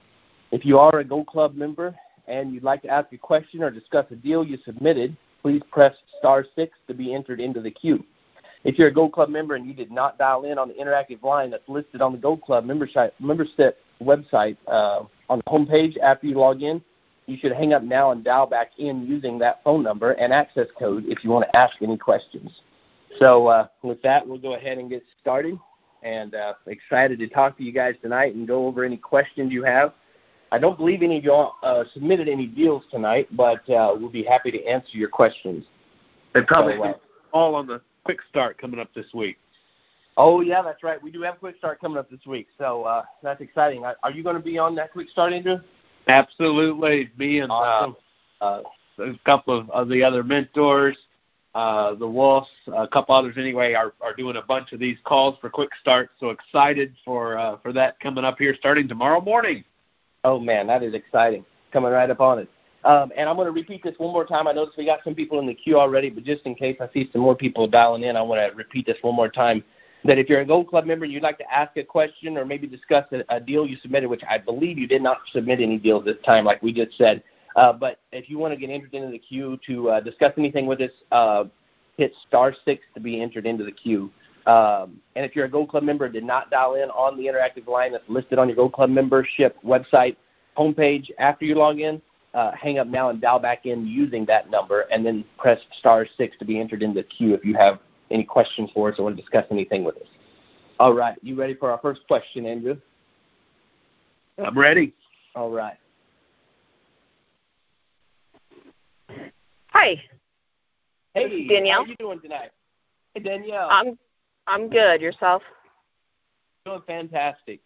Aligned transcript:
If 0.50 0.64
you 0.64 0.78
are 0.78 0.98
a 0.98 1.04
Gold 1.04 1.26
Club 1.26 1.54
member 1.54 1.94
and 2.28 2.54
you'd 2.54 2.62
like 2.62 2.80
to 2.82 2.88
ask 2.88 3.12
a 3.12 3.18
question 3.18 3.62
or 3.62 3.70
discuss 3.70 4.06
a 4.10 4.16
deal 4.16 4.42
you 4.44 4.58
submitted, 4.64 5.16
please 5.42 5.60
press 5.70 5.94
star 6.18 6.44
six 6.54 6.78
to 6.86 6.94
be 6.94 7.14
entered 7.14 7.40
into 7.40 7.60
the 7.60 7.70
queue. 7.70 8.02
If 8.64 8.78
you're 8.78 8.88
a 8.88 8.92
Gold 8.92 9.12
Club 9.12 9.28
member 9.28 9.56
and 9.56 9.66
you 9.66 9.74
did 9.74 9.90
not 9.90 10.18
dial 10.18 10.44
in 10.44 10.58
on 10.58 10.68
the 10.68 10.74
interactive 10.74 11.22
line 11.22 11.50
that's 11.50 11.68
listed 11.68 12.00
on 12.00 12.12
the 12.12 12.18
Gold 12.18 12.42
Club 12.42 12.64
membership, 12.64 13.14
membership 13.20 13.78
website 14.02 14.56
uh, 14.66 15.04
on 15.28 15.40
the 15.44 15.50
homepage 15.50 15.98
after 15.98 16.26
you 16.26 16.36
log 16.36 16.62
in, 16.62 16.82
you 17.26 17.36
should 17.38 17.52
hang 17.52 17.72
up 17.72 17.82
now 17.82 18.12
and 18.12 18.24
dial 18.24 18.46
back 18.46 18.70
in 18.78 19.06
using 19.06 19.38
that 19.38 19.62
phone 19.62 19.82
number 19.82 20.12
and 20.12 20.32
access 20.32 20.66
code 20.78 21.04
if 21.06 21.22
you 21.22 21.30
want 21.30 21.44
to 21.44 21.56
ask 21.56 21.74
any 21.82 21.96
questions. 21.96 22.50
So 23.18 23.46
uh, 23.46 23.66
with 23.82 24.00
that, 24.02 24.26
we'll 24.26 24.38
go 24.38 24.54
ahead 24.54 24.78
and 24.78 24.90
get 24.90 25.02
started. 25.20 25.58
And 26.02 26.34
uh, 26.34 26.54
excited 26.66 27.18
to 27.18 27.28
talk 27.28 27.56
to 27.58 27.64
you 27.64 27.72
guys 27.72 27.94
tonight 28.00 28.34
and 28.34 28.46
go 28.46 28.66
over 28.66 28.84
any 28.84 28.96
questions 28.96 29.52
you 29.52 29.64
have. 29.64 29.92
I 30.52 30.58
don't 30.58 30.78
believe 30.78 31.02
any 31.02 31.18
of 31.18 31.24
y'all 31.24 31.54
uh, 31.62 31.84
submitted 31.92 32.28
any 32.28 32.46
deals 32.46 32.84
tonight, 32.90 33.28
but 33.36 33.68
uh, 33.68 33.94
we'll 33.98 34.08
be 34.08 34.22
happy 34.22 34.50
to 34.50 34.64
answer 34.64 34.96
your 34.96 35.08
questions. 35.08 35.64
They 36.34 36.42
probably 36.42 36.76
so, 36.76 36.84
uh, 36.84 36.94
all 37.32 37.54
on 37.54 37.66
the 37.66 37.80
quick 38.04 38.20
start 38.30 38.58
coming 38.58 38.80
up 38.80 38.94
this 38.94 39.06
week. 39.12 39.36
Oh 40.16 40.40
yeah, 40.40 40.62
that's 40.62 40.82
right. 40.82 41.02
We 41.02 41.10
do 41.10 41.22
have 41.22 41.38
quick 41.38 41.56
start 41.58 41.80
coming 41.80 41.98
up 41.98 42.10
this 42.10 42.24
week, 42.26 42.48
so 42.58 42.84
uh, 42.84 43.02
that's 43.22 43.40
exciting. 43.40 43.84
Are 43.84 44.10
you 44.10 44.22
going 44.22 44.36
to 44.36 44.42
be 44.42 44.58
on 44.58 44.74
that 44.76 44.92
quick 44.92 45.08
start, 45.10 45.32
Andrew? 45.32 45.58
Absolutely. 46.08 47.10
Me 47.18 47.40
and 47.40 47.50
uh, 47.50 47.54
awesome. 47.54 47.96
uh, 48.40 48.62
a 48.98 49.18
couple 49.24 49.58
of, 49.58 49.70
of 49.70 49.88
the 49.88 50.02
other 50.02 50.24
mentors 50.24 50.96
uh, 51.58 51.96
the 51.96 52.06
Wolves, 52.06 52.46
a 52.72 52.86
couple 52.86 53.16
others 53.16 53.34
anyway, 53.36 53.74
are, 53.74 53.92
are 54.00 54.14
doing 54.14 54.36
a 54.36 54.42
bunch 54.42 54.72
of 54.72 54.78
these 54.78 54.96
calls 55.02 55.36
for 55.40 55.50
quick 55.50 55.70
start. 55.80 56.10
So 56.20 56.30
excited 56.30 56.94
for 57.04 57.36
uh, 57.36 57.56
for 57.64 57.72
that 57.72 57.98
coming 57.98 58.24
up 58.24 58.38
here 58.38 58.54
starting 58.56 58.86
tomorrow 58.86 59.20
morning. 59.20 59.64
Oh 60.22 60.38
man, 60.38 60.68
that 60.68 60.84
is 60.84 60.94
exciting! 60.94 61.44
Coming 61.72 61.90
right 61.90 62.08
up 62.08 62.20
on 62.20 62.38
it. 62.38 62.48
Um, 62.84 63.10
and 63.16 63.28
I'm 63.28 63.34
going 63.34 63.46
to 63.46 63.52
repeat 63.52 63.82
this 63.82 63.96
one 63.98 64.12
more 64.12 64.24
time. 64.24 64.46
I 64.46 64.52
noticed 64.52 64.78
we 64.78 64.86
got 64.86 65.00
some 65.02 65.16
people 65.16 65.40
in 65.40 65.48
the 65.48 65.54
queue 65.54 65.80
already, 65.80 66.10
but 66.10 66.22
just 66.22 66.46
in 66.46 66.54
case 66.54 66.76
I 66.80 66.88
see 66.94 67.10
some 67.12 67.22
more 67.22 67.34
people 67.34 67.66
dialing 67.66 68.04
in, 68.04 68.14
I 68.14 68.22
want 68.22 68.40
to 68.40 68.56
repeat 68.56 68.86
this 68.86 68.98
one 69.02 69.16
more 69.16 69.28
time. 69.28 69.64
That 70.04 70.16
if 70.16 70.28
you're 70.28 70.42
a 70.42 70.46
Gold 70.46 70.68
Club 70.68 70.86
member 70.86 71.06
and 71.06 71.12
you'd 71.12 71.24
like 71.24 71.38
to 71.38 71.52
ask 71.52 71.76
a 71.76 71.82
question 71.82 72.38
or 72.38 72.44
maybe 72.44 72.68
discuss 72.68 73.04
a, 73.10 73.24
a 73.34 73.40
deal 73.40 73.66
you 73.66 73.76
submitted, 73.82 74.08
which 74.08 74.22
I 74.30 74.38
believe 74.38 74.78
you 74.78 74.86
did 74.86 75.02
not 75.02 75.18
submit 75.32 75.58
any 75.58 75.76
deals 75.76 76.04
this 76.04 76.18
time, 76.24 76.44
like 76.44 76.62
we 76.62 76.72
just 76.72 76.96
said, 76.96 77.24
uh, 77.56 77.72
but 77.72 78.00
if 78.12 78.28
you 78.28 78.38
want 78.38 78.52
to 78.52 78.60
get 78.60 78.70
entered 78.70 78.94
into 78.94 79.10
the 79.10 79.18
queue 79.18 79.58
to 79.66 79.90
uh, 79.90 80.00
discuss 80.00 80.32
anything 80.36 80.66
with 80.66 80.80
us, 80.80 80.90
uh, 81.12 81.44
hit 81.96 82.12
star 82.26 82.54
six 82.64 82.82
to 82.94 83.00
be 83.00 83.20
entered 83.20 83.46
into 83.46 83.64
the 83.64 83.72
queue. 83.72 84.10
Um, 84.46 85.00
and 85.14 85.26
if 85.26 85.36
you're 85.36 85.44
a 85.44 85.50
Gold 85.50 85.68
Club 85.68 85.82
member 85.82 86.06
and 86.06 86.14
did 86.14 86.24
not 86.24 86.50
dial 86.50 86.74
in 86.76 86.88
on 86.90 87.16
the 87.18 87.24
interactive 87.24 87.66
line 87.66 87.92
that's 87.92 88.08
listed 88.08 88.38
on 88.38 88.48
your 88.48 88.56
Gold 88.56 88.72
Club 88.72 88.88
membership 88.88 89.56
website 89.62 90.16
homepage 90.56 91.10
after 91.18 91.44
you 91.44 91.54
log 91.54 91.80
in, 91.80 92.00
uh, 92.34 92.52
hang 92.52 92.78
up 92.78 92.86
now 92.86 93.10
and 93.10 93.20
dial 93.20 93.38
back 93.38 93.66
in 93.66 93.86
using 93.86 94.24
that 94.26 94.50
number, 94.50 94.82
and 94.92 95.04
then 95.04 95.24
press 95.38 95.58
star 95.78 96.06
six 96.16 96.36
to 96.38 96.44
be 96.44 96.58
entered 96.58 96.82
into 96.82 97.00
the 97.00 97.08
queue 97.08 97.34
if 97.34 97.44
you 97.44 97.54
have 97.54 97.80
any 98.10 98.24
questions 98.24 98.70
for 98.72 98.90
us 98.90 98.98
or 98.98 99.04
want 99.04 99.16
to 99.16 99.22
discuss 99.22 99.44
anything 99.50 99.84
with 99.84 99.96
us. 99.96 100.08
All 100.80 100.94
right, 100.94 101.18
you 101.22 101.34
ready 101.34 101.54
for 101.54 101.70
our 101.70 101.78
first 101.78 102.06
question, 102.06 102.46
Andrew? 102.46 102.76
I'm 104.38 104.56
ready. 104.56 104.94
All 105.34 105.50
right. 105.50 105.76
Hi. 109.72 110.02
Hey, 111.14 111.46
Danielle. 111.46 111.78
How 111.78 111.84
are 111.84 111.88
you 111.88 111.96
doing 111.98 112.20
tonight? 112.20 112.50
Hey, 113.14 113.20
Danielle. 113.22 113.68
I'm 113.70 113.98
I'm 114.46 114.68
good. 114.68 115.00
Yourself? 115.00 115.42
Doing 116.64 116.82
fantastic. 116.86 117.60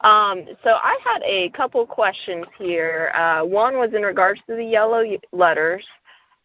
Um, 0.00 0.44
so 0.62 0.70
I 0.70 0.98
had 1.02 1.22
a 1.24 1.50
couple 1.50 1.86
questions 1.86 2.44
here. 2.58 3.10
Uh, 3.14 3.42
one 3.42 3.78
was 3.78 3.90
in 3.94 4.02
regards 4.02 4.40
to 4.48 4.56
the 4.56 4.64
yellow 4.64 5.02
letters, 5.32 5.84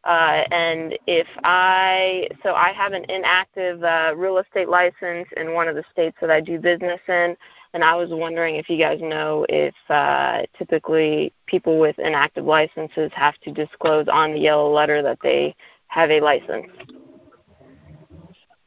uh, 0.05 0.43
and 0.51 0.97
if 1.07 1.27
I 1.43 2.27
so 2.43 2.53
I 2.53 2.71
have 2.73 2.93
an 2.93 3.05
inactive 3.09 3.83
uh, 3.83 4.13
real 4.15 4.37
estate 4.37 4.69
license 4.69 5.27
in 5.37 5.53
one 5.53 5.67
of 5.67 5.75
the 5.75 5.83
states 5.91 6.17
that 6.21 6.29
I 6.29 6.41
do 6.41 6.59
business 6.59 7.01
in, 7.07 7.35
and 7.73 7.83
I 7.83 7.95
was 7.95 8.09
wondering 8.11 8.55
if 8.55 8.69
you 8.69 8.77
guys 8.77 8.99
know 9.01 9.45
if 9.47 9.75
uh, 9.89 10.43
typically 10.57 11.33
people 11.45 11.79
with 11.79 11.97
inactive 11.99 12.45
licenses 12.45 13.11
have 13.13 13.37
to 13.39 13.51
disclose 13.51 14.07
on 14.07 14.33
the 14.33 14.39
yellow 14.39 14.71
letter 14.71 15.01
that 15.01 15.19
they 15.21 15.55
have 15.87 16.09
a 16.09 16.19
license. 16.19 16.67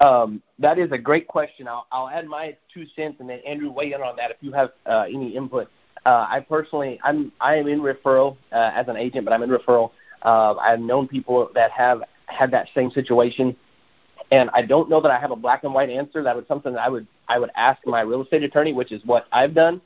Um, 0.01 0.43
that 0.59 0.79
is 0.79 0.91
a 0.91 0.99
great 0.99 1.29
question. 1.29 1.69
I'll, 1.69 1.87
I'll 1.93 2.09
add 2.09 2.27
my 2.27 2.57
two 2.73 2.87
cents, 2.97 3.19
and 3.21 3.29
then 3.29 3.41
Andrew 3.47 3.71
weigh 3.71 3.93
in 3.93 4.03
on 4.03 4.17
that 4.17 4.31
if 4.33 4.37
you 4.41 4.53
have 4.53 4.71
uh, 4.87 5.05
any 5.09 5.37
input. 5.37 5.69
Uh, 6.05 6.27
I 6.29 6.41
personally, 6.41 6.99
I'm 7.05 7.31
I 7.41 7.55
am 7.55 7.69
in 7.69 7.81
referral 7.81 8.37
uh, 8.51 8.73
as 8.75 8.89
an 8.89 8.97
agent, 8.97 9.25
but 9.25 9.33
I'm 9.33 9.43
in 9.45 9.51
referral. 9.51 9.93
Uh, 10.23 10.55
I've 10.55 10.81
known 10.81 11.07
people 11.07 11.51
that 11.55 11.71
have 11.71 12.03
had 12.27 12.51
that 12.51 12.69
same 12.75 12.91
situation 12.91 13.57
and 14.33 14.49
I 14.55 14.63
don't 14.63 14.89
know 14.89 15.01
that 15.03 15.11
I 15.11 15.21
have 15.21 15.31
a 15.31 15.37
black 15.37 15.63
and 15.63 15.75
white 15.75 15.91
answer. 15.91 16.23
That 16.23 16.35
was 16.35 16.47
something 16.49 16.73
that 16.73 16.81
I 16.81 16.89
would 16.89 17.07
I 17.29 17.39
would 17.39 17.51
ask 17.55 17.87
my 17.87 18.01
real 18.01 18.23
estate 18.23 18.43
attorney, 18.43 18.73
which 18.73 18.91
is 18.91 19.03
what 19.05 19.27
I've 19.31 19.55
done 19.55 19.81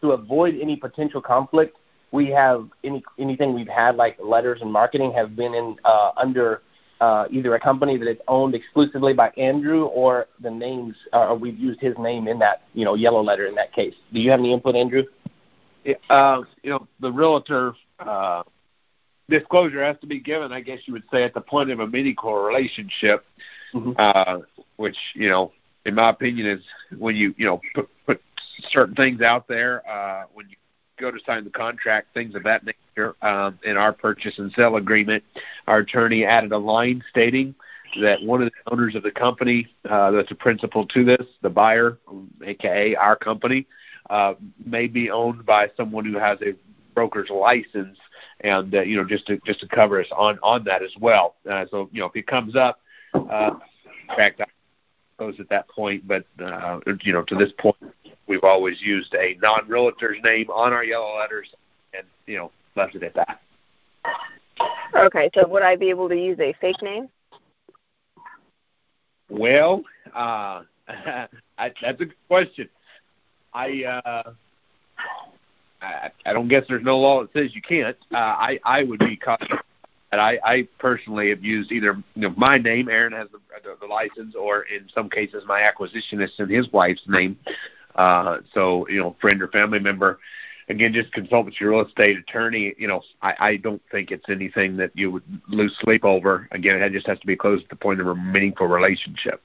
to 0.00 0.12
avoid 0.12 0.58
any 0.60 0.74
potential 0.74 1.20
conflict. 1.20 1.76
We 2.10 2.30
have 2.30 2.68
any 2.82 3.04
anything 3.18 3.54
we've 3.54 3.68
had 3.68 3.96
like 3.96 4.16
letters 4.18 4.62
and 4.62 4.72
marketing 4.72 5.12
have 5.12 5.36
been 5.36 5.54
in 5.54 5.76
uh, 5.84 6.12
under 6.16 6.62
uh, 7.02 7.26
either 7.30 7.54
a 7.54 7.60
company 7.60 7.98
that 7.98 8.08
is 8.08 8.16
owned 8.26 8.54
exclusively 8.54 9.12
by 9.12 9.28
Andrew 9.36 9.84
or 9.84 10.26
the 10.40 10.50
names 10.50 10.96
uh, 11.12 11.28
or 11.28 11.36
we've 11.36 11.58
used 11.58 11.80
his 11.80 11.94
name 11.98 12.26
in 12.26 12.38
that 12.38 12.62
you 12.72 12.86
know 12.86 12.94
yellow 12.94 13.22
letter 13.22 13.46
in 13.46 13.54
that 13.56 13.72
case. 13.74 13.94
Do 14.14 14.20
you 14.20 14.30
have 14.30 14.40
any 14.40 14.54
input, 14.54 14.76
Andrew? 14.76 15.02
Yeah, 15.84 15.94
uh, 16.08 16.42
you 16.62 16.70
know 16.70 16.88
the 17.00 17.12
realtor 17.12 17.74
uh, 17.98 18.44
disclosure 19.30 19.82
has 19.82 19.96
to 20.00 20.06
be 20.06 20.20
given. 20.20 20.52
I 20.52 20.60
guess 20.60 20.80
you 20.86 20.92
would 20.92 21.04
say 21.10 21.22
at 21.22 21.34
the 21.34 21.40
point 21.40 21.70
of 21.70 21.80
a 21.80 21.86
meaningful 21.86 22.34
relationship 22.34 23.24
mm-hmm. 23.74 23.92
uh, 23.98 24.38
which 24.76 24.96
you 25.14 25.28
know, 25.28 25.52
in 25.84 25.94
my 25.94 26.10
opinion, 26.10 26.46
is 26.46 26.64
when 26.98 27.16
you 27.16 27.34
you 27.36 27.46
know 27.46 27.60
put 27.74 27.88
put 28.06 28.22
certain 28.70 28.94
things 28.94 29.20
out 29.20 29.48
there 29.48 29.88
uh, 29.88 30.24
when 30.34 30.48
you 30.48 30.56
go 30.98 31.10
to 31.10 31.18
sign 31.24 31.44
the 31.44 31.50
contract, 31.50 32.08
things 32.14 32.34
of 32.34 32.42
that 32.44 32.64
nature. 32.64 32.76
Um, 33.22 33.58
in 33.64 33.76
our 33.78 33.92
purchase 33.92 34.38
and 34.38 34.52
sale 34.52 34.76
agreement, 34.76 35.24
our 35.66 35.78
attorney 35.78 36.24
added 36.24 36.52
a 36.52 36.58
line 36.58 37.02
stating 37.08 37.54
that 38.00 38.22
one 38.22 38.42
of 38.42 38.50
the 38.52 38.72
owners 38.72 38.94
of 38.94 39.02
the 39.02 39.10
company 39.10 39.66
uh, 39.88 40.10
that's 40.10 40.30
a 40.30 40.34
principal 40.34 40.86
to 40.88 41.04
this, 41.04 41.26
the 41.42 41.48
buyer, 41.48 41.98
aka 42.44 42.94
our 42.96 43.16
company, 43.16 43.66
uh, 44.10 44.34
may 44.64 44.86
be 44.86 45.10
owned 45.10 45.46
by 45.46 45.68
someone 45.76 46.04
who 46.04 46.18
has 46.18 46.38
a 46.42 46.54
broker's 47.00 47.30
license, 47.30 47.96
and 48.40 48.74
uh, 48.74 48.82
you 48.82 48.94
know 48.94 49.04
just 49.04 49.26
to 49.26 49.40
just 49.46 49.60
to 49.60 49.68
cover 49.68 49.98
us 49.98 50.06
on 50.14 50.38
on 50.42 50.62
that 50.64 50.82
as 50.82 50.92
well. 51.00 51.36
Uh, 51.50 51.64
so 51.70 51.88
you 51.92 52.00
know 52.00 52.06
if 52.06 52.14
it 52.14 52.26
comes 52.26 52.54
up, 52.54 52.78
uh, 53.14 53.52
in 54.10 54.16
fact, 54.16 54.42
I 54.42 54.44
suppose 55.16 55.40
at 55.40 55.48
that 55.48 55.66
point, 55.70 56.06
but 56.06 56.26
uh, 56.44 56.80
you 57.00 57.14
know, 57.14 57.22
to 57.22 57.34
this 57.36 57.52
point, 57.58 57.76
we've 58.26 58.44
always 58.44 58.82
used 58.82 59.14
a 59.14 59.38
non-realtor's 59.40 60.18
name 60.22 60.50
on 60.50 60.74
our 60.74 60.84
yellow 60.84 61.16
letters, 61.18 61.48
and 61.94 62.04
you 62.26 62.36
know, 62.36 62.50
left 62.76 62.94
it 62.94 63.02
at 63.02 63.14
that. 63.14 63.40
Okay, 64.94 65.30
so 65.34 65.48
would 65.48 65.62
I 65.62 65.76
be 65.76 65.88
able 65.88 66.10
to 66.10 66.16
use 66.16 66.38
a 66.38 66.52
fake 66.60 66.82
name? 66.82 67.08
Well, 69.30 69.84
uh, 70.14 70.64
I, 70.88 71.28
that's 71.56 71.80
a 71.82 71.94
good 71.94 72.14
question. 72.28 72.68
I, 73.54 73.84
uh, 73.84 74.32
I 75.80 76.10
I 76.26 76.32
don't 76.32 76.48
guess 76.48 76.64
there's 76.68 76.84
no 76.84 76.98
law 76.98 77.22
that 77.22 77.32
says 77.32 77.54
you 77.54 77.62
can't. 77.62 77.96
Uh, 78.12 78.16
I 78.16 78.60
I 78.64 78.82
would 78.82 78.98
be 78.98 79.16
cautious 79.16 79.58
and 80.12 80.20
I, 80.20 80.38
I 80.44 80.68
personally 80.78 81.30
have 81.30 81.44
used 81.44 81.70
either 81.70 81.96
you 82.14 82.22
know, 82.22 82.34
my 82.36 82.58
name, 82.58 82.88
Aaron 82.88 83.12
has 83.12 83.28
the, 83.30 83.38
the, 83.62 83.76
the 83.80 83.86
license, 83.86 84.34
or 84.34 84.62
in 84.62 84.88
some 84.92 85.08
cases 85.08 85.44
my 85.46 85.60
acquisitionist 85.60 86.38
and 86.38 86.50
his 86.50 86.70
wife's 86.72 87.02
name. 87.06 87.38
Uh, 87.94 88.38
so 88.52 88.88
you 88.88 89.00
know, 89.00 89.16
friend 89.20 89.42
or 89.42 89.48
family 89.48 89.78
member. 89.78 90.18
Again, 90.68 90.92
just 90.92 91.12
consult 91.12 91.46
with 91.46 91.60
your 91.60 91.70
real 91.70 91.84
estate 91.84 92.16
attorney. 92.16 92.74
You 92.78 92.86
know, 92.86 93.02
I, 93.22 93.34
I 93.40 93.56
don't 93.56 93.82
think 93.90 94.12
it's 94.12 94.28
anything 94.28 94.76
that 94.76 94.92
you 94.94 95.10
would 95.10 95.24
lose 95.48 95.76
sleep 95.80 96.04
over. 96.04 96.48
Again, 96.52 96.80
it 96.80 96.92
just 96.92 97.08
has 97.08 97.18
to 97.18 97.26
be 97.26 97.34
closed 97.34 97.64
at 97.64 97.70
the 97.70 97.76
point 97.76 98.00
of 98.00 98.06
a 98.06 98.14
meaningful 98.14 98.68
relationship. 98.68 99.42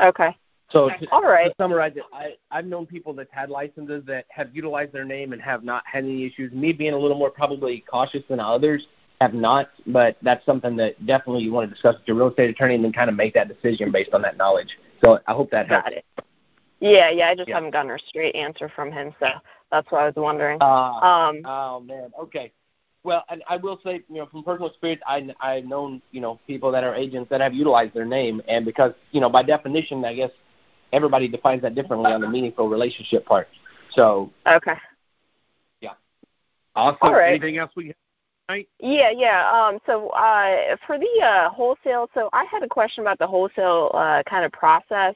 Okay. 0.00 0.36
So 0.70 0.88
to, 0.88 1.10
All 1.10 1.22
right. 1.22 1.48
to 1.48 1.54
summarize 1.62 1.92
it, 1.96 2.04
I, 2.12 2.36
I've 2.50 2.66
known 2.66 2.86
people 2.86 3.12
that's 3.12 3.32
had 3.32 3.50
licenses 3.50 4.02
that 4.06 4.24
have 4.30 4.54
utilized 4.54 4.92
their 4.92 5.04
name 5.04 5.32
and 5.32 5.40
have 5.42 5.62
not 5.62 5.82
had 5.90 6.04
any 6.04 6.24
issues. 6.24 6.52
Me 6.52 6.72
being 6.72 6.94
a 6.94 6.98
little 6.98 7.18
more 7.18 7.30
probably 7.30 7.84
cautious 7.88 8.22
than 8.28 8.40
others 8.40 8.86
have 9.20 9.34
not, 9.34 9.68
but 9.86 10.16
that's 10.22 10.44
something 10.44 10.76
that 10.76 11.06
definitely 11.06 11.42
you 11.42 11.52
want 11.52 11.68
to 11.68 11.74
discuss 11.74 11.94
with 11.96 12.06
your 12.06 12.16
real 12.16 12.28
estate 12.28 12.50
attorney 12.50 12.74
and 12.74 12.84
then 12.84 12.92
kind 12.92 13.08
of 13.08 13.16
make 13.16 13.34
that 13.34 13.48
decision 13.48 13.92
based 13.92 14.12
on 14.12 14.22
that 14.22 14.36
knowledge. 14.36 14.70
So 15.04 15.20
I 15.26 15.32
hope 15.32 15.50
that 15.50 15.68
helps. 15.68 15.84
Got 15.84 15.92
it. 15.92 16.04
Yeah, 16.80 17.10
yeah. 17.10 17.28
I 17.28 17.34
just 17.34 17.48
Yeah. 17.48 17.54
haven't 17.56 17.70
gotten 17.70 17.90
a 17.92 17.98
straight 17.98 18.34
answer 18.34 18.68
from 18.74 18.90
him, 18.90 19.14
so 19.20 19.26
that's 19.70 19.90
what 19.92 20.00
I 20.02 20.06
was 20.06 20.14
wondering. 20.16 20.58
Uh, 20.60 21.00
Um, 21.02 21.40
Oh 21.44 21.80
man. 21.80 22.12
Okay. 22.18 22.52
Well, 23.04 23.22
and 23.28 23.42
I 23.48 23.58
will 23.58 23.78
say, 23.84 24.02
you 24.08 24.16
know, 24.16 24.26
from 24.26 24.42
personal 24.42 24.68
experience, 24.68 25.02
I 25.06 25.28
I've 25.40 25.66
known, 25.66 26.00
you 26.10 26.22
know, 26.22 26.40
people 26.46 26.72
that 26.72 26.84
are 26.84 26.94
agents 26.94 27.28
that 27.30 27.40
have 27.42 27.52
utilized 27.52 27.92
their 27.92 28.06
name, 28.06 28.42
and 28.48 28.64
because, 28.64 28.92
you 29.12 29.20
know, 29.20 29.28
by 29.28 29.42
definition, 29.42 30.04
I 30.06 30.14
guess 30.14 30.30
everybody 30.92 31.28
defines 31.28 31.62
that 31.62 31.74
differently 31.74 32.12
on 32.12 32.20
the 32.20 32.28
meaningful 32.28 32.68
relationship 32.68 33.24
part. 33.26 33.48
So, 33.90 34.30
okay. 34.46 34.74
Awesome. 36.76 36.98
All 37.02 37.12
right. 37.12 37.30
Anything 37.30 37.58
else 37.58 37.70
we 37.76 37.88
have 37.88 37.96
tonight? 38.48 38.68
Yeah, 38.80 39.10
yeah. 39.10 39.50
Um, 39.50 39.78
so 39.86 40.08
uh, 40.08 40.76
for 40.86 40.98
the 40.98 41.22
uh, 41.22 41.50
wholesale, 41.50 42.10
so 42.14 42.28
I 42.32 42.44
had 42.44 42.62
a 42.62 42.68
question 42.68 43.02
about 43.02 43.18
the 43.18 43.26
wholesale 43.26 43.90
uh, 43.94 44.22
kind 44.28 44.44
of 44.44 44.52
process 44.52 45.14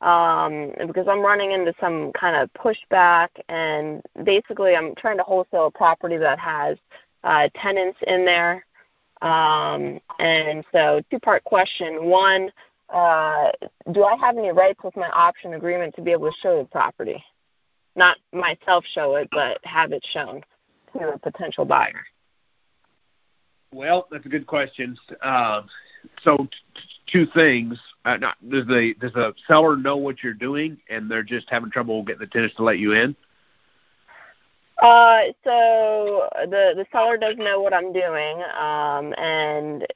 um, 0.00 0.72
because 0.86 1.06
I'm 1.08 1.20
running 1.20 1.52
into 1.52 1.74
some 1.80 2.12
kind 2.12 2.36
of 2.36 2.50
pushback, 2.52 3.28
and 3.48 4.02
basically 4.24 4.76
I'm 4.76 4.94
trying 4.94 5.18
to 5.18 5.24
wholesale 5.24 5.66
a 5.66 5.70
property 5.70 6.16
that 6.16 6.38
has 6.38 6.78
uh, 7.24 7.48
tenants 7.56 7.98
in 8.06 8.24
there. 8.24 8.64
Um, 9.20 10.00
and 10.18 10.64
so, 10.72 11.02
two-part 11.10 11.44
question. 11.44 12.06
One, 12.06 12.50
uh, 12.92 13.50
do 13.92 14.04
I 14.04 14.16
have 14.16 14.36
any 14.36 14.52
rights 14.52 14.80
with 14.82 14.96
my 14.96 15.08
option 15.10 15.54
agreement 15.54 15.94
to 15.96 16.02
be 16.02 16.12
able 16.12 16.30
to 16.30 16.36
show 16.40 16.58
the 16.58 16.64
property? 16.64 17.22
Not 17.96 18.18
myself 18.32 18.84
show 18.92 19.16
it, 19.16 19.28
but 19.30 19.58
have 19.64 19.92
it 19.92 20.04
shown 20.12 20.42
to 20.96 21.10
a 21.10 21.18
potential 21.18 21.64
buyer. 21.64 22.04
Well, 23.72 24.08
that's 24.10 24.26
a 24.26 24.28
good 24.28 24.46
question. 24.46 24.96
Um, 25.22 25.68
so, 26.24 26.36
t- 26.36 26.48
two 27.06 27.26
things. 27.26 27.78
Uh, 28.04 28.16
not, 28.16 28.36
does 28.48 28.66
the 28.66 28.94
does 29.00 29.12
the 29.12 29.32
seller 29.46 29.76
know 29.76 29.96
what 29.96 30.22
you're 30.22 30.34
doing, 30.34 30.78
and 30.88 31.08
they're 31.10 31.22
just 31.22 31.48
having 31.48 31.70
trouble 31.70 32.02
getting 32.02 32.20
the 32.20 32.26
tenants 32.26 32.56
to 32.56 32.64
let 32.64 32.78
you 32.78 32.92
in? 32.92 33.14
Uh, 34.82 35.24
so 35.44 36.28
the 36.46 36.72
the 36.74 36.86
seller 36.90 37.16
does 37.16 37.36
know 37.36 37.60
what 37.60 37.74
I'm 37.74 37.92
doing, 37.92 38.42
um, 38.58 39.14
and 39.18 39.86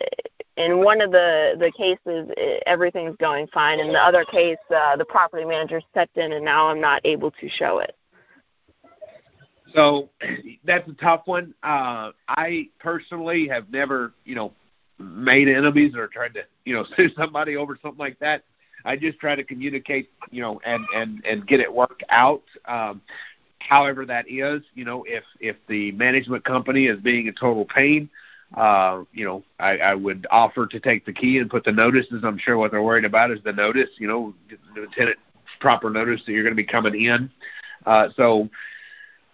in 0.56 0.84
one 0.84 1.00
of 1.00 1.10
the 1.10 1.56
the 1.58 1.72
cases, 1.72 2.30
everything's 2.66 3.16
going 3.16 3.46
fine. 3.48 3.80
In 3.80 3.88
the 3.88 3.98
other 3.98 4.24
case, 4.24 4.58
uh, 4.74 4.96
the 4.96 5.04
property 5.04 5.44
manager 5.44 5.80
stepped 5.90 6.16
in, 6.16 6.32
and 6.32 6.44
now 6.44 6.68
I'm 6.68 6.80
not 6.80 7.00
able 7.04 7.30
to 7.32 7.48
show 7.48 7.78
it. 7.78 7.96
So 9.74 10.08
that's 10.64 10.88
a 10.88 10.92
tough 10.94 11.22
one. 11.24 11.54
Uh, 11.62 12.12
I 12.28 12.68
personally 12.78 13.48
have 13.48 13.70
never, 13.70 14.12
you 14.24 14.36
know, 14.36 14.52
made 14.98 15.48
enemies 15.48 15.94
or 15.96 16.06
tried 16.06 16.34
to, 16.34 16.42
you 16.64 16.74
know, 16.74 16.84
sue 16.96 17.08
somebody 17.16 17.56
over 17.56 17.76
something 17.82 17.98
like 17.98 18.18
that. 18.20 18.44
I 18.84 18.96
just 18.96 19.18
try 19.18 19.34
to 19.34 19.42
communicate, 19.42 20.10
you 20.30 20.42
know, 20.42 20.60
and 20.64 20.84
and 20.94 21.24
and 21.24 21.46
get 21.46 21.60
it 21.60 21.72
worked 21.72 22.04
out. 22.10 22.42
Um, 22.66 23.00
however 23.58 24.04
that 24.06 24.26
is, 24.28 24.62
you 24.74 24.84
know, 24.84 25.04
if 25.08 25.24
if 25.40 25.56
the 25.68 25.90
management 25.92 26.44
company 26.44 26.86
is 26.86 27.00
being 27.00 27.28
a 27.28 27.32
total 27.32 27.64
pain, 27.64 28.08
uh, 28.08 28.10
you 29.12 29.24
know, 29.24 29.42
I, 29.58 29.78
I 29.78 29.94
would 29.94 30.26
offer 30.30 30.66
to 30.66 30.80
take 30.80 31.06
the 31.06 31.12
key 31.12 31.38
and 31.38 31.50
put 31.50 31.64
the 31.64 31.72
notices. 31.72 32.22
I'm 32.24 32.38
sure 32.38 32.56
what 32.58 32.70
they're 32.70 32.82
worried 32.82 33.04
about 33.04 33.30
is 33.30 33.40
the 33.44 33.52
notice, 33.52 33.90
you 33.98 34.08
know, 34.08 34.34
the 34.74 34.86
tenant 34.96 35.18
proper 35.60 35.90
notice 35.90 36.22
that 36.26 36.32
you're 36.32 36.42
going 36.42 36.56
to 36.56 36.62
be 36.62 36.64
coming 36.66 37.00
in. 37.04 37.30
Uh, 37.86 38.08
so 38.16 38.48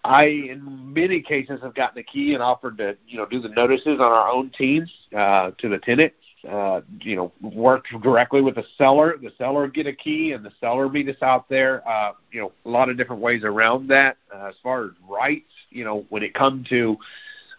I, 0.03 0.25
in 0.25 0.93
many 0.93 1.21
cases, 1.21 1.61
have 1.61 1.75
gotten 1.75 1.95
the 1.95 2.03
key 2.03 2.33
and 2.33 2.41
offered 2.41 2.77
to, 2.79 2.97
you 3.07 3.17
know, 3.17 3.25
do 3.25 3.39
the 3.39 3.49
notices 3.49 3.99
on 3.99 4.11
our 4.11 4.29
own 4.29 4.49
teams 4.49 4.91
uh, 5.15 5.51
to 5.57 5.69
the 5.69 5.77
tenant. 5.77 6.13
Uh, 6.49 6.81
you 6.99 7.15
know, 7.15 7.31
work 7.53 7.85
directly 8.01 8.41
with 8.41 8.55
the 8.55 8.63
seller. 8.75 9.15
The 9.21 9.31
seller 9.37 9.67
get 9.67 9.85
a 9.85 9.93
key, 9.93 10.31
and 10.31 10.43
the 10.43 10.51
seller 10.59 10.89
meet 10.89 11.07
us 11.07 11.21
out 11.21 11.47
there. 11.49 11.87
Uh, 11.87 12.13
you 12.31 12.41
know, 12.41 12.51
a 12.65 12.69
lot 12.69 12.89
of 12.89 12.97
different 12.97 13.21
ways 13.21 13.43
around 13.43 13.87
that. 13.89 14.17
Uh, 14.33 14.47
as 14.47 14.55
far 14.63 14.85
as 14.85 14.91
rights, 15.07 15.51
you 15.69 15.83
know, 15.85 16.03
when 16.09 16.23
it 16.23 16.33
comes 16.33 16.67
to 16.69 16.97
uh, 16.97 16.97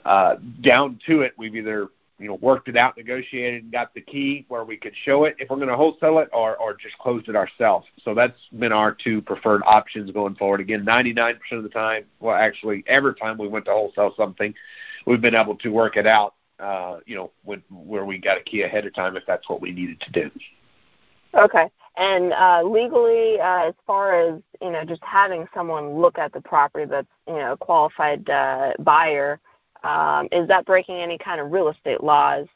down 0.04 0.98
to 1.06 1.22
it, 1.22 1.34
we've 1.36 1.54
either 1.54 1.88
you 2.18 2.28
know 2.28 2.34
worked 2.36 2.68
it 2.68 2.76
out, 2.76 2.96
negotiated, 2.96 3.64
and 3.64 3.72
got 3.72 3.92
the 3.94 4.00
key 4.00 4.46
where 4.48 4.64
we 4.64 4.76
could 4.76 4.94
show 5.04 5.24
it 5.24 5.34
if 5.38 5.50
we're 5.50 5.56
going 5.56 5.68
to 5.68 5.76
wholesale 5.76 6.18
it, 6.20 6.28
or 6.32 6.56
or 6.56 6.74
just 6.74 6.96
closed 6.98 7.28
it 7.28 7.36
ourselves. 7.36 7.86
So 8.04 8.14
that's 8.14 8.38
been 8.58 8.72
our 8.72 8.92
two 8.92 9.20
preferred 9.22 9.62
options 9.66 10.10
going 10.12 10.36
forward. 10.36 10.60
Again, 10.60 10.84
99% 10.84 11.36
of 11.52 11.64
the 11.64 11.68
time, 11.68 12.04
well, 12.20 12.36
actually 12.36 12.84
every 12.86 13.14
time 13.14 13.38
we 13.38 13.48
went 13.48 13.64
to 13.66 13.72
wholesale 13.72 14.14
something, 14.16 14.54
we've 15.06 15.20
been 15.20 15.34
able 15.34 15.56
to 15.56 15.68
work 15.70 15.96
it 15.96 16.06
out. 16.06 16.34
Uh, 16.60 17.00
you 17.06 17.16
know, 17.16 17.32
when 17.44 17.60
where 17.70 18.04
we 18.04 18.18
got 18.18 18.38
a 18.38 18.42
key 18.42 18.62
ahead 18.62 18.86
of 18.86 18.94
time 18.94 19.16
if 19.16 19.24
that's 19.26 19.48
what 19.48 19.60
we 19.60 19.72
needed 19.72 20.00
to 20.00 20.12
do. 20.12 20.30
Okay. 21.34 21.68
And 21.96 22.32
uh, 22.32 22.62
legally, 22.64 23.38
uh, 23.40 23.68
as 23.68 23.74
far 23.86 24.14
as 24.14 24.40
you 24.62 24.70
know, 24.70 24.84
just 24.84 25.02
having 25.02 25.46
someone 25.52 26.00
look 26.00 26.18
at 26.18 26.32
the 26.32 26.40
property 26.40 26.86
that's 26.86 27.08
you 27.26 27.34
know 27.34 27.52
a 27.52 27.56
qualified 27.56 28.28
uh, 28.30 28.72
buyer, 28.78 29.40
um, 29.84 30.28
is 30.32 30.48
that 30.48 30.64
breaking 30.66 30.96
any 30.96 31.18
kind 31.18 31.40
of 31.40 31.50
real 31.50 31.68
estate 31.68 32.02
laws 32.02 32.46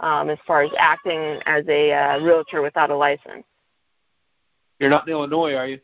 um, 0.00 0.28
as 0.28 0.38
far 0.46 0.62
as 0.62 0.70
acting 0.78 1.40
as 1.46 1.64
a 1.68 1.92
uh, 1.92 2.20
realtor 2.20 2.62
without 2.62 2.90
a 2.90 2.96
license? 2.96 3.44
you're 4.78 4.90
not 4.90 5.06
in 5.06 5.12
Illinois, 5.12 5.54
are 5.54 5.66
you? 5.66 5.80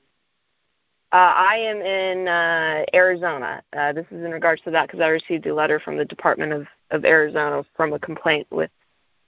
Uh, 1.13 1.35
I 1.37 1.57
am 1.57 1.79
in 1.79 2.29
uh, 2.29 2.85
Arizona. 2.95 3.63
Uh, 3.77 3.93
this 3.93 4.07
is 4.11 4.25
in 4.25 4.31
regards 4.31 4.63
to 4.63 4.71
that 4.71 4.87
because 4.87 5.01
I 5.01 5.09
received 5.09 5.47
a 5.47 5.55
letter 5.55 5.81
from 5.81 5.97
the 5.97 6.05
Department 6.05 6.53
of, 6.53 6.67
of 6.91 7.05
Arizona 7.05 7.65
from 7.77 7.93
a 7.93 7.99
complaint 7.99 8.47
with 8.51 8.71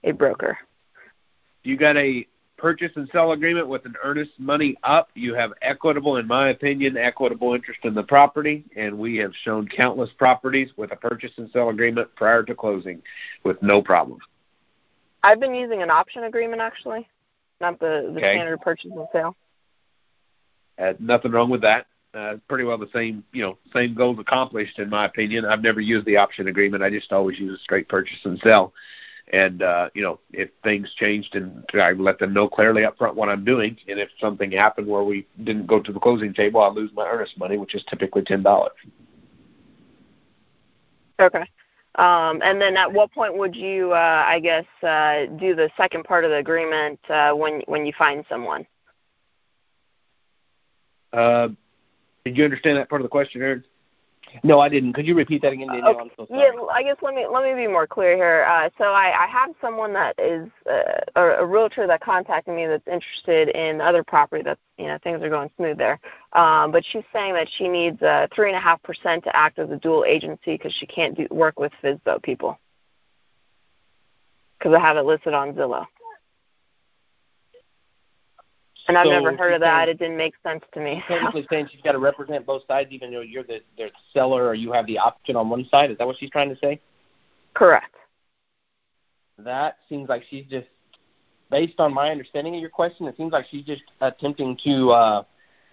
a 0.04 0.12
broker. 0.12 0.58
You 1.64 1.76
got 1.76 1.96
a 1.96 2.26
purchase 2.62 2.92
and 2.94 3.08
sell 3.12 3.32
agreement 3.32 3.66
with 3.66 3.84
an 3.84 3.94
earnest 4.04 4.30
money 4.38 4.76
up. 4.84 5.10
You 5.14 5.34
have 5.34 5.50
equitable, 5.62 6.16
in 6.18 6.28
my 6.28 6.50
opinion, 6.50 6.96
equitable 6.96 7.54
interest 7.54 7.80
in 7.82 7.92
the 7.92 8.04
property, 8.04 8.64
and 8.76 8.96
we 8.96 9.16
have 9.16 9.32
shown 9.42 9.68
countless 9.68 10.10
properties 10.16 10.70
with 10.76 10.92
a 10.92 10.96
purchase 10.96 11.32
and 11.38 11.50
sell 11.50 11.70
agreement 11.70 12.14
prior 12.14 12.44
to 12.44 12.54
closing 12.54 13.02
with 13.44 13.60
no 13.62 13.82
problem. 13.82 14.20
I've 15.24 15.40
been 15.40 15.54
using 15.54 15.82
an 15.82 15.90
option 15.90 16.24
agreement 16.24 16.62
actually, 16.62 17.08
not 17.60 17.80
the, 17.80 18.12
the 18.14 18.20
Okay. 18.20 18.36
standard 18.36 18.60
purchase 18.60 18.92
and 18.94 19.08
sale. 19.12 19.36
Uh, 20.78 20.92
nothing 21.00 21.32
wrong 21.32 21.50
with 21.50 21.62
that. 21.62 21.86
Uh, 22.14 22.36
pretty 22.48 22.62
well 22.64 22.78
the 22.78 22.88
same, 22.94 23.24
you 23.32 23.42
know, 23.42 23.58
same 23.74 23.94
goals 23.94 24.18
accomplished 24.20 24.78
in 24.78 24.88
my 24.88 25.06
opinion. 25.06 25.44
I've 25.44 25.62
never 25.62 25.80
used 25.80 26.06
the 26.06 26.16
option 26.16 26.46
agreement. 26.46 26.82
I 26.82 26.90
just 26.90 27.12
always 27.12 27.40
use 27.40 27.58
a 27.58 27.62
straight 27.62 27.88
purchase 27.88 28.18
and 28.24 28.38
sell. 28.38 28.72
And 29.28 29.62
uh, 29.62 29.90
you 29.94 30.02
know, 30.02 30.18
if 30.32 30.50
things 30.62 30.92
changed, 30.94 31.34
and 31.36 31.64
I 31.74 31.92
let 31.92 32.18
them 32.18 32.34
know 32.34 32.48
clearly 32.48 32.84
up 32.84 32.98
front 32.98 33.16
what 33.16 33.28
I'm 33.28 33.44
doing, 33.44 33.76
and 33.88 33.98
if 33.98 34.10
something 34.20 34.50
happened 34.50 34.86
where 34.86 35.04
we 35.04 35.26
didn't 35.44 35.66
go 35.66 35.80
to 35.80 35.92
the 35.92 36.00
closing 36.00 36.34
table, 36.34 36.60
I'll 36.60 36.74
lose 36.74 36.90
my 36.94 37.06
earnest 37.06 37.38
money, 37.38 37.56
which 37.56 37.74
is 37.74 37.84
typically 37.88 38.22
ten 38.22 38.42
dollars. 38.42 38.72
Okay. 41.20 41.44
Um, 41.96 42.40
and 42.42 42.60
then 42.60 42.76
at 42.76 42.90
what 42.90 43.12
point 43.12 43.36
would 43.36 43.54
you, 43.54 43.92
uh, 43.92 44.24
I 44.26 44.40
guess, 44.40 44.64
uh, 44.82 45.26
do 45.38 45.54
the 45.54 45.70
second 45.76 46.04
part 46.04 46.24
of 46.24 46.30
the 46.30 46.38
agreement 46.38 46.98
uh, 47.08 47.32
when 47.32 47.62
when 47.66 47.86
you 47.86 47.92
find 47.96 48.24
someone? 48.28 48.66
Uh, 51.12 51.48
did 52.24 52.36
you 52.36 52.44
understand 52.44 52.78
that 52.78 52.88
part 52.88 53.02
of 53.02 53.04
the 53.04 53.10
question, 53.10 53.42
Aaron? 53.42 53.64
No, 54.42 54.60
I 54.60 54.68
didn't. 54.68 54.92
Could 54.92 55.06
you 55.06 55.14
repeat 55.14 55.42
that 55.42 55.52
again, 55.52 55.68
Daniel? 55.68 55.88
Okay. 55.88 56.00
I'm 56.00 56.10
so 56.16 56.26
sorry. 56.26 56.40
Yeah, 56.40 56.62
I 56.72 56.82
guess 56.82 56.96
let 57.02 57.14
me 57.14 57.26
let 57.26 57.44
me 57.44 57.54
be 57.54 57.68
more 57.68 57.86
clear 57.86 58.16
here. 58.16 58.46
Uh, 58.48 58.70
so 58.78 58.84
I, 58.84 59.24
I 59.24 59.26
have 59.26 59.50
someone 59.60 59.92
that 59.92 60.18
is 60.18 60.48
uh, 60.70 61.00
a, 61.16 61.42
a 61.42 61.46
realtor 61.46 61.86
that 61.86 62.00
contacted 62.00 62.54
me 62.54 62.66
that's 62.66 62.86
interested 62.86 63.48
in 63.50 63.80
other 63.80 64.02
property 64.02 64.42
that's 64.42 64.60
you 64.78 64.86
know 64.86 64.98
things 65.02 65.22
are 65.22 65.28
going 65.28 65.50
smooth 65.56 65.78
there. 65.78 66.00
Um, 66.32 66.72
but 66.72 66.84
she's 66.84 67.04
saying 67.12 67.34
that 67.34 67.48
she 67.56 67.68
needs 67.68 68.00
uh, 68.02 68.26
three 68.34 68.48
and 68.48 68.56
a 68.56 68.60
half 68.60 68.82
percent 68.82 69.24
to 69.24 69.36
act 69.36 69.58
as 69.58 69.70
a 69.70 69.76
dual 69.76 70.04
agency 70.06 70.56
because 70.56 70.72
she 70.72 70.86
can't 70.86 71.16
do 71.16 71.26
work 71.30 71.58
with 71.58 71.72
FSBO 71.82 72.22
people. 72.22 72.58
Because 74.58 74.74
I 74.74 74.80
have 74.80 74.96
it 74.96 75.04
listed 75.04 75.34
on 75.34 75.52
Zillow. 75.54 75.86
And 78.88 78.98
I've 78.98 79.06
So 79.06 79.10
never 79.10 79.36
heard 79.36 79.52
of 79.52 79.60
that. 79.60 79.88
It 79.88 79.98
didn't 79.98 80.16
make 80.16 80.34
sense 80.42 80.64
to 80.74 80.80
me. 80.80 81.02
Technically 81.06 81.46
saying 81.50 81.68
she's 81.70 81.80
got 81.82 81.92
to 81.92 81.98
represent 81.98 82.44
both 82.46 82.62
sides, 82.66 82.90
even 82.90 83.12
though 83.12 83.20
you're 83.20 83.44
the, 83.44 83.60
the 83.76 83.90
seller 84.12 84.46
or 84.46 84.54
you 84.54 84.72
have 84.72 84.86
the 84.86 84.98
option 84.98 85.36
on 85.36 85.48
one 85.48 85.64
side. 85.66 85.90
Is 85.90 85.98
that 85.98 86.06
what 86.06 86.16
she's 86.18 86.30
trying 86.30 86.48
to 86.48 86.56
say? 86.56 86.80
Correct. 87.54 87.94
That 89.38 89.76
seems 89.88 90.08
like 90.08 90.24
she's 90.28 90.44
just, 90.46 90.68
based 91.50 91.78
on 91.78 91.92
my 91.92 92.10
understanding 92.10 92.54
of 92.54 92.60
your 92.60 92.70
question, 92.70 93.06
it 93.06 93.16
seems 93.16 93.32
like 93.32 93.46
she's 93.50 93.64
just 93.64 93.82
attempting 94.00 94.56
to 94.64 94.90
uh, 94.90 95.22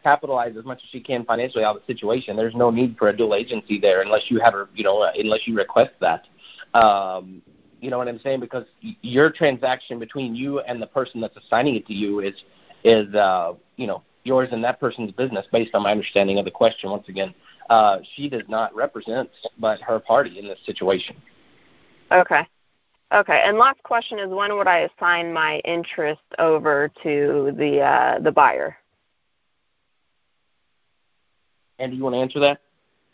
capitalize 0.04 0.56
as 0.58 0.66
much 0.66 0.80
as 0.84 0.90
she 0.90 1.00
can 1.00 1.26
financially 1.26 1.64
out 1.64 1.76
of 1.76 1.82
the 1.86 1.94
situation. 1.94 2.36
There's 2.36 2.56
no 2.56 2.70
need 2.70 2.98
for 2.98 3.10
a 3.10 3.16
dual 3.16 3.36
agency 3.36 3.80
there 3.80 4.02
unless 4.02 4.24
you 4.30 4.40
have 4.40 4.54
her, 4.54 4.70
you 4.74 4.84
know, 4.84 5.02
uh, 5.02 5.12
unless 5.16 5.42
you 5.46 5.56
request 5.56 5.92
that. 6.02 6.28
Um, 6.78 7.42
you 7.82 7.90
know 7.90 7.98
what 7.98 8.08
I'm 8.08 8.20
saying? 8.20 8.40
Because 8.42 8.66
your 8.82 9.32
transaction 9.32 10.00
between 10.00 10.36
you 10.36 10.60
and 10.60 10.82
the 10.82 10.88
person 10.88 11.22
that's 11.22 11.38
assigning 11.38 11.76
it 11.76 11.88
to 11.88 11.94
you 11.94 12.20
is 12.20 12.34
is 12.84 13.14
uh, 13.16 13.54
you 13.78 13.88
know 13.88 14.04
yours 14.24 14.50
and 14.52 14.64
that 14.64 14.80
person's 14.80 15.12
business 15.12 15.46
based 15.52 15.74
on 15.74 15.84
my 15.84 15.92
understanding 15.92 16.38
of 16.40 16.46
the 16.46 16.52
question 16.52 16.90
once 16.90 17.08
again. 17.10 17.34
Uh, 17.70 18.00
she 18.16 18.30
does 18.30 18.44
not 18.48 18.74
represent 18.76 19.30
but 19.60 19.80
her 19.82 20.00
party 20.00 20.40
in 20.40 20.48
this 20.48 20.60
situation. 20.66 21.16
Okay. 22.12 22.42
Okay. 23.14 23.44
And 23.46 23.58
last 23.58 23.82
question 23.84 24.20
is 24.20 24.30
when 24.30 24.56
would 24.58 24.68
I 24.68 24.90
assign 24.98 25.34
my 25.34 25.60
interest 25.60 26.22
over 26.38 26.92
to 27.04 27.54
the 27.58 27.82
uh, 27.82 28.20
the 28.20 28.32
buyer? 28.32 28.78
And 31.80 31.92
do 31.92 31.98
you 31.98 32.04
want 32.04 32.16
to 32.16 32.20
answer 32.20 32.40
that? 32.40 32.60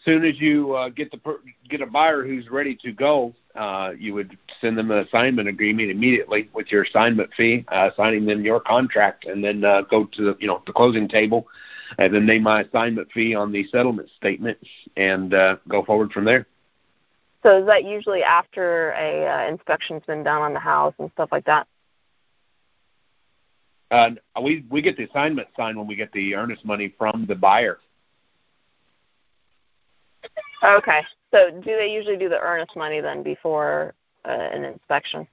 Soon 0.05 0.23
as 0.23 0.39
you 0.39 0.73
uh, 0.73 0.89
get 0.89 1.11
the 1.11 1.17
per- 1.17 1.41
get 1.67 1.81
a 1.81 1.85
buyer 1.85 2.23
who's 2.23 2.49
ready 2.49 2.75
to 2.75 2.91
go, 2.91 3.33
uh, 3.55 3.91
you 3.97 4.13
would 4.13 4.37
send 4.61 4.77
them 4.77 4.91
an 4.91 4.99
assignment 4.99 5.49
agreement 5.49 5.89
immediately 5.89 6.49
with 6.53 6.71
your 6.71 6.83
assignment 6.83 7.33
fee, 7.35 7.65
uh, 7.69 7.89
signing 7.97 8.25
them 8.25 8.45
your 8.45 8.59
contract, 8.59 9.25
and 9.25 9.43
then 9.43 9.63
uh, 9.65 9.81
go 9.81 10.05
to 10.05 10.23
the 10.23 10.37
you 10.39 10.47
know 10.47 10.61
the 10.65 10.73
closing 10.73 11.07
table, 11.07 11.47
and 11.97 12.13
then 12.13 12.25
name 12.25 12.43
my 12.43 12.61
assignment 12.61 13.11
fee 13.11 13.35
on 13.35 13.51
the 13.51 13.67
settlement 13.67 14.09
statement, 14.15 14.57
and 14.95 15.33
uh, 15.33 15.57
go 15.67 15.83
forward 15.83 16.11
from 16.11 16.23
there. 16.23 16.45
So 17.43 17.59
is 17.59 17.65
that 17.67 17.83
usually 17.83 18.23
after 18.23 18.91
a 18.91 19.27
uh, 19.27 19.49
inspection's 19.49 20.03
been 20.05 20.23
done 20.23 20.41
on 20.41 20.53
the 20.53 20.59
house 20.59 20.93
and 20.99 21.11
stuff 21.11 21.29
like 21.31 21.45
that? 21.45 21.67
Uh, 23.91 24.11
we 24.41 24.65
we 24.69 24.81
get 24.81 24.97
the 24.97 25.03
assignment 25.03 25.47
signed 25.55 25.77
when 25.77 25.87
we 25.87 25.95
get 25.95 26.11
the 26.11 26.35
earnest 26.35 26.65
money 26.65 26.93
from 26.97 27.25
the 27.27 27.35
buyer. 27.35 27.79
Okay. 30.63 31.01
So 31.31 31.51
do 31.51 31.77
they 31.77 31.91
usually 31.91 32.17
do 32.17 32.29
the 32.29 32.39
earnest 32.39 32.75
money 32.75 33.01
then 33.01 33.23
before 33.23 33.93
uh, 34.23 34.29
an 34.29 34.63
inspection? 34.63 35.27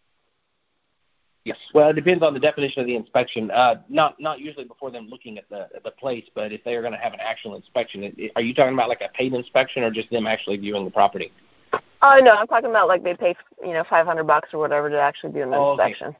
Yes. 1.44 1.58
Well, 1.74 1.90
it 1.90 1.94
depends 1.94 2.22
on 2.22 2.34
the 2.34 2.40
definition 2.40 2.80
of 2.80 2.86
the 2.86 2.94
inspection. 2.94 3.50
Uh, 3.50 3.76
not 3.88 4.20
not 4.20 4.38
usually 4.38 4.64
before 4.64 4.92
them 4.92 5.08
looking 5.08 5.38
at 5.38 5.48
the 5.48 5.68
at 5.74 5.82
the 5.82 5.90
place, 5.90 6.24
but 6.34 6.52
if 6.52 6.62
they 6.62 6.74
are 6.76 6.82
going 6.82 6.92
to 6.92 6.98
have 6.98 7.12
an 7.12 7.20
actual 7.20 7.56
inspection, 7.56 8.04
it, 8.04 8.14
it, 8.16 8.32
are 8.36 8.42
you 8.42 8.54
talking 8.54 8.74
about 8.74 8.88
like 8.88 9.00
a 9.00 9.08
paid 9.08 9.32
inspection 9.32 9.82
or 9.82 9.90
just 9.90 10.08
them 10.10 10.26
actually 10.26 10.56
viewing 10.56 10.84
the 10.84 10.90
property? 10.90 11.32
Oh 12.00 12.20
no, 12.22 12.32
I'm 12.32 12.46
talking 12.46 12.70
about 12.70 12.86
like 12.86 13.02
they 13.02 13.14
pay 13.14 13.34
you 13.60 13.72
know 13.72 13.82
500 13.90 14.24
bucks 14.24 14.50
or 14.52 14.58
whatever 14.58 14.88
to 14.88 15.00
actually 15.00 15.32
do 15.32 15.42
an 15.42 15.52
oh, 15.52 15.72
inspection. 15.72 16.08
Okay. 16.08 16.18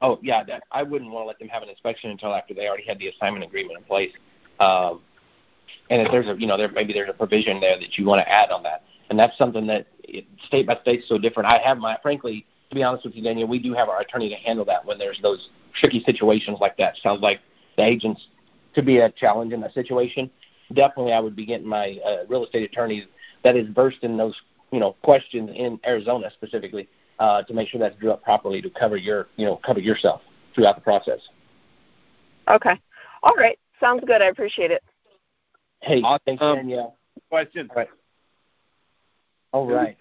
Oh 0.00 0.18
yeah, 0.22 0.42
that, 0.44 0.62
I 0.72 0.82
wouldn't 0.82 1.10
want 1.10 1.24
to 1.24 1.28
let 1.28 1.38
them 1.38 1.48
have 1.48 1.62
an 1.62 1.68
inspection 1.68 2.10
until 2.10 2.34
after 2.34 2.54
they 2.54 2.66
already 2.66 2.86
had 2.86 2.98
the 2.98 3.08
assignment 3.08 3.44
agreement 3.44 3.78
in 3.78 3.84
place. 3.84 4.12
Um, 4.58 5.02
and 5.90 6.02
if 6.02 6.10
there's 6.10 6.28
a 6.28 6.38
you 6.38 6.46
know 6.46 6.56
there 6.56 6.70
maybe 6.70 6.92
there's 6.92 7.10
a 7.10 7.14
provision 7.14 7.60
there 7.60 7.78
that 7.78 7.98
you 7.98 8.04
want 8.04 8.24
to 8.24 8.30
add 8.30 8.50
on 8.50 8.62
that, 8.62 8.84
and 9.10 9.18
that's 9.18 9.36
something 9.36 9.66
that 9.66 9.86
it, 10.04 10.24
state 10.46 10.66
by 10.66 10.76
state 10.82 11.00
is 11.00 11.08
so 11.08 11.18
different. 11.18 11.48
I 11.48 11.58
have 11.58 11.78
my 11.78 11.98
frankly 12.02 12.46
to 12.72 12.74
be 12.74 12.82
honest 12.82 13.04
with 13.04 13.14
you, 13.14 13.22
Daniel, 13.22 13.46
we 13.46 13.58
do 13.58 13.74
have 13.74 13.90
our 13.90 14.00
attorney 14.00 14.30
to 14.30 14.34
handle 14.36 14.64
that 14.64 14.84
when 14.86 14.96
there's 14.96 15.20
those 15.20 15.50
tricky 15.78 16.02
situations 16.06 16.56
like 16.58 16.74
that. 16.78 16.96
Sounds 17.02 17.20
like 17.20 17.40
the 17.76 17.84
agents 17.84 18.28
could 18.74 18.86
be 18.86 18.98
a 18.98 19.10
challenge 19.10 19.52
in 19.52 19.60
that 19.60 19.74
situation. 19.74 20.30
Definitely, 20.72 21.12
I 21.12 21.20
would 21.20 21.36
be 21.36 21.44
getting 21.44 21.68
my 21.68 21.98
uh, 22.04 22.24
real 22.30 22.44
estate 22.44 22.62
attorney 22.62 23.06
that 23.44 23.56
is 23.56 23.68
versed 23.74 24.02
in 24.02 24.16
those 24.16 24.34
you 24.70 24.80
know 24.80 24.96
questions 25.02 25.50
in 25.54 25.78
Arizona 25.86 26.30
specifically 26.32 26.88
uh, 27.18 27.42
to 27.42 27.52
make 27.52 27.68
sure 27.68 27.78
that's 27.78 27.96
drew 27.96 28.10
up 28.10 28.22
properly 28.22 28.62
to 28.62 28.70
cover 28.70 28.96
your 28.96 29.28
you 29.36 29.44
know 29.44 29.60
cover 29.64 29.80
yourself 29.80 30.22
throughout 30.54 30.76
the 30.76 30.80
process. 30.80 31.20
Okay. 32.48 32.80
All 33.22 33.34
right. 33.36 33.58
Sounds 33.80 34.02
good. 34.06 34.22
I 34.22 34.26
appreciate 34.26 34.70
it. 34.70 34.82
Hey, 35.82 36.00
awesome. 36.02 36.20
thanks, 36.24 36.40
Danielle. 36.40 36.96
Question. 37.28 37.68
All 37.70 37.76
right. 37.76 37.88
All 39.52 39.66
right. 39.66 39.96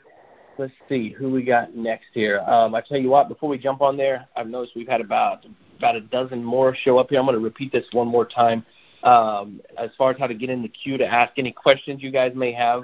Let's 0.57 0.73
see 0.87 1.09
who 1.09 1.31
we 1.31 1.43
got 1.43 1.75
next 1.75 2.07
here. 2.13 2.39
Um, 2.41 2.75
I 2.75 2.81
tell 2.81 2.99
you 2.99 3.09
what, 3.09 3.27
before 3.27 3.49
we 3.49 3.57
jump 3.57 3.81
on 3.81 3.97
there, 3.97 4.27
I've 4.35 4.47
noticed 4.47 4.75
we've 4.75 4.87
had 4.87 5.01
about 5.01 5.45
about 5.77 5.95
a 5.95 6.01
dozen 6.01 6.43
more 6.43 6.75
show 6.75 6.99
up 6.99 7.09
here. 7.09 7.19
I'm 7.19 7.25
going 7.25 7.35
to 7.37 7.43
repeat 7.43 7.71
this 7.71 7.85
one 7.93 8.07
more 8.07 8.25
time. 8.25 8.63
Um, 9.03 9.61
as 9.79 9.89
far 9.97 10.11
as 10.11 10.19
how 10.19 10.27
to 10.27 10.35
get 10.35 10.51
in 10.51 10.61
the 10.61 10.69
queue 10.69 10.97
to 10.99 11.07
ask 11.07 11.33
any 11.37 11.51
questions 11.51 12.03
you 12.03 12.11
guys 12.11 12.33
may 12.35 12.51
have, 12.51 12.83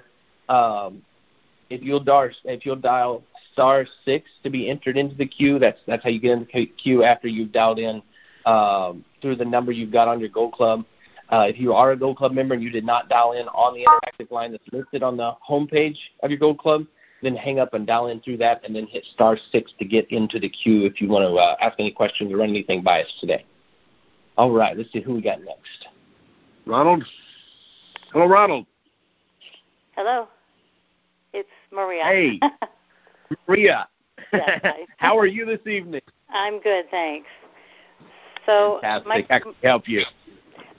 um, 0.49 1.03
if 1.69 1.83
you'll 1.83 2.03
dial 2.03 2.29
if 2.45 2.65
you'll 2.65 2.75
dial 2.75 3.23
star 3.53 3.85
six 4.05 4.27
to 4.43 4.49
be 4.49 4.69
entered 4.69 4.97
into 4.97 5.15
the 5.15 5.27
queue, 5.27 5.59
that's 5.59 5.79
that's 5.85 6.03
how 6.03 6.09
you 6.09 6.19
get 6.19 6.31
in 6.31 6.47
the 6.51 6.65
queue 6.65 7.03
after 7.03 7.27
you've 7.27 7.51
dialed 7.51 7.77
in 7.77 8.01
um, 8.47 9.05
through 9.21 9.35
the 9.35 9.45
number 9.45 9.71
you've 9.71 9.91
got 9.91 10.07
on 10.07 10.19
your 10.19 10.29
Gold 10.29 10.53
Club. 10.53 10.83
Uh, 11.29 11.45
if 11.47 11.59
you 11.59 11.73
are 11.73 11.91
a 11.91 11.97
Gold 11.97 12.17
Club 12.17 12.31
member 12.31 12.53
and 12.53 12.63
you 12.63 12.69
did 12.69 12.85
not 12.85 13.09
dial 13.09 13.33
in 13.33 13.47
on 13.49 13.73
the 13.73 13.85
interactive 13.85 14.31
line 14.31 14.51
that's 14.51 14.63
listed 14.71 15.03
on 15.03 15.17
the 15.17 15.33
homepage 15.47 15.97
of 16.23 16.29
your 16.29 16.39
Gold 16.39 16.59
Club, 16.59 16.85
then 17.21 17.35
hang 17.35 17.59
up 17.59 17.73
and 17.73 17.85
dial 17.85 18.07
in 18.07 18.21
through 18.21 18.37
that 18.37 18.63
and 18.63 18.75
then 18.75 18.85
hit 18.87 19.03
star 19.13 19.37
six 19.51 19.73
to 19.79 19.85
get 19.85 20.09
into 20.11 20.39
the 20.39 20.49
queue 20.49 20.85
if 20.85 21.01
you 21.01 21.09
want 21.09 21.23
to 21.23 21.35
uh, 21.35 21.55
ask 21.59 21.77
any 21.79 21.91
questions 21.91 22.31
or 22.31 22.37
run 22.37 22.49
anything 22.49 22.81
by 22.81 23.01
us 23.01 23.13
today. 23.19 23.43
All 24.37 24.51
right, 24.51 24.77
let's 24.77 24.91
see 24.93 25.01
who 25.01 25.15
we 25.15 25.21
got 25.21 25.39
next. 25.39 25.87
Ronald. 26.65 27.03
Hello, 28.13 28.25
Ronald. 28.25 28.65
Hello. 29.95 30.27
It's 31.33 31.49
Maria. 31.71 32.03
Hey, 32.03 32.39
Maria. 33.47 33.87
Yes, 34.31 34.61
How 34.97 35.17
are 35.17 35.25
you 35.25 35.45
this 35.45 35.65
evening? 35.65 36.01
I'm 36.29 36.61
good, 36.61 36.85
thanks. 36.91 37.27
So, 38.45 38.79
Fantastic. 38.81 39.29
My, 39.29 39.35
I 39.35 39.39
can 39.39 39.53
help 39.63 39.87
you. 39.87 40.03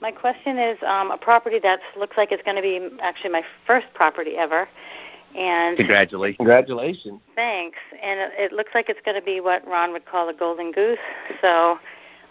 My 0.00 0.12
question 0.12 0.58
is 0.58 0.78
um, 0.86 1.10
a 1.10 1.18
property 1.18 1.58
that 1.62 1.80
looks 1.98 2.16
like 2.16 2.30
it's 2.30 2.42
going 2.42 2.56
to 2.56 2.62
be 2.62 2.88
actually 3.02 3.30
my 3.30 3.42
first 3.66 3.86
property 3.94 4.36
ever. 4.36 4.68
And 5.36 5.76
congratulations. 5.76 6.36
Congratulations. 6.38 7.20
Thanks. 7.34 7.78
And 8.02 8.32
it, 8.38 8.52
looks 8.52 8.70
like 8.74 8.88
it's 8.88 9.00
going 9.04 9.16
to 9.16 9.24
be 9.24 9.40
what 9.40 9.66
Ron 9.66 9.92
would 9.92 10.06
call 10.06 10.28
a 10.28 10.34
golden 10.34 10.72
goose. 10.72 10.98
So 11.40 11.78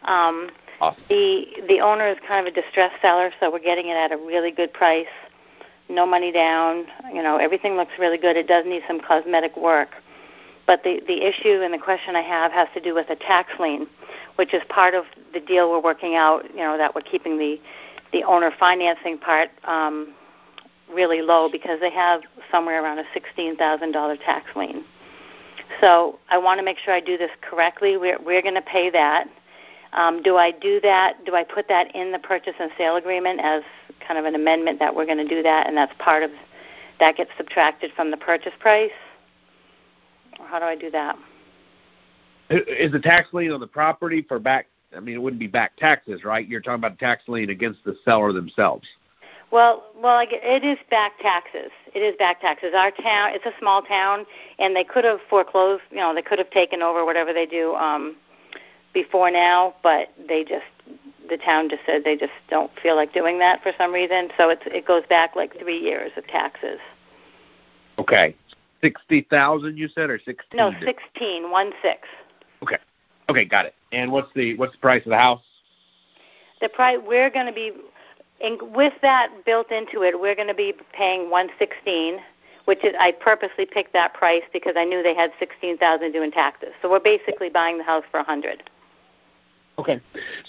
um, 0.04 0.50
awesome. 0.80 1.04
the 1.10 1.46
the 1.68 1.80
owner 1.80 2.08
is 2.08 2.18
kind 2.28 2.46
of 2.46 2.52
a 2.52 2.62
distressed 2.62 2.96
seller, 3.02 3.32
so 3.40 3.52
we're 3.52 3.60
getting 3.60 3.88
it 3.90 3.98
at 3.98 4.12
a 4.12 4.18
really 4.18 4.52
good 4.52 4.74
price. 4.74 5.06
No 5.90 6.06
money 6.06 6.32
down. 6.32 6.86
You 7.14 7.22
know, 7.22 7.38
everything 7.38 7.76
looks 7.76 7.94
really 8.00 8.18
good. 8.18 8.36
It 8.36 8.48
does 8.48 8.66
need 8.66 8.82
some 8.88 9.00
cosmetic 9.00 9.56
work. 9.56 9.90
But 10.68 10.84
the, 10.84 11.02
the 11.08 11.26
issue 11.26 11.62
and 11.64 11.74
the 11.74 11.78
question 11.78 12.16
I 12.16 12.22
have 12.22 12.52
has 12.52 12.68
to 12.74 12.82
do 12.82 12.94
with 12.94 13.10
a 13.10 13.16
tax 13.16 13.54
lien, 13.58 13.88
which 14.36 14.54
is 14.54 14.62
part 14.70 14.94
of 14.94 15.06
the 15.34 15.40
deal 15.40 15.72
we're 15.72 15.82
working 15.82 16.16
out, 16.16 16.44
you 16.52 16.60
know, 16.60 16.78
that 16.78 16.94
we're 16.94 17.02
keeping 17.02 17.40
the, 17.40 17.58
the 18.12 18.24
owner 18.26 18.52
financing 18.60 19.18
part 19.18 19.50
um, 19.64 20.14
really 20.94 21.22
low 21.22 21.50
because 21.50 21.80
they 21.80 21.90
have 21.92 22.22
somewhere 22.52 22.84
around 22.84 23.00
a 23.00 23.06
$16,000 23.18 24.20
tax 24.26 24.46
lien. 24.58 24.84
So 25.80 26.20
I 26.30 26.38
want 26.38 26.60
to 26.60 26.66
make 26.66 26.78
sure 26.78 26.94
I 26.94 27.02
do 27.02 27.18
this 27.18 27.32
correctly. 27.42 27.98
We're, 27.98 28.20
we're 28.22 28.42
going 28.42 28.56
to 28.56 28.62
pay 28.62 28.90
that. 28.92 29.28
Um, 29.94 30.22
do 30.22 30.36
I 30.36 30.52
do 30.52 30.82
that? 30.82 31.26
Do 31.26 31.34
I 31.34 31.44
put 31.44 31.68
that 31.70 31.96
in 31.96 32.12
the 32.12 32.20
purchase 32.20 32.54
and 32.60 32.72
sale 32.78 32.98
agreement 32.98 33.40
as 33.42 33.64
kind 34.06 34.20
of 34.20 34.26
an 34.26 34.36
amendment 34.36 34.80
that 34.80 34.94
we're 34.94 35.06
going 35.06 35.18
to 35.18 35.28
do 35.28 35.42
that, 35.44 35.68
and 35.68 35.78
that's 35.78 35.94
part 35.98 36.24
of 36.24 36.32
that 37.00 37.16
gets 37.16 37.32
subtracted 37.38 37.92
from 37.96 38.12
the 38.12 38.18
purchase 38.18 38.54
price? 38.60 38.92
How 40.46 40.60
do 40.60 40.66
I 40.66 40.76
do 40.76 40.92
that? 40.92 41.18
Is 42.50 42.92
the 42.92 43.00
tax 43.00 43.34
lien 43.34 43.52
on 43.52 43.60
the 43.60 43.68
property 43.68 44.22
for 44.22 44.40
back? 44.40 44.68
I 44.96 45.00
mean, 45.00 45.16
it 45.16 45.22
wouldn't 45.22 45.40
be 45.40 45.48
back 45.48 45.76
taxes, 45.76 46.24
right? 46.24 46.48
You're 46.48 46.62
talking 46.62 46.76
about 46.84 46.98
tax 46.98 47.24
lien 47.28 47.50
against 47.50 47.84
the 47.84 47.96
seller 48.06 48.32
themselves. 48.32 48.88
Well, 49.52 49.86
well, 49.96 50.26
it 50.30 50.64
is 50.64 50.78
back 50.90 51.20
taxes. 51.20 51.72
It 51.94 52.00
is 52.00 52.16
back 52.18 52.42
taxes. 52.42 52.74
Our 52.76 52.92
town, 52.92 53.32
it's 53.34 53.46
a 53.46 53.54
small 53.60 53.82
town, 53.82 54.26
and 54.60 54.76
they 54.76 54.84
could 54.84 55.06
have 55.06 55.20
foreclosed. 55.30 55.84
You 55.90 55.98
know, 55.98 56.14
they 56.14 56.22
could 56.22 56.40
have 56.40 56.50
taken 56.50 56.82
over 56.82 57.06
whatever 57.06 57.32
they 57.32 57.46
do 57.46 57.74
um, 57.76 58.18
before 58.94 59.32
now, 59.32 59.76
but 59.84 60.10
they 60.28 60.44
just 60.44 60.66
the 61.30 61.38
town 61.38 61.70
just 61.70 61.82
said 61.86 62.04
they 62.04 62.16
just 62.16 62.32
don't 62.50 62.72
feel 62.82 62.96
like 62.96 63.14
doing 63.14 63.40
that 63.40 63.62
for 63.62 63.72
some 63.78 63.94
reason. 63.94 64.30
So 64.38 64.50
it's 64.50 64.64
it 64.66 64.86
goes 64.86 65.04
back 65.10 65.36
like 65.36 65.58
three 65.60 65.80
years 65.80 66.12
of 66.18 66.28
taxes. 66.28 66.80
Okay, 68.00 68.36
sixty 68.82 69.22
thousand 69.30 69.78
you 69.78 69.88
said, 69.88 70.10
or 70.10 70.20
sixteen? 70.20 70.58
No, 70.58 70.72
sixteen, 70.84 71.52
one 71.52 71.72
six. 71.82 72.08
Okay, 72.64 72.78
okay, 73.30 73.46
got 73.46 73.66
it. 73.66 73.76
And 73.92 74.12
what's 74.12 74.32
the 74.34 74.56
what's 74.58 74.74
the 74.74 74.80
price 74.80 75.04
of 75.06 75.12
the 75.12 75.18
house? 75.18 75.42
The 76.62 76.70
price 76.70 76.98
we're 77.06 77.30
going 77.30 77.46
to 77.46 77.54
be, 77.54 77.72
and 78.42 78.60
with 78.76 78.94
that 79.02 79.30
built 79.46 79.72
into 79.72 80.04
it, 80.04 80.20
we're 80.20 80.36
going 80.36 80.48
to 80.48 80.56
be 80.56 80.74
paying 80.94 81.30
one 81.30 81.50
sixteen, 81.60 82.20
which 82.66 82.84
is 82.84 82.94
I 83.00 83.12
purposely 83.12 83.66
picked 83.66 83.94
that 83.94 84.14
price 84.14 84.44
because 84.52 84.74
I 84.76 84.84
knew 84.84 85.04
they 85.04 85.16
had 85.16 85.32
sixteen 85.40 85.78
thousand 85.78 86.14
due 86.14 86.24
in 86.24 86.32
taxes. 86.32 86.70
So 86.82 86.90
we're 86.90 87.00
basically 87.00 87.50
buying 87.50 87.78
the 87.78 87.84
house 87.84 88.04
for 88.12 88.20
a 88.20 88.24
hundred. 88.24 88.70
Okay, 89.80 90.02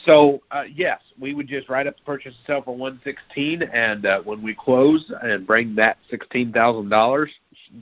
so 0.07 0.41
uh, 0.51 0.65
yes, 0.75 1.03
we 1.21 1.35
would 1.35 1.47
just 1.47 1.69
write 1.69 1.87
up 1.87 1.97
the 1.99 2.03
purchase 2.03 2.35
and 2.35 2.47
sale 2.47 2.63
for 2.63 2.75
one 2.75 2.99
sixteen, 3.05 3.63
and 3.63 4.07
uh, 4.07 4.23
when 4.23 4.43
we 4.43 4.55
close 4.55 5.13
and 5.23 5.47
bring 5.47 5.75
that 5.75 5.99
sixteen 6.09 6.51
thousand 6.51 6.89
dollars, 6.89 7.31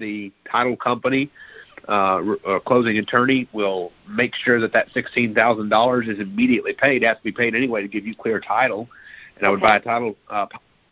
the 0.00 0.32
title 0.50 0.76
company, 0.76 1.30
uh, 1.88 2.20
uh, 2.48 2.58
closing 2.58 2.98
attorney 2.98 3.48
will 3.52 3.92
make 4.08 4.34
sure 4.34 4.60
that 4.60 4.72
that 4.72 4.88
sixteen 4.92 5.34
thousand 5.34 5.68
dollars 5.68 6.08
is 6.08 6.18
immediately 6.18 6.72
paid. 6.72 7.04
It 7.04 7.06
has 7.06 7.18
to 7.18 7.22
be 7.22 7.30
paid 7.30 7.54
anyway 7.54 7.80
to 7.80 7.88
give 7.88 8.08
you 8.08 8.16
clear 8.16 8.40
title, 8.40 8.88
and 9.36 9.44
okay. 9.44 9.46
I 9.46 9.50
would 9.50 9.60
buy 9.60 9.76
a 9.76 9.80
title 9.80 10.16
uh, 10.28 10.46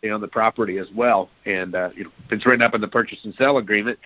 on 0.09 0.21
the 0.21 0.27
property 0.29 0.77
as 0.77 0.87
well. 0.95 1.29
And 1.45 1.75
uh, 1.75 1.89
you 1.97 2.05
know, 2.05 2.11
if 2.27 2.31
it's 2.31 2.45
written 2.45 2.61
up 2.61 2.73
in 2.73 2.79
the 2.79 2.87
purchase 2.87 3.19
and 3.25 3.33
sell 3.35 3.57
agreement, 3.57 3.99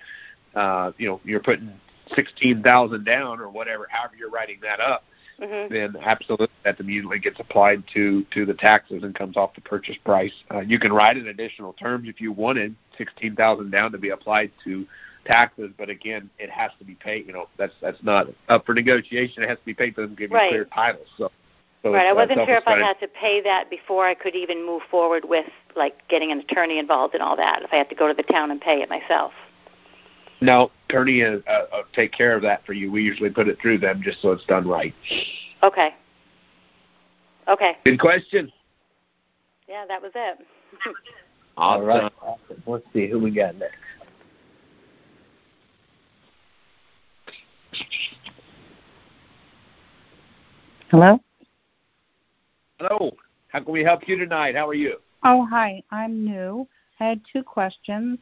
uh, 0.56 0.90
you 0.98 1.06
know, 1.06 1.20
you're 1.22 1.38
putting 1.38 1.72
sixteen 2.16 2.60
thousand 2.60 3.04
down 3.04 3.38
or 3.38 3.50
whatever, 3.50 3.86
however 3.88 4.14
you're 4.18 4.30
writing 4.30 4.58
that 4.62 4.80
up 4.80 5.04
mm-hmm. 5.40 5.72
then 5.72 5.96
absolutely 6.02 6.48
that 6.64 6.78
immediately 6.80 7.18
gets 7.18 7.40
applied 7.40 7.82
to 7.94 8.24
to 8.32 8.44
the 8.44 8.54
taxes 8.54 9.02
and 9.02 9.14
comes 9.14 9.36
off 9.36 9.54
the 9.54 9.60
purchase 9.60 9.96
price. 10.04 10.32
Uh, 10.50 10.60
you 10.60 10.78
can 10.78 10.92
write 10.92 11.16
in 11.16 11.28
additional 11.28 11.72
terms 11.72 12.08
if 12.08 12.20
you 12.20 12.32
wanted 12.32 12.74
sixteen 12.96 13.34
thousand 13.34 13.70
down 13.70 13.92
to 13.92 13.98
be 13.98 14.10
applied 14.10 14.50
to 14.64 14.86
taxes, 15.24 15.70
but 15.76 15.88
again, 15.88 16.30
it 16.38 16.50
has 16.50 16.70
to 16.78 16.84
be 16.84 16.94
paid. 16.94 17.26
You 17.26 17.32
know, 17.32 17.48
that's 17.56 17.74
that's 17.80 18.02
not 18.02 18.26
up 18.48 18.66
for 18.66 18.74
negotiation. 18.74 19.42
It 19.42 19.48
has 19.48 19.58
to 19.58 19.64
be 19.64 19.74
paid. 19.74 19.96
Doesn't 19.96 20.18
give 20.18 20.30
you 20.30 20.36
right. 20.36 20.50
clear 20.50 20.64
title. 20.66 21.02
So, 21.16 21.30
so 21.82 21.92
right. 21.92 22.06
I 22.06 22.12
wasn't 22.12 22.40
sure 22.46 22.56
if 22.56 22.66
I 22.66 22.78
had 22.78 22.98
to 23.00 23.08
pay 23.08 23.40
that 23.42 23.70
before 23.70 24.06
I 24.06 24.14
could 24.14 24.34
even 24.34 24.64
move 24.64 24.82
forward 24.90 25.24
with 25.28 25.46
like 25.76 26.06
getting 26.08 26.32
an 26.32 26.40
attorney 26.40 26.78
involved 26.78 27.14
and 27.14 27.22
all 27.22 27.36
that. 27.36 27.62
If 27.62 27.72
I 27.72 27.76
had 27.76 27.88
to 27.90 27.94
go 27.94 28.08
to 28.08 28.14
the 28.14 28.22
town 28.22 28.50
and 28.50 28.60
pay 28.60 28.82
it 28.82 28.88
myself. 28.88 29.32
No, 30.40 30.70
attorney 30.88 31.22
uh, 31.22 31.38
uh, 31.46 31.82
take 31.94 32.12
care 32.12 32.34
of 32.34 32.42
that 32.42 32.64
for 32.64 32.72
you. 32.72 32.90
We 32.90 33.02
usually 33.02 33.30
put 33.30 33.48
it 33.48 33.58
through 33.60 33.78
them 33.78 34.00
just 34.02 34.22
so 34.22 34.32
it's 34.32 34.44
done 34.46 34.66
right. 34.66 34.94
Okay. 35.62 35.94
Okay. 37.46 37.76
Good 37.84 38.00
question. 38.00 38.50
Yeah, 39.68 39.84
that 39.86 40.00
was 40.00 40.12
it. 40.14 40.38
awesome. 41.56 41.82
All 41.82 41.82
right. 41.82 42.12
Let's 42.66 42.84
see 42.92 43.08
who 43.08 43.18
we 43.18 43.30
got 43.30 43.56
next. 43.56 43.76
Hello? 50.90 51.20
Hello. 52.80 53.12
How 53.48 53.60
can 53.60 53.72
we 53.72 53.84
help 53.84 54.08
you 54.08 54.18
tonight? 54.18 54.56
How 54.56 54.68
are 54.68 54.74
you? 54.74 54.96
Oh, 55.22 55.46
hi. 55.48 55.82
I'm 55.90 56.24
new. 56.24 56.66
I 56.98 57.04
had 57.10 57.20
two 57.32 57.42
questions. 57.42 58.18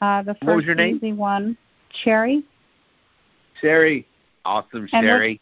Uh, 0.00 0.22
the 0.22 0.36
what 0.40 0.56
was 0.56 0.56
first 0.56 0.66
your 0.66 0.74
name? 0.74 0.96
easy 0.96 1.12
one, 1.12 1.56
Sherry. 2.04 2.44
Sherry. 3.60 4.06
Awesome, 4.44 4.88
And 4.92 5.04
Sherry. 5.04 5.40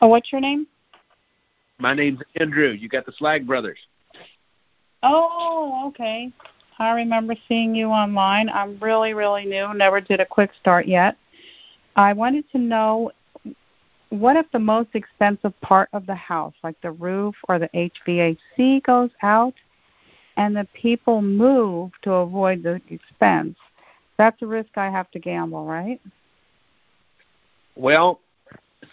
Oh, 0.00 0.08
what's 0.08 0.32
your 0.32 0.40
name? 0.40 0.66
My 1.78 1.94
name's 1.94 2.20
Andrew. 2.36 2.70
You 2.70 2.88
got 2.88 3.06
the 3.06 3.12
Schlag 3.12 3.46
Brothers. 3.46 3.78
Oh, 5.02 5.84
okay. 5.88 6.32
I 6.78 6.92
remember 6.92 7.34
seeing 7.48 7.74
you 7.74 7.88
online. 7.88 8.48
I'm 8.48 8.78
really, 8.80 9.12
really 9.12 9.44
new. 9.44 9.74
Never 9.74 10.00
did 10.00 10.20
a 10.20 10.26
quick 10.26 10.50
start 10.60 10.86
yet. 10.86 11.16
I 11.96 12.12
wanted 12.12 12.50
to 12.52 12.58
know 12.58 13.10
what 14.10 14.36
if 14.36 14.46
the 14.52 14.58
most 14.58 14.90
expensive 14.94 15.58
part 15.60 15.88
of 15.92 16.06
the 16.06 16.14
house, 16.14 16.54
like 16.62 16.80
the 16.80 16.92
roof 16.92 17.34
or 17.48 17.58
the 17.58 17.68
HVAC, 17.74 18.82
goes 18.82 19.10
out 19.22 19.54
and 20.40 20.56
the 20.56 20.66
people 20.72 21.20
move 21.20 21.90
to 22.00 22.10
avoid 22.12 22.62
the 22.62 22.80
expense? 22.88 23.58
That's 24.16 24.40
a 24.40 24.46
risk 24.46 24.70
I 24.74 24.88
have 24.88 25.10
to 25.10 25.18
gamble, 25.18 25.66
right? 25.66 26.00
Well, 27.76 28.20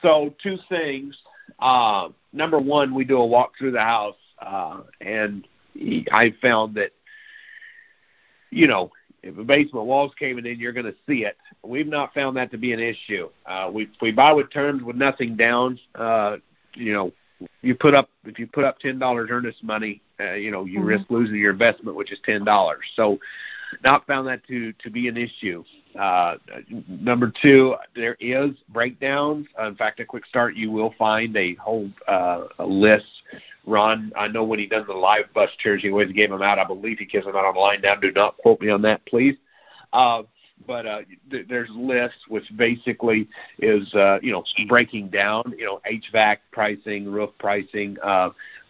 so 0.02 0.36
two 0.44 0.58
things. 0.68 1.18
Uh, 1.60 2.10
number 2.34 2.60
one, 2.60 2.94
we 2.94 3.06
do 3.06 3.18
a 3.18 3.26
walk 3.26 3.54
through 3.58 3.72
the 3.72 3.80
house, 3.80 4.18
uh, 4.40 4.82
and 5.00 5.48
I 6.12 6.36
found 6.42 6.76
that, 6.76 6.92
you 8.50 8.68
know, 8.68 8.92
if 9.24 9.38
the 9.38 9.44
basement 9.44 9.86
wall's 9.86 10.12
caving 10.20 10.46
in, 10.46 10.60
you're 10.60 10.74
going 10.74 10.86
to 10.86 10.96
see 11.08 11.24
it. 11.24 11.38
We've 11.64 11.88
not 11.88 12.14
found 12.14 12.36
that 12.36 12.52
to 12.52 12.58
be 12.58 12.74
an 12.74 12.82
issue. 12.82 13.30
Uh, 13.46 13.70
we 13.74 13.90
we 14.02 14.12
buy 14.12 14.34
with 14.34 14.52
terms 14.52 14.84
with 14.84 14.98
nothing 14.98 15.38
down. 15.38 15.80
Uh, 15.96 16.38
you 16.76 16.94
know, 16.94 17.14
you 17.62 17.76
put 17.76 17.94
up 17.94 18.10
if 18.26 18.40
you 18.40 18.48
put 18.48 18.64
up 18.64 18.80
ten 18.80 18.98
dollars 19.00 19.30
earnest 19.32 19.64
money, 19.64 20.02
uh, 20.20 20.34
you 20.34 20.52
know 20.52 20.66
you 20.66 20.80
Mhm. 20.80 20.88
risk 20.88 21.06
losing 21.10 21.36
your 21.36 21.52
investment, 21.52 21.96
which 21.96 22.12
is 22.12 22.20
ten 22.26 22.44
dollars. 22.44 22.86
So, 22.96 23.20
not 23.84 24.06
found 24.08 24.28
that 24.28 24.46
to 24.48 24.74
to 24.74 24.90
be 24.90 25.08
an 25.08 25.18
issue. 25.18 25.64
Uh, 25.98 26.38
number 26.88 27.32
two, 27.42 27.76
there 27.96 28.16
is 28.20 28.52
breakdowns. 28.70 29.48
Uh, 29.60 29.68
in 29.68 29.76
fact, 29.76 30.00
a 30.00 30.06
quick 30.06 30.26
start, 30.26 30.56
you 30.56 30.72
will 30.72 30.94
find 30.98 31.36
a 31.36 31.56
whole 31.56 31.90
uh, 32.08 32.46
a 32.60 32.66
list. 32.66 33.24
Ron, 33.66 34.14
I 34.16 34.28
know 34.30 34.46
when 34.46 34.60
he 34.60 34.66
does 34.68 34.88
the 34.88 34.94
live 34.94 35.26
bus 35.34 35.50
chairs, 35.58 35.82
he 35.82 35.90
always 35.90 36.12
gave 36.14 36.30
them 36.30 36.42
out. 36.42 36.58
I 36.58 36.64
believe 36.64 37.00
he 37.00 37.06
gives 37.06 37.26
them 37.26 37.36
out 37.36 37.44
online 37.44 37.82
now. 37.82 37.96
Do 37.96 38.12
not 38.14 38.38
quote 38.38 38.62
me 38.62 38.70
on 38.70 38.82
that, 38.84 39.06
please. 39.06 39.36
Uh, 39.92 40.24
but 40.66 40.86
uh, 40.86 41.00
th- 41.30 41.48
there's 41.48 41.70
lists 41.72 42.20
which 42.28 42.46
basically 42.56 43.28
is 43.60 43.94
uh, 43.94 44.20
you 44.22 44.32
know 44.32 44.44
breaking 44.68 45.10
down 45.10 45.54
you 45.58 45.66
know 45.66 45.82
HVAC 45.90 46.38
pricing, 46.52 47.12
roof 47.12 47.30
pricing. 47.40 47.98
Uh, 48.04 48.30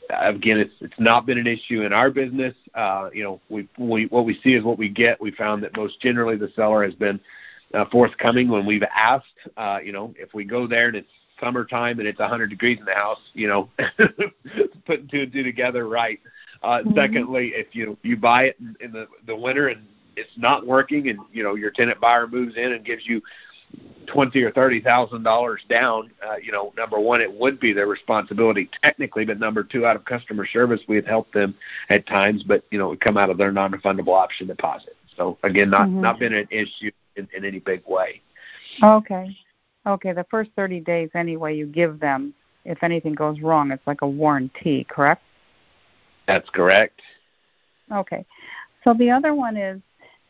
again, 0.10 0.58
it's 0.60 0.74
it's 0.82 1.00
not 1.00 1.26
been 1.26 1.38
an 1.38 1.48
issue 1.48 1.82
in 1.84 1.94
our 1.94 2.10
business. 2.10 2.54
Uh, 2.74 3.10
you 3.14 3.24
know, 3.24 3.40
we, 3.50 3.68
we 3.78 4.06
what 4.08 4.26
we 4.26 4.40
see 4.44 4.54
is 4.54 4.64
what 4.64 4.78
we 4.78 4.90
get. 4.90 5.20
We 5.22 5.32
found 5.32 5.64
that 5.64 5.76
most 5.78 6.00
generally 6.02 6.38
the 6.38 6.50
seller 6.56 6.84
has 6.84 6.94
been 6.96 7.20
uh, 7.74 7.86
forthcoming 7.92 8.50
when 8.50 8.66
we've 8.66 8.84
asked. 8.96 9.26
Uh, 9.56 9.80
you 9.84 9.92
know, 9.92 10.14
if 10.18 10.34
we 10.34 10.44
go 10.46 10.68
there 10.68 10.88
and 10.88 10.96
it's 10.98 11.10
summertime 11.40 12.00
and 12.00 12.08
it's 12.08 12.20
100 12.20 12.50
degrees 12.50 12.80
in 12.80 12.86
the 12.86 12.94
house, 12.96 13.20
you 13.34 13.48
know, 13.48 13.70
putting 14.86 15.08
two 15.08 15.22
and 15.22 15.32
two 15.32 15.44
together, 15.44 15.88
right? 15.88 16.20
Uh, 16.64 16.82
Mhm. 16.84 16.96
Secondly, 16.96 17.52
if 17.54 17.76
you 17.76 17.98
you 18.02 18.18
buy 18.18 18.46
it 18.46 18.56
in, 18.60 18.76
in 18.82 18.92
the 18.92 19.08
the 19.28 19.36
winter 19.36 19.68
and 19.68 19.86
it's 20.18 20.38
not 20.38 20.66
working, 20.66 21.10
and 21.10 21.20
you 21.32 21.44
know 21.44 21.56
your 21.56 21.72
tenant 21.72 22.02
buyer 22.02 22.28
moves 22.28 22.56
in 22.58 22.74
and 22.74 22.84
gives 22.84 23.06
you 23.06 23.22
twenty 24.08 24.42
or 24.44 24.52
thirty 24.52 24.82
thousand 24.82 25.24
dollars 25.24 25.62
down, 25.70 26.12
uh, 26.28 26.38
you 26.42 26.52
know, 26.52 26.74
number 26.78 27.00
one, 27.00 27.22
it 27.22 27.32
would 27.32 27.60
be 27.60 27.74
their 27.74 27.88
responsibility 27.88 28.70
technically, 28.82 29.26
but 29.26 29.40
number 29.40 29.64
two, 29.64 29.86
out 29.86 29.96
of 29.96 30.06
customer 30.06 30.46
service, 30.46 30.82
we 30.88 30.96
have 30.96 31.06
helped 31.06 31.34
them 31.34 31.56
at 31.90 32.08
times, 32.08 32.44
but 32.44 32.64
you 32.72 32.80
know, 32.80 32.88
it 32.88 32.90
would 32.90 33.02
come 33.02 33.18
out 33.18 33.30
of 33.30 33.38
their 33.38 33.52
non-refundable 33.52 34.18
option 34.18 34.48
deposit. 34.48 34.96
So 35.16 35.38
again, 35.44 35.70
not 35.70 35.88
Mhm. 35.90 36.02
not 36.02 36.20
been 36.20 36.34
an 36.34 36.48
issue 36.50 36.92
in, 37.16 37.28
in 37.36 37.46
any 37.46 37.60
big 37.60 37.84
way. 37.86 38.22
Okay. 38.82 39.36
Okay, 39.86 40.12
the 40.12 40.26
first 40.26 40.52
30 40.56 40.82
days 40.82 41.10
anyway 41.14 41.56
you 41.56 41.66
give 41.66 42.00
them 42.00 42.34
if 42.68 42.84
anything 42.84 43.14
goes 43.14 43.40
wrong, 43.40 43.72
it's 43.72 43.88
like 43.88 44.02
a 44.02 44.08
warranty, 44.08 44.84
correct? 44.90 45.24
That's 46.28 46.50
correct. 46.50 47.02
Okay. 47.92 48.26
So 48.84 48.94
the 48.94 49.10
other 49.10 49.34
one 49.34 49.56
is 49.56 49.82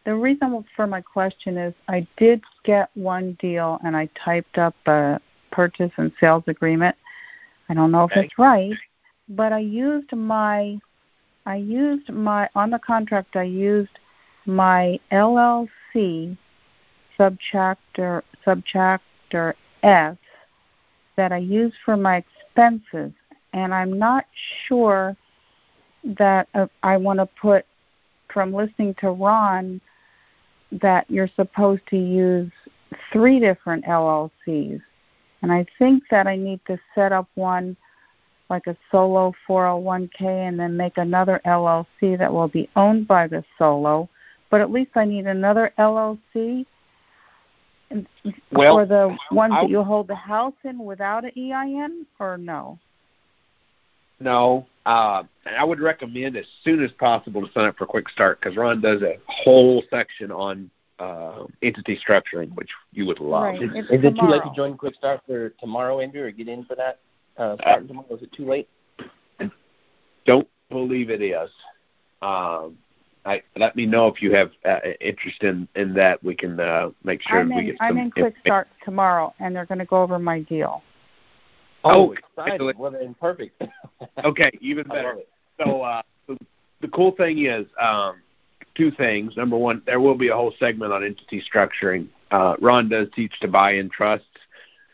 the 0.07 0.15
reason 0.15 0.63
for 0.73 0.87
my 0.87 1.01
question 1.01 1.57
is 1.57 1.73
I 1.89 2.07
did 2.15 2.41
get 2.63 2.89
one 2.93 3.33
deal 3.41 3.77
and 3.83 3.95
I 3.95 4.09
typed 4.23 4.57
up 4.57 4.73
a 4.85 5.19
purchase 5.51 5.91
and 5.97 6.13
sales 6.17 6.45
agreement. 6.47 6.95
I 7.67 7.73
don't 7.73 7.91
know 7.91 8.05
if 8.05 8.11
Okay. 8.11 8.21
it's 8.21 8.39
right, 8.39 8.77
but 9.27 9.51
I 9.51 9.59
used 9.59 10.15
my 10.15 10.79
I 11.45 11.57
used 11.57 12.09
my 12.09 12.47
on 12.55 12.69
the 12.69 12.79
contract 12.79 13.35
I 13.35 13.43
used 13.43 13.99
my 14.45 14.97
LLC 15.11 16.37
subchapter 17.19 18.21
subchapter 18.45 19.55
S 19.83 20.15
that 21.17 21.33
I 21.33 21.37
use 21.39 21.73
for 21.83 21.97
my 21.97 22.23
expenses 22.23 23.11
and 23.51 23.73
I'm 23.73 23.99
not 23.99 24.25
sure 24.67 25.17
that 26.05 26.47
uh, 26.53 26.67
I 26.81 26.95
want 26.95 27.19
to 27.19 27.25
put 27.25 27.65
from 28.29 28.53
listening 28.53 28.95
to 29.01 29.11
Ron 29.11 29.81
that 30.71 31.09
you're 31.09 31.29
supposed 31.29 31.85
to 31.87 31.97
use 31.97 32.51
three 33.11 33.39
different 33.39 33.85
LLCs. 33.85 34.81
And 35.41 35.51
I 35.51 35.65
think 35.77 36.03
that 36.09 36.27
I 36.27 36.35
need 36.35 36.59
to 36.67 36.79
set 36.95 37.11
up 37.11 37.27
one 37.35 37.77
like 38.49 38.67
a 38.67 38.77
solo 38.91 39.33
401k 39.47 40.21
and 40.21 40.59
then 40.59 40.77
make 40.77 40.97
another 40.97 41.41
LLC 41.45 42.17
that 42.17 42.31
will 42.31 42.47
be 42.47 42.69
owned 42.75 43.07
by 43.07 43.27
the 43.27 43.43
solo. 43.57 44.09
But 44.49 44.61
at 44.61 44.71
least 44.71 44.91
I 44.95 45.05
need 45.05 45.27
another 45.27 45.73
LLC 45.77 46.65
Well, 48.51 48.75
for 48.75 48.85
the 48.85 49.17
ones 49.31 49.53
I'll- 49.53 49.63
that 49.63 49.69
you 49.69 49.83
hold 49.83 50.07
the 50.07 50.15
house 50.15 50.53
in 50.63 50.79
without 50.79 51.23
an 51.25 51.31
EIN 51.35 52.05
or 52.19 52.37
no? 52.37 52.79
No, 54.19 54.65
uh, 54.87 55.23
I 55.45 55.65
would 55.65 55.81
recommend 55.81 56.37
as 56.37 56.45
soon 56.63 56.81
as 56.81 56.91
possible 56.93 57.45
to 57.45 57.51
sign 57.51 57.65
up 57.65 57.77
for 57.77 57.85
Quick 57.85 58.07
Start 58.07 58.39
because 58.39 58.55
Ron 58.55 58.79
does 58.79 59.01
a 59.01 59.17
whole 59.27 59.83
section 59.89 60.31
on 60.31 60.71
uh, 60.97 61.43
entity 61.61 61.99
structuring, 62.07 62.55
which 62.55 62.69
you 62.93 63.05
would 63.05 63.19
love. 63.19 63.43
Right. 63.43 63.61
Is, 63.61 63.69
It's 63.73 63.89
is 63.91 64.05
it 64.05 64.15
too 64.17 64.27
late 64.27 64.43
to 64.43 64.51
join 64.55 64.77
Quick 64.77 64.95
Start 64.95 65.19
for 65.27 65.49
tomorrow, 65.59 65.99
Andrew, 65.99 66.23
or 66.23 66.31
get 66.31 66.47
in 66.47 66.63
for 66.63 66.75
that? 66.75 66.99
Uh, 67.35 67.57
starting 67.59 67.89
tomorrow? 67.89 68.15
Is 68.15 68.23
it 68.23 68.31
too 68.31 68.45
late? 68.45 68.69
Don't 70.25 70.47
believe 70.69 71.09
it 71.09 71.21
is. 71.21 71.49
Um, 72.21 72.77
I, 73.25 73.43
let 73.57 73.75
me 73.75 73.85
know 73.85 74.07
if 74.07 74.21
you 74.21 74.33
have 74.33 74.51
uh, 74.65 74.79
interest 75.01 75.43
in, 75.43 75.67
in 75.75 75.93
that. 75.95 76.23
We 76.23 76.33
can 76.33 76.61
uh, 76.61 76.91
make 77.03 77.21
sure 77.23 77.41
I'm 77.41 77.49
we 77.49 77.59
in, 77.59 77.65
get 77.67 77.75
I'm 77.81 77.97
in 77.97 78.09
Quick 78.09 78.35
Start 78.45 78.69
tomorrow, 78.85 79.33
and 79.41 79.53
they're 79.53 79.65
going 79.65 79.79
to 79.79 79.85
go 79.85 80.01
over 80.01 80.17
my 80.17 80.39
deal. 80.43 80.81
Oh, 81.83 82.11
exciting! 82.11 82.53
excellent. 82.53 82.79
Well, 82.79 82.91
then 82.91 83.15
perfect. 83.19 83.61
Okay, 84.23 84.51
even 84.61 84.87
better. 84.87 85.17
So 85.59 85.81
uh, 85.81 86.01
the, 86.27 86.37
the 86.81 86.87
cool 86.89 87.13
thing 87.13 87.45
is 87.45 87.65
um, 87.81 88.21
two 88.75 88.91
things. 88.91 89.35
Number 89.35 89.57
one, 89.57 89.81
there 89.85 89.99
will 89.99 90.15
be 90.15 90.27
a 90.27 90.35
whole 90.35 90.53
segment 90.59 90.93
on 90.93 91.03
entity 91.03 91.41
structuring. 91.41 92.07
Uh, 92.29 92.55
Ron 92.61 92.89
does 92.89 93.07
teach 93.15 93.39
to 93.41 93.47
buy 93.47 93.73
in 93.73 93.89
trusts 93.89 94.27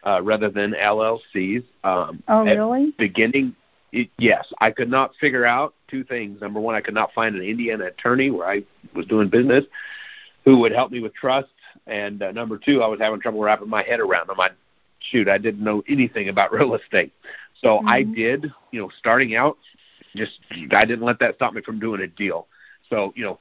uh, 0.06 0.22
rather 0.24 0.50
than 0.50 0.74
LLCs. 0.74 1.64
Um, 1.84 2.24
Oh, 2.28 2.44
really? 2.44 2.94
beginning, 2.98 3.56
it, 3.92 4.10
yes, 4.18 4.52
I 4.60 4.72
could 4.72 4.90
not 4.90 5.16
figure 5.20 5.46
out 5.46 5.74
two 5.90 6.04
things. 6.04 6.42
Number 6.42 6.60
one, 6.60 6.76
I 6.76 6.82
could 6.82 6.94
not 6.94 7.14
find 7.14 7.36
an 7.36 7.42
Indiana 7.44 7.86
attorney 7.86 8.30
where 8.30 8.48
I 8.48 8.64
was 8.96 9.06
doing 9.08 9.30
business 9.30 9.66
who 10.46 10.60
would 10.60 10.72
help 10.72 10.92
me 10.92 11.02
with 11.02 11.14
trusts. 11.14 11.50
And 11.88 12.22
uh, 12.22 12.32
number 12.32 12.58
two, 12.58 12.82
I 12.82 12.88
was 12.88 13.00
having 13.00 13.20
trouble 13.20 13.42
wrapping 13.42 13.70
my 13.70 13.84
head 13.84 14.00
around 14.00 14.28
them. 14.30 14.40
I 14.40 14.50
shoot, 15.12 15.28
I 15.28 15.38
didn't 15.38 15.64
know 15.64 15.84
anything 15.88 16.30
about 16.30 16.52
real 16.58 16.76
estate. 16.76 17.14
So 17.62 17.80
Mhm. 17.80 17.88
I 17.90 18.04
did, 18.04 18.52
you 18.72 18.82
know, 18.82 18.90
starting 19.00 19.36
out, 19.36 19.58
just 20.16 20.40
I 20.72 20.86
didn't 20.86 21.06
let 21.06 21.20
that 21.20 21.36
stop 21.36 21.54
me 21.54 21.62
from 21.62 21.80
doing 21.80 22.02
a 22.02 22.08
deal. 22.08 22.48
So 22.90 23.14
you 23.16 23.24
know, 23.26 23.40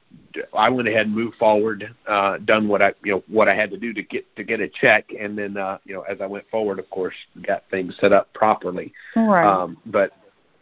I 0.57 0.69
went 0.69 0.87
ahead 0.87 1.05
and 1.05 1.13
moved 1.15 1.35
forward, 1.37 1.93
uh, 2.07 2.37
done 2.39 2.67
what 2.67 2.81
I 2.81 2.93
you 3.03 3.11
know 3.13 3.23
what 3.27 3.47
I 3.47 3.55
had 3.55 3.69
to 3.71 3.77
do 3.77 3.93
to 3.93 4.01
get 4.01 4.23
to 4.37 4.43
get 4.43 4.61
a 4.61 4.67
check, 4.67 5.11
and 5.19 5.37
then 5.37 5.57
uh, 5.57 5.77
you 5.85 5.93
know 5.93 6.01
as 6.03 6.21
I 6.21 6.25
went 6.25 6.49
forward, 6.49 6.79
of 6.79 6.89
course, 6.89 7.13
got 7.45 7.63
things 7.69 7.95
set 7.99 8.13
up 8.13 8.33
properly. 8.33 8.93
Right. 9.15 9.45
Um, 9.45 9.77
but 9.85 10.13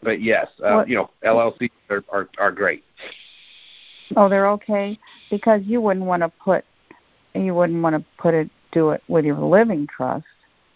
but 0.04 0.22
yes, 0.22 0.48
uh, 0.64 0.74
What- 0.78 0.90
you 0.90 0.96
know, 0.96 1.10
LLCs 1.24 1.70
are, 1.90 2.04
are 2.10 2.28
are 2.38 2.52
great. 2.52 2.84
oh, 4.18 4.28
they're 4.28 4.50
okay 4.50 4.98
because 5.30 5.62
you 5.64 5.80
wouldn't 5.80 6.06
want 6.06 6.22
to 6.24 6.30
put 6.44 6.66
you 7.34 7.54
wouldn't 7.54 7.82
want 7.82 7.96
to 7.96 8.04
put 8.18 8.34
it 8.34 8.50
do 8.74 8.90
it 8.90 9.04
with 9.08 9.24
your 9.26 9.38
living 9.38 9.88
trust. 9.88 10.26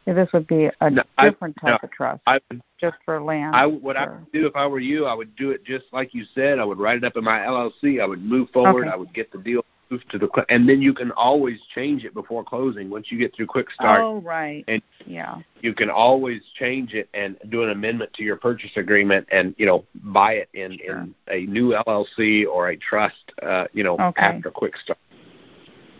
This 0.06 0.32
would 0.34 0.46
be 0.46 0.70
a 0.82 0.90
No, 0.90 1.04
I- 1.18 1.30
different 1.30 1.56
type 1.60 1.82
no, 1.82 1.88
of 1.88 1.92
trust, 1.92 2.22
I 2.28 2.40
would 2.52 2.62
just 2.80 2.98
for 3.06 3.20
land. 3.22 3.56
I 3.56 3.66
what 3.66 3.98
I 3.98 4.08
would 4.08 4.32
do 4.32 4.46
if 4.46 4.56
I 4.56 4.68
were 4.68 4.80
you, 4.80 5.06
I 5.08 5.16
would 5.16 5.36
do 5.36 5.50
it 5.50 5.64
just 5.64 5.86
like 5.92 6.14
you 6.14 6.26
said. 6.36 6.60
I 6.60 6.64
would 6.66 6.78
write 6.78 6.98
it 6.98 7.04
up 7.04 7.18
in 7.18 7.24
my 7.24 7.40
LLC. 7.40 8.00
I 8.02 8.06
would 8.06 8.22
move 8.24 8.50
forward. 8.52 8.84
Okay. 8.86 8.94
I 8.94 8.96
would 8.96 9.14
get 9.14 9.32
the 9.32 9.40
deal 9.40 9.66
moved 9.90 10.10
to 10.10 10.18
the 10.18 10.30
and 10.50 10.68
then 10.68 10.82
you 10.82 10.94
can 10.94 11.12
always 11.12 11.60
change 11.74 12.06
it 12.06 12.14
before 12.14 12.44
closing. 12.44 12.90
Once 12.90 13.12
you 13.12 13.18
get 13.20 13.36
through 13.36 13.46
Quick 13.48 13.70
Start, 13.72 14.02
Oh, 14.02 14.20
right. 14.22 14.64
And- 14.68 14.82
yeah. 15.06 15.38
you 15.62 15.74
can 15.74 15.90
always 15.90 16.42
change 16.60 16.94
it 16.96 17.08
and 17.14 17.38
do 17.50 17.62
an 17.64 17.70
amendment 17.70 18.12
to 18.14 18.24
your 18.24 18.36
purchase 18.36 18.72
agreement 18.78 19.28
and 19.32 19.56
you 19.58 19.66
know 19.66 19.86
buy 19.96 20.34
it 20.34 20.50
in 20.54 20.78
Sure. 20.86 20.98
in 21.00 21.16
a 21.30 21.46
new 21.48 21.74
LLC 21.74 22.46
or 22.46 22.70
a 22.70 22.78
trust. 22.78 23.32
Uh, 23.42 23.66
you 23.74 23.84
know 23.84 23.98
Okay. 24.00 24.22
after 24.22 24.52
Quick 24.52 24.78
Start. 24.78 25.00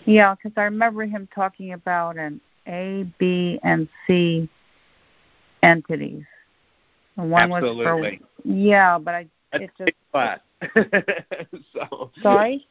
Yeah, 0.06 0.36
because 0.36 0.56
I 0.58 0.64
remember 0.66 1.06
him 1.06 1.28
talking 1.34 1.74
about 1.74 2.18
an 2.18 2.40
A, 2.68 3.06
B, 3.18 3.60
and 3.64 3.88
C 4.08 4.50
entities. 5.64 6.24
And 7.18 7.32
one 7.32 7.52
Absolutely. 7.52 7.86
was 7.86 8.20
for 8.44 8.50
yeah, 8.50 8.98
but 8.98 9.16
I 9.16 9.28
That's 9.52 9.64
it 9.64 9.72
a 9.80 9.86
just 9.86 9.86
big 9.86 9.96
class. 10.12 10.40
so 11.74 12.12
sorry. 12.22 12.68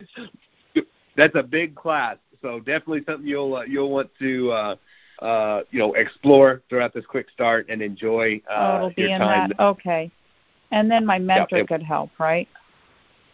that's 1.16 1.34
a 1.34 1.42
big 1.42 1.74
class. 1.74 2.16
So 2.42 2.58
definitely 2.58 3.02
something 3.06 3.26
you'll 3.26 3.54
uh, 3.56 3.62
you'll 3.64 3.90
want 3.90 4.10
to 4.20 4.50
uh, 4.52 4.76
uh, 5.22 5.62
you 5.70 5.78
know 5.78 5.94
explore 5.94 6.62
throughout 6.68 6.92
this 6.94 7.04
quick 7.06 7.28
start 7.30 7.66
and 7.68 7.82
enjoy 7.82 8.40
oh, 8.50 8.54
uh, 8.54 8.88
be 8.94 9.02
your 9.02 9.10
in 9.12 9.20
time. 9.20 9.52
that. 9.56 9.62
Okay. 9.62 10.10
And 10.70 10.90
then 10.90 11.06
my 11.06 11.18
mentor 11.18 11.58
it- 11.58 11.68
could 11.68 11.82
help, 11.82 12.10
right? 12.18 12.48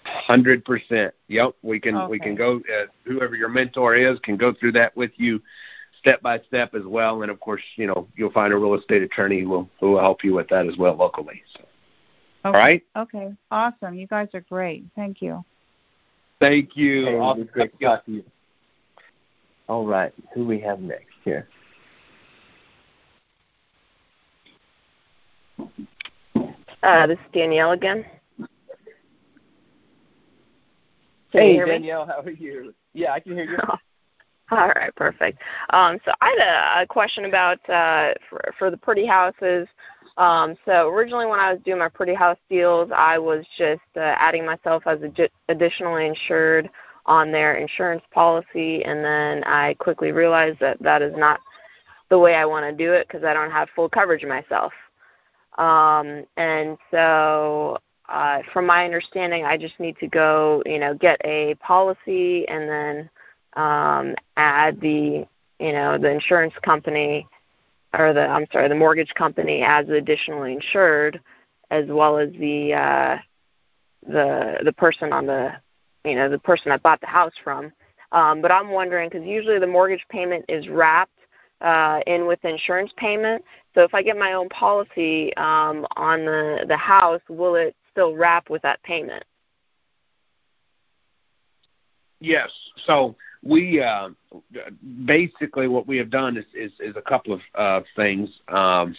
Hundred 0.04 0.64
percent. 0.64 1.12
Yep, 1.28 1.56
we 1.62 1.78
can 1.78 2.08
we 2.08 2.18
can 2.18 2.34
go. 2.34 2.56
Uh, 2.56 2.86
whoever 3.04 3.36
your 3.36 3.50
mentor 3.50 3.94
is 3.94 4.18
can 4.20 4.36
go 4.36 4.52
through 4.52 4.72
that 4.72 4.96
with 4.96 5.10
you, 5.16 5.42
step 6.00 6.20
by 6.22 6.40
step 6.48 6.74
as 6.74 6.82
well. 6.84 7.22
And 7.22 7.30
of 7.30 7.38
course, 7.38 7.62
you 7.76 7.86
know 7.86 8.08
you'll 8.16 8.32
find 8.32 8.52
a 8.52 8.56
real 8.56 8.74
estate 8.74 9.02
attorney 9.02 9.42
who 9.42 9.48
will 9.48 9.70
who 9.78 9.92
will 9.92 10.00
help 10.00 10.24
you 10.24 10.34
with 10.34 10.48
that 10.48 10.66
as 10.66 10.76
well 10.76 10.96
locally. 10.96 11.42
So, 11.54 11.64
Okay. 12.42 12.48
All 12.48 12.52
right. 12.54 12.82
Okay. 12.96 13.34
Awesome. 13.50 13.94
You 13.94 14.06
guys 14.06 14.28
are 14.32 14.40
great. 14.40 14.84
Thank 14.96 15.20
you. 15.20 15.44
Thank 16.40 16.74
you. 16.74 17.04
Hey, 17.04 17.18
Awesome. 17.18 17.42
it's 17.42 17.50
great 17.50 17.78
to 17.78 17.84
talk 17.84 18.06
to 18.06 18.12
you. 18.12 18.24
All 19.68 19.86
right, 19.86 20.12
who 20.34 20.46
we 20.46 20.58
have 20.60 20.80
next 20.80 21.14
here? 21.22 21.46
Uh, 26.82 27.06
this 27.06 27.18
is 27.18 27.24
Danielle 27.32 27.70
again. 27.70 28.04
Can 31.30 31.42
hey, 31.42 31.48
you 31.48 31.54
hear 31.54 31.66
me? 31.66 31.72
Danielle, 31.72 32.06
how 32.06 32.20
are 32.22 32.30
you? 32.30 32.74
Yeah, 32.94 33.12
I 33.12 33.20
can 33.20 33.34
hear 33.34 33.44
you. 33.44 33.58
All 34.52 34.68
right, 34.68 34.94
perfect. 34.96 35.38
Um, 35.70 35.98
so 36.04 36.12
I 36.20 36.34
had 36.36 36.80
a, 36.80 36.82
a 36.82 36.86
question 36.86 37.24
about 37.26 37.58
uh, 37.70 38.14
for, 38.28 38.54
for 38.58 38.70
the 38.70 38.76
pretty 38.76 39.06
houses. 39.06 39.68
Um, 40.16 40.56
so 40.64 40.88
originally, 40.88 41.26
when 41.26 41.38
I 41.38 41.52
was 41.52 41.62
doing 41.64 41.78
my 41.78 41.88
pretty 41.88 42.14
house 42.14 42.38
deals, 42.48 42.90
I 42.94 43.16
was 43.16 43.44
just 43.56 43.80
uh, 43.96 44.00
adding 44.00 44.44
myself 44.44 44.82
as 44.86 44.98
a, 45.02 45.28
additionally 45.48 46.06
insured 46.06 46.68
on 47.06 47.30
their 47.30 47.56
insurance 47.56 48.02
policy, 48.12 48.84
and 48.84 49.04
then 49.04 49.44
I 49.44 49.74
quickly 49.74 50.10
realized 50.10 50.58
that 50.60 50.82
that 50.82 51.00
is 51.00 51.14
not 51.16 51.40
the 52.08 52.18
way 52.18 52.34
I 52.34 52.44
want 52.44 52.66
to 52.66 52.84
do 52.84 52.92
it 52.92 53.06
because 53.06 53.24
I 53.24 53.32
don't 53.32 53.52
have 53.52 53.68
full 53.76 53.88
coverage 53.88 54.24
myself. 54.24 54.72
Um, 55.58 56.24
and 56.36 56.76
so, 56.90 57.78
uh, 58.08 58.40
from 58.52 58.66
my 58.66 58.84
understanding, 58.84 59.44
I 59.44 59.56
just 59.56 59.78
need 59.78 59.96
to 59.98 60.08
go, 60.08 60.60
you 60.66 60.80
know, 60.80 60.94
get 60.94 61.20
a 61.24 61.54
policy 61.56 62.48
and 62.48 62.68
then 62.68 63.10
um, 63.54 64.14
add 64.36 64.80
the 64.80 65.26
you 65.58 65.72
know 65.72 65.98
the 65.98 66.10
insurance 66.10 66.54
company 66.64 67.26
or 67.98 68.12
the 68.12 68.26
I'm 68.26 68.46
sorry 68.52 68.68
the 68.68 68.74
mortgage 68.74 69.12
company 69.14 69.62
as 69.62 69.88
additionally 69.88 70.52
insured, 70.52 71.20
as 71.70 71.86
well 71.88 72.18
as 72.18 72.30
the 72.38 72.74
uh, 72.74 73.18
the 74.06 74.58
the 74.64 74.72
person 74.72 75.12
on 75.12 75.26
the 75.26 75.52
you 76.04 76.14
know 76.14 76.28
the 76.28 76.38
person 76.38 76.72
I 76.72 76.76
bought 76.78 77.00
the 77.00 77.06
house 77.06 77.34
from. 77.42 77.72
Um, 78.12 78.42
but 78.42 78.50
I'm 78.50 78.70
wondering 78.70 79.08
because 79.08 79.26
usually 79.26 79.58
the 79.58 79.66
mortgage 79.66 80.04
payment 80.10 80.44
is 80.48 80.68
wrapped 80.68 81.12
uh, 81.60 82.00
in 82.06 82.26
with 82.26 82.44
insurance 82.44 82.92
payment. 82.96 83.44
So 83.74 83.82
if 83.82 83.94
I 83.94 84.02
get 84.02 84.16
my 84.16 84.32
own 84.32 84.48
policy 84.48 85.34
um, 85.36 85.86
on 85.96 86.24
the 86.24 86.64
the 86.66 86.76
house, 86.76 87.20
will 87.28 87.54
it 87.54 87.74
still 87.90 88.14
wrap 88.14 88.50
with 88.50 88.62
that 88.62 88.82
payment? 88.82 89.24
Yes. 92.20 92.50
So 92.86 93.16
we 93.42 93.80
uh, 93.80 94.10
basically 95.06 95.68
what 95.68 95.86
we 95.86 95.96
have 95.96 96.10
done 96.10 96.36
is 96.36 96.44
is, 96.54 96.72
is 96.80 96.96
a 96.96 97.02
couple 97.02 97.32
of 97.32 97.40
uh, 97.54 97.80
things 97.96 98.40
um, 98.48 98.94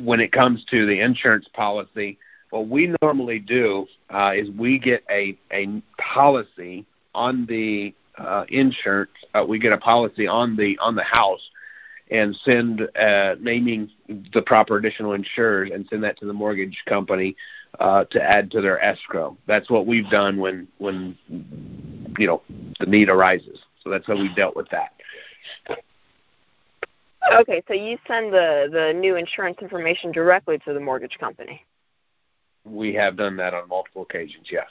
when 0.00 0.20
it 0.20 0.32
comes 0.32 0.64
to 0.70 0.86
the 0.86 1.00
insurance 1.00 1.48
policy. 1.52 2.18
What 2.50 2.68
we 2.68 2.94
normally 3.02 3.40
do 3.40 3.86
uh, 4.10 4.32
is 4.34 4.48
we 4.50 4.78
get 4.78 5.02
a 5.10 5.36
a 5.52 5.82
policy 5.98 6.86
on 7.14 7.46
the 7.46 7.94
uh, 8.16 8.44
insurance. 8.48 9.10
Uh, 9.34 9.44
we 9.46 9.58
get 9.58 9.72
a 9.72 9.78
policy 9.78 10.26
on 10.26 10.56
the 10.56 10.78
on 10.78 10.94
the 10.94 11.02
house 11.02 11.50
and 12.10 12.36
send 12.44 12.82
uh, 12.98 13.34
naming 13.40 13.90
the 14.32 14.42
proper 14.42 14.76
additional 14.76 15.14
insurers 15.14 15.70
and 15.72 15.86
send 15.88 16.02
that 16.04 16.18
to 16.18 16.26
the 16.26 16.32
mortgage 16.32 16.82
company 16.86 17.34
uh, 17.80 18.04
to 18.10 18.22
add 18.22 18.50
to 18.50 18.60
their 18.60 18.82
escrow. 18.82 19.36
That's 19.46 19.70
what 19.70 19.86
we've 19.86 20.08
done 20.10 20.38
when 20.38 20.68
when 20.78 21.16
you 22.18 22.26
know 22.26 22.42
the 22.78 22.86
need 22.86 23.08
arises. 23.08 23.58
So 23.82 23.90
that's 23.90 24.06
how 24.06 24.14
we 24.14 24.32
dealt 24.34 24.56
with 24.56 24.68
that. 24.70 24.92
Okay, 27.32 27.62
so 27.66 27.74
you 27.74 27.98
send 28.06 28.32
the 28.32 28.68
the 28.70 28.92
new 28.98 29.16
insurance 29.16 29.58
information 29.60 30.12
directly 30.12 30.58
to 30.58 30.74
the 30.74 30.80
mortgage 30.80 31.16
company. 31.18 31.64
We 32.64 32.94
have 32.94 33.16
done 33.16 33.36
that 33.36 33.54
on 33.54 33.68
multiple 33.68 34.02
occasions. 34.02 34.48
Yes. 34.50 34.70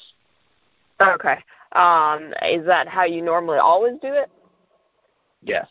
Okay. 1.02 1.38
Um, 1.74 2.34
is 2.44 2.66
that 2.66 2.88
how 2.88 3.04
you 3.04 3.22
normally 3.22 3.58
always 3.58 3.96
do 4.02 4.14
it? 4.14 4.30
Yes. 5.42 5.68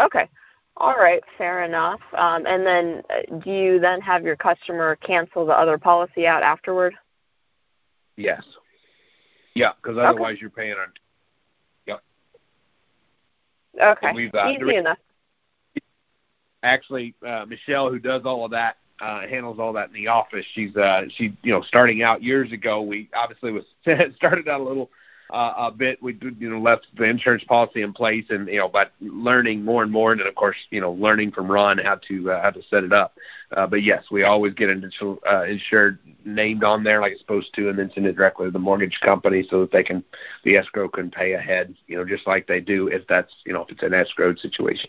Okay. 0.00 0.28
All 0.76 0.96
right, 0.96 1.22
fair 1.38 1.62
enough. 1.62 2.00
Um, 2.16 2.46
and 2.46 2.66
then 2.66 3.02
uh, 3.10 3.36
do 3.38 3.50
you 3.50 3.78
then 3.78 4.00
have 4.00 4.24
your 4.24 4.34
customer 4.36 4.96
cancel 4.96 5.46
the 5.46 5.52
other 5.52 5.78
policy 5.78 6.26
out 6.26 6.42
afterward? 6.42 6.94
Yes. 8.16 8.42
Yeah, 9.54 9.72
because 9.80 9.98
otherwise 9.98 10.38
you're 10.40 10.50
paying 10.50 10.74
on. 10.74 10.88
Yep. 11.86 12.02
Okay. 13.80 14.12
We've, 14.14 14.34
uh, 14.34 14.48
Easy 14.48 14.58
direct- 14.58 14.78
enough. 14.78 14.98
Actually, 16.64 17.14
uh, 17.24 17.44
Michelle, 17.46 17.90
who 17.90 17.98
does 17.98 18.22
all 18.24 18.44
of 18.44 18.50
that, 18.50 18.78
uh, 19.00 19.20
handles 19.28 19.58
all 19.60 19.72
that 19.74 19.88
in 19.88 19.94
the 19.94 20.08
office. 20.08 20.46
She's 20.54 20.74
uh, 20.76 21.02
she 21.16 21.36
you 21.42 21.52
know 21.52 21.62
starting 21.62 22.02
out 22.02 22.22
years 22.22 22.52
ago. 22.52 22.80
We 22.80 23.10
obviously 23.14 23.52
was 23.52 23.64
started 24.16 24.48
out 24.48 24.60
a 24.60 24.64
little 24.64 24.90
uh, 25.34 25.54
a 25.56 25.72
bit. 25.72 26.00
We 26.00 26.16
you 26.38 26.48
know 26.48 26.60
left 26.60 26.86
the 26.96 27.04
insurance 27.04 27.42
policy 27.42 27.82
in 27.82 27.92
place, 27.92 28.24
and 28.30 28.46
you 28.46 28.58
know, 28.58 28.68
but 28.68 28.92
learning 29.00 29.64
more 29.64 29.82
and 29.82 29.90
more, 29.90 30.12
and 30.12 30.20
of 30.20 30.34
course 30.36 30.56
you 30.70 30.80
know 30.80 30.92
learning 30.92 31.32
from 31.32 31.50
Ron 31.50 31.78
how 31.78 31.96
to 32.08 32.30
uh, 32.30 32.40
how 32.40 32.50
to 32.50 32.62
set 32.70 32.84
it 32.84 32.92
up. 32.92 33.16
Uh, 33.56 33.66
but 33.66 33.82
yes, 33.82 34.04
we 34.12 34.22
always 34.22 34.54
get 34.54 34.70
an 34.70 34.88
uh, 35.28 35.42
insured 35.42 35.98
named 36.24 36.62
on 36.62 36.84
there 36.84 37.00
like 37.00 37.12
it's 37.12 37.20
supposed 37.20 37.52
to, 37.54 37.68
and 37.68 37.78
then 37.78 37.90
send 37.92 38.06
it 38.06 38.16
directly 38.16 38.46
to 38.46 38.52
the 38.52 38.58
mortgage 38.58 38.98
company 39.02 39.44
so 39.50 39.60
that 39.62 39.72
they 39.72 39.82
can 39.82 40.04
the 40.44 40.56
escrow 40.56 40.88
can 40.88 41.10
pay 41.10 41.32
ahead. 41.32 41.74
You 41.88 41.96
know, 41.96 42.04
just 42.04 42.28
like 42.28 42.46
they 42.46 42.60
do 42.60 42.86
if 42.86 43.04
that's 43.08 43.34
you 43.44 43.52
know 43.52 43.62
if 43.62 43.70
it's 43.70 43.82
an 43.82 43.90
escrowed 43.90 44.38
situation. 44.38 44.88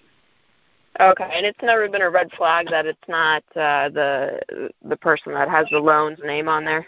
Okay, 1.02 1.30
and 1.34 1.46
it's 1.46 1.62
never 1.62 1.90
been 1.90 2.04
a 2.04 2.10
red 2.10 2.32
flag 2.38 2.68
that 2.70 2.86
it's 2.86 3.00
not 3.08 3.44
uh, 3.56 3.90
the 3.90 4.70
the 4.84 4.96
person 4.96 5.34
that 5.34 5.50
has 5.50 5.68
the 5.72 5.80
loan's 5.80 6.20
name 6.24 6.48
on 6.48 6.64
there. 6.64 6.88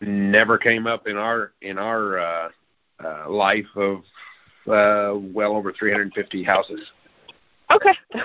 Never 0.00 0.58
came 0.58 0.86
up 0.86 1.06
in 1.06 1.16
our 1.16 1.52
in 1.60 1.78
our 1.78 2.18
uh, 2.18 2.48
uh, 3.04 3.30
life 3.30 3.66
of 3.74 3.98
uh, 4.68 5.18
well 5.18 5.56
over 5.56 5.72
350 5.72 6.42
houses. 6.44 6.80
Okay. 7.70 7.92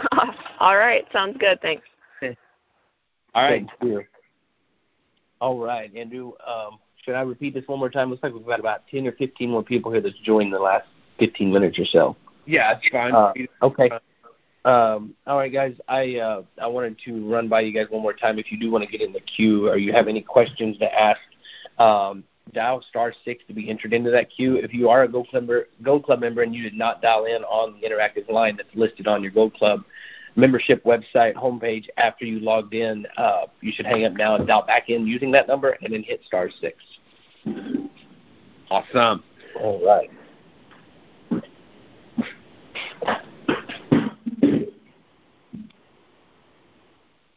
All 0.59 0.77
right, 0.77 1.05
sounds 1.11 1.37
good. 1.39 1.59
Thanks. 1.61 1.83
All 2.21 3.43
right. 3.43 3.67
Thank 3.79 3.91
you. 3.91 4.03
All 5.41 5.59
right, 5.59 5.93
Andrew. 5.95 6.33
Um, 6.45 6.79
should 7.03 7.15
I 7.15 7.21
repeat 7.21 7.53
this 7.53 7.67
one 7.67 7.79
more 7.79 7.89
time? 7.89 8.09
Looks 8.09 8.23
like 8.23 8.33
we've 8.33 8.45
got 8.45 8.59
about 8.59 8.87
ten 8.87 9.07
or 9.07 9.11
fifteen 9.13 9.49
more 9.49 9.63
people 9.63 9.91
here 9.91 10.01
that's 10.01 10.17
joined 10.19 10.47
in 10.47 10.51
the 10.51 10.59
last 10.59 10.85
fifteen 11.19 11.51
minutes 11.51 11.77
or 11.79 11.85
so. 11.85 12.15
Yeah, 12.45 12.73
it's 12.77 12.87
fine. 12.89 13.13
Uh, 13.13 13.33
okay. 13.61 13.89
Um, 14.65 15.13
all 15.27 15.37
right, 15.37 15.51
guys. 15.51 15.75
I 15.87 16.15
uh, 16.17 16.43
I 16.61 16.67
wanted 16.67 16.97
to 17.05 17.29
run 17.29 17.49
by 17.49 17.61
you 17.61 17.73
guys 17.73 17.87
one 17.89 18.01
more 18.01 18.13
time. 18.13 18.39
If 18.39 18.51
you 18.51 18.59
do 18.59 18.71
want 18.71 18.85
to 18.85 18.89
get 18.89 19.01
in 19.01 19.11
the 19.11 19.19
queue 19.21 19.67
or 19.67 19.77
you 19.77 19.91
have 19.91 20.07
any 20.07 20.21
questions 20.21 20.77
to 20.77 20.93
ask, 20.93 21.19
um, 21.79 22.23
dial 22.53 22.83
star 22.89 23.13
six 23.25 23.43
to 23.47 23.53
be 23.53 23.69
entered 23.69 23.93
into 23.93 24.11
that 24.11 24.29
queue. 24.29 24.55
If 24.55 24.73
you 24.73 24.89
are 24.89 25.03
a 25.03 25.07
Gold 25.07 25.29
Club 25.29 25.43
member, 25.43 25.67
Gold 25.81 26.03
Club 26.05 26.19
member, 26.19 26.43
and 26.43 26.53
you 26.53 26.63
did 26.63 26.73
not 26.73 27.01
dial 27.01 27.25
in 27.25 27.43
on 27.43 27.79
the 27.79 27.87
interactive 27.87 28.29
line 28.29 28.57
that's 28.57 28.75
listed 28.75 29.07
on 29.07 29.23
your 29.23 29.31
Gold 29.31 29.53
Club 29.53 29.83
membership 30.35 30.83
website 30.83 31.35
homepage 31.35 31.87
after 31.97 32.25
you 32.25 32.39
logged 32.39 32.73
in, 32.73 33.05
uh, 33.17 33.45
you 33.61 33.71
should 33.71 33.85
hang 33.85 34.05
up 34.05 34.13
now 34.13 34.35
and 34.35 34.47
dial 34.47 34.65
back 34.65 34.89
in 34.89 35.05
using 35.05 35.31
that 35.31 35.47
number, 35.47 35.77
and 35.81 35.93
then 35.93 36.03
hit 36.03 36.21
star 36.25 36.49
six. 36.59 36.77
Awesome. 38.69 39.23
All 39.59 39.85
right. 39.85 40.09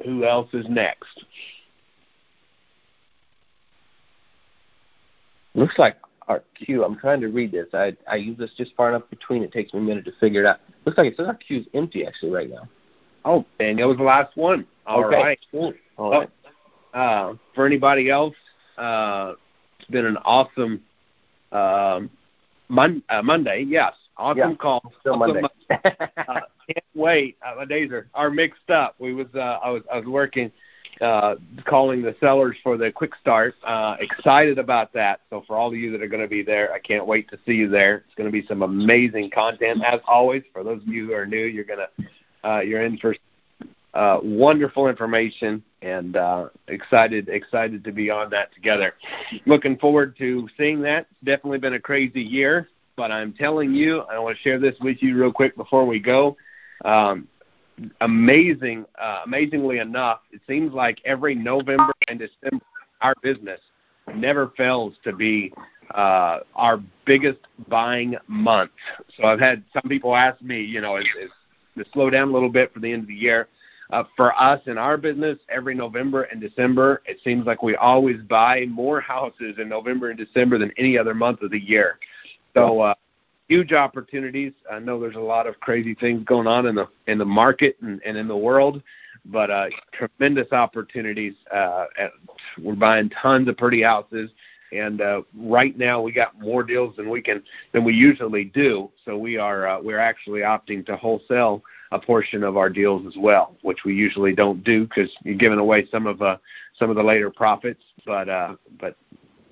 Who 0.05 0.25
else 0.25 0.49
is 0.53 0.67
next? 0.69 1.25
Looks 5.57 5.79
like 5.79 5.97
our 6.29 6.43
queue. 6.55 6.85
I'm 6.85 6.97
trying 6.97 7.21
to 7.23 7.29
read 7.29 7.51
this. 7.51 7.67
I 7.73 7.97
I 8.07 8.17
use 8.17 8.37
this 8.39 8.51
just 8.57 8.75
far 8.77 8.91
enough 8.91 9.09
between. 9.09 9.43
It 9.43 9.53
takes 9.53 9.73
me 9.73 9.81
a 9.81 9.83
minute 9.83 10.05
to 10.05 10.13
figure 10.21 10.43
it 10.43 10.47
out. 10.47 10.61
Looks 10.85 10.99
like 10.99 11.07
it 11.07 11.17
says 11.17 11.27
our 11.27 11.35
queue 11.35 11.61
is 11.61 11.67
empty 11.75 12.07
actually 12.07 12.31
right 12.31 12.51
now. 12.51 12.69
Oh, 13.25 13.45
Daniel 13.59 13.89
was 13.89 13.97
the 13.97 14.05
last 14.05 14.37
one. 14.37 14.67
All 14.87 15.05
okay. 15.05 15.17
right. 15.17 15.39
Cool. 15.51 15.73
All 15.97 16.11
right. 16.11 16.31
Uh, 16.95 17.35
for 17.55 17.67
anybody 17.67 18.11
else, 18.11 18.35
uh, 18.77 19.33
it's 19.79 19.89
been 19.89 20.07
an 20.07 20.19
awesome 20.19 20.83
um, 21.53 22.11
mon- 22.69 23.03
uh, 23.09 23.23
Monday. 23.23 23.65
Yes, 23.67 23.95
awesome 24.17 24.51
Yeah, 24.51 24.57
call. 24.57 24.93
Still 25.01 25.15
Awesome 25.23 25.43
Monday. 25.43 25.49
uh, 26.29 26.41
can't 26.69 26.85
wait. 26.95 27.37
Uh, 27.45 27.57
my 27.57 27.65
days 27.65 27.91
are, 27.93 28.09
are 28.15 28.31
mixed 28.31 28.71
up. 28.71 28.95
We 28.99 29.15
was 29.15 29.27
uh, 29.35 29.59
I 29.63 29.71
was 29.71 29.83
I 29.93 29.99
was 29.99 30.07
working 30.07 30.53
uh, 31.01 31.37
calling 31.65 32.03
the 32.03 32.15
sellers 32.21 32.57
for 32.63 32.77
the 32.77 32.91
quick 32.91 33.13
start. 33.21 33.55
Uh, 33.65 33.97
excited 34.01 34.59
about 34.59 34.93
that. 34.93 35.21
So 35.31 35.43
for 35.47 35.57
all 35.57 35.69
of 35.69 35.75
you 35.75 35.91
that 35.93 36.03
are 36.03 36.09
going 36.09 36.23
to 36.23 36.29
be 36.29 36.43
there, 36.43 36.73
I 36.73 36.79
can't 36.79 37.07
wait 37.07 37.29
to 37.31 37.39
see 37.47 37.53
you 37.53 37.69
there. 37.69 38.05
It's 38.07 38.15
going 38.15 38.29
to 38.29 38.33
be 38.33 38.47
some 38.47 38.63
amazing 38.63 39.31
content 39.31 39.83
as 39.85 40.01
always. 40.07 40.43
For 40.53 40.65
those 40.65 40.83
of 40.83 40.89
you 40.89 41.07
who 41.07 41.15
are 41.15 41.27
new, 41.27 41.45
you're 41.45 41.65
gonna 41.65 41.89
uh, 42.45 42.61
you're 42.61 42.83
in 42.83 42.97
for 42.99 43.15
uh, 43.95 44.21
wonderful 44.23 44.89
information 44.89 45.63
and 45.83 46.17
uh, 46.17 46.49
excited 46.69 47.29
excited 47.29 47.85
to 47.85 47.93
be 47.93 48.11
on 48.11 48.31
that 48.31 48.53
together. 48.55 48.95
Looking 49.47 49.77
forward 49.79 50.17
to 50.19 50.49
seeing 50.57 50.81
that. 50.83 51.07
It's 51.11 51.25
definitely 51.25 51.59
been 51.59 51.75
a 51.75 51.81
crazy 51.81 52.23
year, 52.23 52.69
but 52.97 53.11
I'm 53.11 53.33
telling 53.33 53.75
you, 53.75 54.01
I 54.01 54.19
want 54.19 54.37
to 54.37 54.43
share 54.43 54.59
this 54.59 54.75
with 54.81 55.03
you 55.03 55.17
real 55.17 55.33
quick 55.33 55.57
before 55.57 55.87
we 55.87 56.01
go. 56.01 56.37
Um, 56.85 57.29
amazing, 58.01 58.85
uh, 59.01 59.23
amazingly 59.25 59.79
enough, 59.79 60.21
it 60.33 60.41
seems 60.49 60.73
like 60.73 61.01
every 61.05 61.35
November 61.35 61.93
and 62.09 62.19
December, 62.19 62.65
our 63.01 63.15
business 63.23 63.61
never 64.15 64.53
fails 64.57 64.95
to 65.05 65.13
be 65.13 65.53
uh, 65.95 66.39
our 66.55 66.81
biggest 67.05 67.39
buying 67.69 68.17
month. 68.27 68.71
So 69.17 69.25
I've 69.25 69.41
had 69.41 69.63
some 69.73 69.89
people 69.89 70.17
ask 70.17 70.41
me, 70.43 70.63
you 70.63 70.81
know, 70.81 70.97
is, 70.97 71.07
is 71.21 71.31
to 71.77 71.85
slow 71.93 72.11
down 72.11 72.29
a 72.29 72.33
little 72.33 72.51
bit 72.51 72.73
for 72.73 72.81
the 72.81 72.93
end 72.93 73.03
of 73.03 73.09
the 73.09 73.15
year. 73.15 73.49
Uh, 73.91 74.03
for 74.17 74.35
us 74.41 74.61
in 74.67 74.79
our 74.79 74.97
business, 74.97 75.39
every 75.49 75.75
November 75.75 76.23
and 76.25 76.41
December, 76.41 77.03
it 77.07 77.19
seems 77.23 77.47
like 77.47 77.63
we 77.63 77.77
always 77.77 78.21
buy 78.29 78.67
more 78.67 79.01
houses 79.13 79.57
in 79.59 79.69
November 79.69 80.11
and 80.11 80.19
December 80.19 80.59
than 80.59 80.73
any 80.77 80.99
other 80.99 81.15
month 81.15 81.43
of 81.43 81.51
the 81.51 81.61
year. 81.61 81.99
So 82.55 82.81
uh, 82.81 82.95
huge 83.49 83.73
opportunities. 83.73 84.53
I 84.71 84.79
know 84.79 85.01
there's 85.01 85.17
a 85.17 85.21
lot 85.21 85.47
of 85.47 85.59
crazy 85.61 85.95
things 85.95 86.25
going 86.25 86.47
on 86.47 86.67
in 86.67 86.75
the 86.75 86.89
in 87.07 87.19
the 87.19 87.25
market 87.25 87.77
and, 87.81 88.01
and 88.05 88.17
in 88.17 88.29
the 88.29 88.37
world, 88.37 88.83
but 89.27 89.51
uh, 89.51 89.67
tremendous 89.93 90.53
opportunities. 90.53 91.35
Uh, 91.53 91.87
at, 91.99 92.13
we're 92.63 92.75
buying 92.75 93.11
tons 93.11 93.49
of 93.49 93.57
pretty 93.57 93.83
houses, 93.83 94.31
and 94.73 95.01
uh, 95.01 95.23
right 95.37 95.77
now 95.79 96.01
we 96.01 96.13
got 96.13 96.39
more 96.41 96.63
deals 96.63 96.97
than 96.97 97.09
we 97.09 97.21
can 97.21 97.43
than 97.73 97.85
we 97.85 97.95
usually 97.95 98.45
do. 98.45 98.91
So 99.05 99.17
we 99.17 99.37
are 99.37 99.67
uh, 99.67 99.81
we're 99.81 99.99
actually 99.99 100.41
opting 100.41 100.85
to 100.87 100.97
wholesale 100.97 101.63
a 101.93 101.99
portion 102.01 102.43
of 102.43 102.57
our 102.57 102.69
deals 102.69 103.07
as 103.07 103.17
well, 103.17 103.55
which 103.63 103.85
we 103.85 103.95
usually 103.95 104.35
don't 104.35 104.65
do 104.65 104.87
because 104.87 105.11
you're 105.23 105.37
giving 105.37 105.59
away 105.59 105.87
some 105.91 106.07
of 106.07 106.21
uh, 106.21 106.37
some 106.79 106.91
of 106.91 106.97
the 106.97 107.03
later 107.03 107.31
profits. 107.31 107.83
But 108.05 108.29
uh, 108.29 108.57
but 108.81 108.97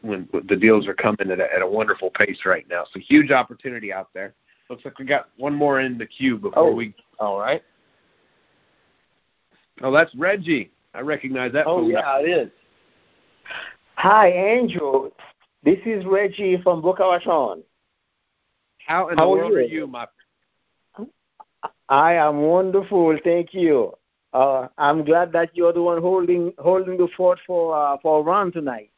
when 0.04 0.28
the 0.48 0.56
deals 0.56 0.86
are 0.86 0.94
coming 0.94 1.30
at 1.30 1.40
a, 1.40 1.52
at 1.54 1.62
a 1.62 1.66
wonderful 1.66 2.10
pace 2.10 2.40
right 2.44 2.66
now, 2.68 2.84
so 2.92 3.00
huge 3.00 3.30
opportunity 3.30 3.92
out 3.92 4.10
there. 4.14 4.34
Looks 4.68 4.84
like 4.84 4.98
we 4.98 5.04
got 5.04 5.28
one 5.36 5.54
more 5.54 5.80
in 5.80 5.96
the 5.98 6.06
queue 6.06 6.36
before 6.36 6.68
Oh. 6.68 6.72
we. 6.72 6.94
All 7.18 7.38
right. 7.38 7.62
Oh, 9.82 9.90
that's 9.90 10.14
Reggie. 10.14 10.70
I 10.94 11.00
recognize 11.00 11.52
that. 11.52 11.66
Oh 11.66 11.86
yeah, 11.88 12.18
it 12.20 12.28
is. 12.28 12.50
Hi, 13.96 14.30
Angel. 14.30 15.10
This 15.64 15.78
is 15.86 16.04
Reggie 16.04 16.60
from 16.62 16.82
Boca 16.82 17.02
Raton. 17.02 17.62
How 18.86 19.08
in 19.08 19.18
How 19.18 19.24
the 19.24 19.30
are 19.30 19.36
world 19.36 19.52
you? 19.52 19.58
are 19.58 19.62
you, 19.62 19.86
my? 19.86 20.06
I 21.88 22.14
am 22.14 22.40
wonderful, 22.42 23.18
thank 23.24 23.52
you. 23.54 23.92
Uh, 24.32 24.68
I'm 24.78 25.04
glad 25.04 25.32
that 25.32 25.56
you're 25.56 25.72
the 25.72 25.82
one 25.82 26.00
holding 26.00 26.52
holding 26.58 26.96
the 26.96 27.08
fort 27.16 27.38
for 27.46 27.76
uh, 27.76 27.96
for 28.02 28.22
Ron 28.22 28.52
tonight. 28.52 28.90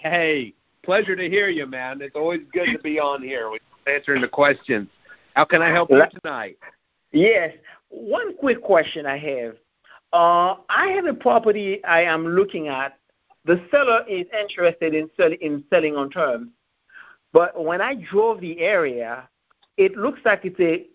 Hey, 0.00 0.54
pleasure 0.82 1.14
to 1.14 1.28
hear 1.28 1.50
you, 1.50 1.66
man. 1.66 2.00
It's 2.00 2.16
always 2.16 2.40
good 2.54 2.72
to 2.72 2.78
be 2.78 2.98
on 2.98 3.22
here 3.22 3.50
with 3.50 3.60
answering 3.86 4.22
the 4.22 4.28
questions. 4.28 4.88
How 5.34 5.44
can 5.44 5.60
I 5.60 5.68
help 5.68 5.90
you 5.90 6.02
tonight? 6.22 6.56
Yes. 7.12 7.52
One 7.90 8.34
quick 8.38 8.62
question 8.62 9.04
I 9.04 9.18
have. 9.18 9.56
Uh, 10.14 10.56
I 10.70 10.86
have 10.94 11.04
a 11.04 11.12
property 11.12 11.84
I 11.84 12.00
am 12.04 12.26
looking 12.26 12.68
at. 12.68 12.98
The 13.44 13.62
seller 13.70 14.06
is 14.08 14.24
interested 14.40 14.94
in, 14.94 15.10
sell- 15.18 15.36
in 15.38 15.64
selling 15.68 15.96
on 15.96 16.08
terms, 16.08 16.48
but 17.34 17.62
when 17.62 17.82
I 17.82 17.94
drove 17.94 18.40
the 18.40 18.58
area, 18.60 19.28
it 19.76 19.96
looks 19.96 20.20
like 20.24 20.46
it's 20.46 20.60
a 20.60 20.86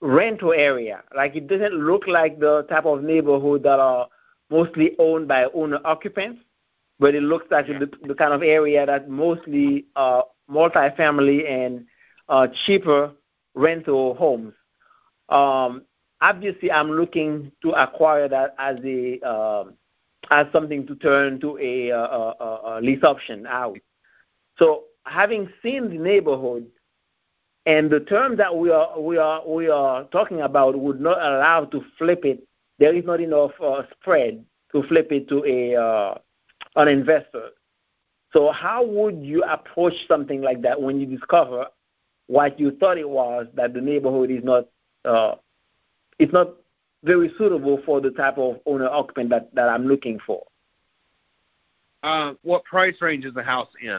rental 0.00 0.52
area. 0.52 1.02
Like 1.16 1.34
it 1.34 1.48
doesn't 1.48 1.74
look 1.74 2.06
like 2.06 2.38
the 2.38 2.62
type 2.68 2.86
of 2.86 3.02
neighborhood 3.02 3.64
that 3.64 3.80
are 3.80 4.06
mostly 4.50 4.92
owned 5.00 5.26
by 5.26 5.46
owner 5.52 5.80
occupants, 5.84 6.42
but 7.02 7.16
it 7.16 7.22
looks 7.24 7.46
like 7.50 7.66
the, 7.66 7.90
the 8.06 8.14
kind 8.14 8.32
of 8.32 8.44
area 8.44 8.86
that 8.86 9.08
mostly 9.08 9.86
uh, 9.96 10.22
multifamily 10.48 11.50
and 11.50 11.84
uh, 12.28 12.46
cheaper 12.64 13.10
rental 13.56 14.14
homes. 14.14 14.54
Um, 15.28 15.82
obviously, 16.20 16.70
I'm 16.70 16.92
looking 16.92 17.50
to 17.62 17.70
acquire 17.72 18.28
that 18.28 18.54
as 18.56 18.76
a 18.84 19.20
um 19.28 19.74
as 20.30 20.46
something 20.52 20.86
to 20.86 20.94
turn 20.94 21.40
to 21.40 21.58
a, 21.58 21.90
uh, 21.90 21.98
a, 21.98 22.60
a 22.64 22.80
lease 22.80 23.02
option 23.02 23.44
out. 23.48 23.76
So, 24.56 24.84
having 25.04 25.48
seen 25.60 25.90
the 25.90 25.98
neighborhood 25.98 26.68
and 27.66 27.90
the 27.90 27.98
terms 27.98 28.38
that 28.38 28.56
we 28.56 28.70
are 28.70 29.00
we 29.00 29.18
are 29.18 29.42
we 29.44 29.68
are 29.68 30.04
talking 30.04 30.42
about 30.42 30.78
would 30.78 31.00
not 31.00 31.18
allow 31.18 31.64
to 31.64 31.82
flip 31.98 32.24
it. 32.24 32.46
There 32.78 32.94
is 32.94 33.04
not 33.04 33.20
enough 33.20 33.50
uh, 33.60 33.82
spread 33.90 34.44
to 34.70 34.84
flip 34.84 35.10
it 35.10 35.28
to 35.30 35.44
a 35.44 35.74
uh, 35.74 36.18
an 36.76 36.88
investor. 36.88 37.50
So, 38.32 38.50
how 38.50 38.84
would 38.84 39.22
you 39.22 39.42
approach 39.44 39.92
something 40.08 40.40
like 40.40 40.62
that 40.62 40.80
when 40.80 40.98
you 40.98 41.06
discover 41.06 41.66
what 42.28 42.58
you 42.58 42.70
thought 42.72 42.96
it 42.96 43.08
was 43.08 43.46
that 43.54 43.74
the 43.74 43.80
neighborhood 43.80 44.30
is 44.30 44.42
not 44.42 44.66
uh, 45.04 45.34
it's 46.18 46.32
not 46.32 46.48
very 47.02 47.32
suitable 47.36 47.80
for 47.84 48.00
the 48.00 48.10
type 48.10 48.38
of 48.38 48.60
owner 48.64 48.88
occupant 48.88 49.28
that, 49.30 49.54
that 49.54 49.68
I'm 49.68 49.86
looking 49.86 50.18
for. 50.24 50.44
Uh, 52.02 52.34
what 52.42 52.64
price 52.64 52.94
range 53.00 53.24
is 53.24 53.34
the 53.34 53.42
house 53.42 53.68
in? 53.82 53.98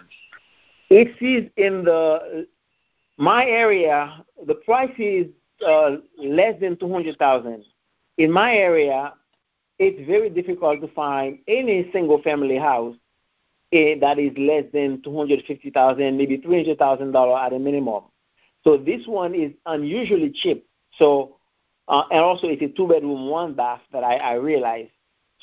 It 0.90 1.10
is 1.22 1.50
in 1.58 1.84
the 1.86 2.48
my 3.18 3.46
area. 3.46 4.24
The 4.46 4.56
price 4.56 4.94
is 4.98 5.28
uh, 5.66 5.98
less 6.18 6.60
than 6.60 6.78
two 6.78 6.92
hundred 6.92 7.18
thousand. 7.18 7.64
In 8.18 8.32
my 8.32 8.56
area, 8.56 9.14
it's 9.80 10.06
very 10.08 10.30
difficult 10.30 10.82
to 10.82 10.88
find 10.90 11.40
any 11.48 11.90
single 11.92 12.22
family 12.22 12.58
house 12.58 12.96
eh, 13.72 13.96
that 14.00 14.20
is 14.20 14.32
less 14.38 14.66
than 14.74 15.02
two 15.02 15.18
hundred 15.18 15.44
fifty 15.48 15.70
thousand, 15.70 16.18
maybe 16.18 16.38
three 16.38 16.58
hundred 16.58 16.78
thousand 16.78 17.12
dollar 17.12 17.38
at 17.40 17.54
a 17.54 17.60
minimum. 17.60 18.04
So 18.64 18.78
this 18.78 19.06
one 19.06 19.36
is 19.36 19.52
unusually 19.66 20.32
cheap. 20.34 20.66
So 20.98 21.38
uh, 21.88 22.04
and 22.12 22.20
also 22.20 22.48
it's 22.48 22.62
a 22.62 22.70
two 22.70 22.88
bedroom, 22.88 23.30
one 23.30 23.54
bath 23.54 23.82
that 23.92 24.04
I, 24.04 24.16
I 24.16 24.34
realize. 24.34 24.88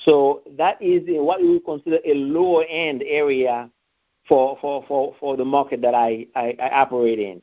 So 0.04 0.42
that 0.56 0.80
is 0.80 1.02
what 1.06 1.42
we 1.42 1.50
would 1.50 1.64
consider 1.64 1.98
a 2.04 2.14
lower 2.14 2.64
end 2.64 3.02
area 3.06 3.70
for 4.26 4.56
for, 4.60 4.84
for, 4.88 5.14
for 5.20 5.36
the 5.36 5.44
market 5.44 5.82
that 5.82 5.94
I, 5.94 6.26
I, 6.34 6.56
I 6.60 6.70
operate 6.70 7.18
in. 7.18 7.36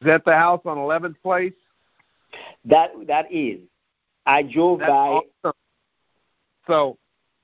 Is 0.00 0.06
that 0.06 0.24
the 0.24 0.34
house 0.34 0.60
on 0.64 0.78
11th 0.78 1.16
Place? 1.22 1.52
That 2.64 2.90
that 3.06 3.32
is. 3.32 3.60
I 4.26 4.42
drove 4.42 4.80
That's 4.80 4.90
by 4.90 5.20
awesome. 5.44 5.59
So 6.66 6.98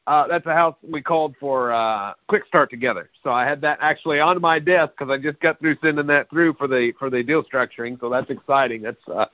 uh, 0.07 0.27
that's 0.29 0.47
a 0.47 0.53
house 0.53 0.77
we 0.89 1.03
called 1.03 1.35
for 1.41 1.73
uh, 1.73 2.15
quick 2.29 2.45
start 2.47 2.71
together. 2.71 3.11
So 3.25 3.31
I 3.31 3.45
had 3.45 3.61
that 3.63 3.79
actually 3.81 4.21
on 4.21 4.41
my 4.41 4.59
desk 4.59 4.93
because 4.97 5.13
I 5.13 5.21
just 5.21 5.41
got 5.41 5.59
through 5.59 5.77
sending 5.83 6.07
that 6.07 6.31
through 6.31 6.55
for 6.55 6.69
the 6.69 6.93
for 6.99 7.11
the 7.11 7.23
deal 7.23 7.43
structuring. 7.43 7.99
So 7.99 8.09
that's 8.09 8.31
exciting. 8.31 8.83
That's 8.83 9.09
uh, 9.13 9.27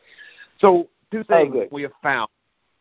so 0.59 0.88
two 1.11 1.25
things 1.25 1.55
oh, 1.55 1.68
we 1.71 1.83
have 1.83 1.92
found, 2.03 2.29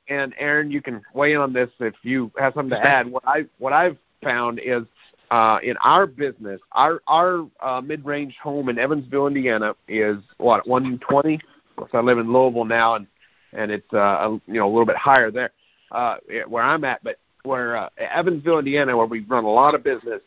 and 0.08 0.34
Aaron, 0.38 0.72
you 0.72 0.82
can 0.82 1.02
weigh 1.14 1.34
in 1.34 1.40
on 1.40 1.52
this 1.52 1.70
if 1.80 1.96
you 2.04 2.32
have 2.38 2.54
something 2.54 2.78
to 2.78 2.86
add. 2.86 3.12
What 3.12 3.24
I 3.28 3.46
what 3.58 3.74
I've 3.74 3.98
found 4.24 4.60
is 4.60 4.84
uh, 5.30 5.60
in 5.62 5.76
our 5.84 6.06
business, 6.06 6.62
our 6.72 7.02
our 7.08 7.46
uh, 7.60 7.82
mid-range 7.82 8.38
home 8.42 8.70
in 8.70 8.80
Evansville, 8.80 9.28
Indiana, 9.28 9.76
is 9.90 10.18
what 10.38 10.66
120. 10.66 11.36
Of 11.36 11.42
course, 11.76 11.92
I 11.94 12.00
live 12.00 12.20
in 12.20 12.32
Louisville 12.32 12.64
now, 12.64 12.96
and 12.96 13.06
and 13.52 13.70
it's 13.70 13.92
uh, 13.92 13.98
a, 13.98 14.30
you 14.48 14.54
know 14.54 14.68
a 14.68 14.72
little 14.72 14.86
bit 14.86 14.96
higher 14.96 15.30
there 15.30 15.52
uh, 15.92 16.18
where 16.48 16.64
I'm 16.64 16.84
at. 16.84 17.04
But 17.04 17.18
where 17.44 17.76
uh, 17.76 17.90
Evansville, 17.98 18.60
Indiana, 18.60 18.96
where 18.96 19.08
we 19.08 19.22
run 19.22 19.44
a 19.44 19.50
lot 19.50 19.76
of 19.76 19.84
business, 19.84 20.22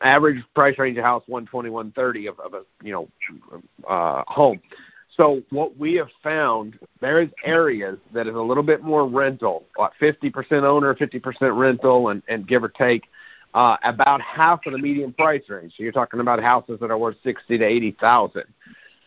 average 0.00 0.42
price 0.54 0.78
range 0.78 0.98
of 0.98 1.04
house 1.04 1.22
120, 1.26 1.70
130 1.70 2.26
of, 2.26 2.40
of 2.40 2.54
a 2.54 2.62
you 2.82 2.92
know 2.92 3.08
uh, 3.88 4.22
home. 4.26 4.60
So 5.16 5.42
what 5.50 5.76
we 5.78 5.94
have 5.94 6.10
found, 6.22 6.78
there 7.00 7.22
is 7.22 7.30
areas 7.44 7.98
that 8.12 8.26
is 8.26 8.34
a 8.34 8.40
little 8.40 8.62
bit 8.62 8.82
more 8.82 9.08
rental, 9.08 9.64
like 9.78 9.92
50% 10.00 10.62
owner, 10.62 10.94
50% 10.94 11.56
rental, 11.56 12.08
and, 12.10 12.22
and 12.28 12.46
give 12.46 12.62
or 12.62 12.68
take, 12.68 13.04
uh, 13.54 13.76
about 13.82 14.20
half 14.20 14.60
of 14.66 14.72
the 14.72 14.78
median 14.78 15.14
price 15.14 15.42
range. 15.48 15.72
So 15.76 15.82
you're 15.82 15.92
talking 15.92 16.20
about 16.20 16.42
houses 16.42 16.78
that 16.80 16.90
are 16.90 16.98
worth 16.98 17.16
60 17.24 17.56
to 17.56 17.64
80,000. 17.64 18.44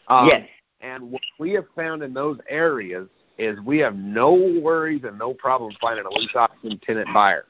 Um, 0.07 0.27
yes. 0.27 0.47
And 0.81 1.11
what 1.11 1.21
we 1.37 1.51
have 1.51 1.65
found 1.75 2.01
in 2.01 2.13
those 2.13 2.39
areas 2.49 3.07
is 3.39 3.59
we 3.61 3.79
have 3.79 3.95
no 3.95 4.33
worries 4.61 5.03
and 5.03 5.17
no 5.17 5.33
problem 5.33 5.71
finding 5.81 6.05
a 6.05 6.09
lease 6.09 6.35
option 6.35 6.79
tenant 6.85 7.07
buyer. 7.13 7.45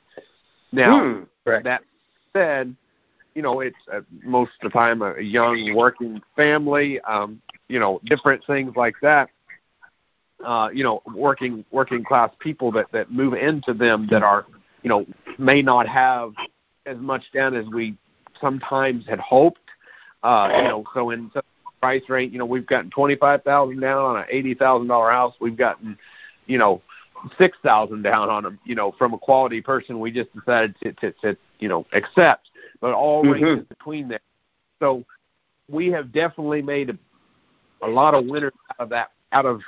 Now, 0.71 0.99
hmm. 0.99 1.23
that 1.63 1.82
said, 2.34 2.75
you 3.36 3.41
know, 3.41 3.62
it's 3.62 3.78
uh, 3.91 4.02
most 4.23 4.52
of 4.62 4.71
the 4.71 4.78
time 4.78 5.02
a 5.02 5.19
young 5.21 5.73
working 5.75 6.21
family, 6.36 6.99
um, 7.02 7.41
you 7.67 7.80
know, 7.80 7.99
different 8.06 8.43
things 8.45 8.73
like 8.75 8.95
that. 9.02 9.30
Uh, 10.45 10.69
you 10.73 10.84
know, 10.84 11.02
working 11.13 11.65
working 11.71 12.04
class 12.04 12.32
people 12.39 12.71
that 12.71 12.86
that 12.93 13.12
move 13.12 13.34
into 13.34 13.73
them 13.73 14.08
that 14.10 14.23
are, 14.23 14.45
you 14.84 14.89
know, 14.89 15.06
may 15.38 15.62
not 15.62 15.88
have 15.88 16.34
as 16.86 16.97
much 16.97 17.23
down 17.34 17.56
as 17.56 17.65
we 17.67 17.97
sometimes 18.39 19.06
had 19.06 19.19
hoped. 19.19 19.60
Uh, 20.23 20.49
you 20.56 20.63
know, 20.63 20.84
so 20.93 21.10
in 21.10 21.32
price 21.82 22.04
range, 22.10 22.34
you 22.34 22.39
know, 22.39 22.46
we've 22.46 22.65
gotten 22.65 22.89
twenty 22.89 23.15
five 23.15 23.44
thousand 23.44 23.80
down 23.80 23.98
on 23.98 24.18
an 24.18 24.26
eighty 24.30 24.54
thousand 24.54 24.88
dollar 24.88 25.12
house. 25.12 25.34
We've 25.39 25.58
gotten, 25.58 25.98
you 26.48 26.58
know, 26.58 26.82
six 27.38 27.58
thousand 27.63 28.04
down 28.04 28.30
on 28.30 28.44
them. 28.44 28.60
You 28.65 28.76
know, 28.76 28.94
from 28.98 29.13
a 29.13 29.18
quality 29.18 29.62
person, 29.62 30.00
we 30.00 30.12
just 30.12 30.34
decided 30.34 30.76
to 30.84 30.94
to, 30.94 31.12
to 31.22 31.38
you 31.60 31.70
know 31.70 31.86
accept, 31.94 32.50
but 32.82 32.94
all 32.94 33.24
mm-hmm. 33.24 33.44
ranges 33.44 33.65
between 33.68 34.08
there. 34.08 34.20
So 34.80 35.04
we 35.70 35.88
have 35.88 36.12
definitely 36.12 36.62
made 36.62 36.89
a, 36.89 36.98
a 37.86 37.88
lot 37.88 38.13
of 38.13 38.26
winners 38.26 38.54
out 38.72 38.84
of 38.84 38.89
that 38.89 39.12
out 39.32 39.46
of 39.46 39.62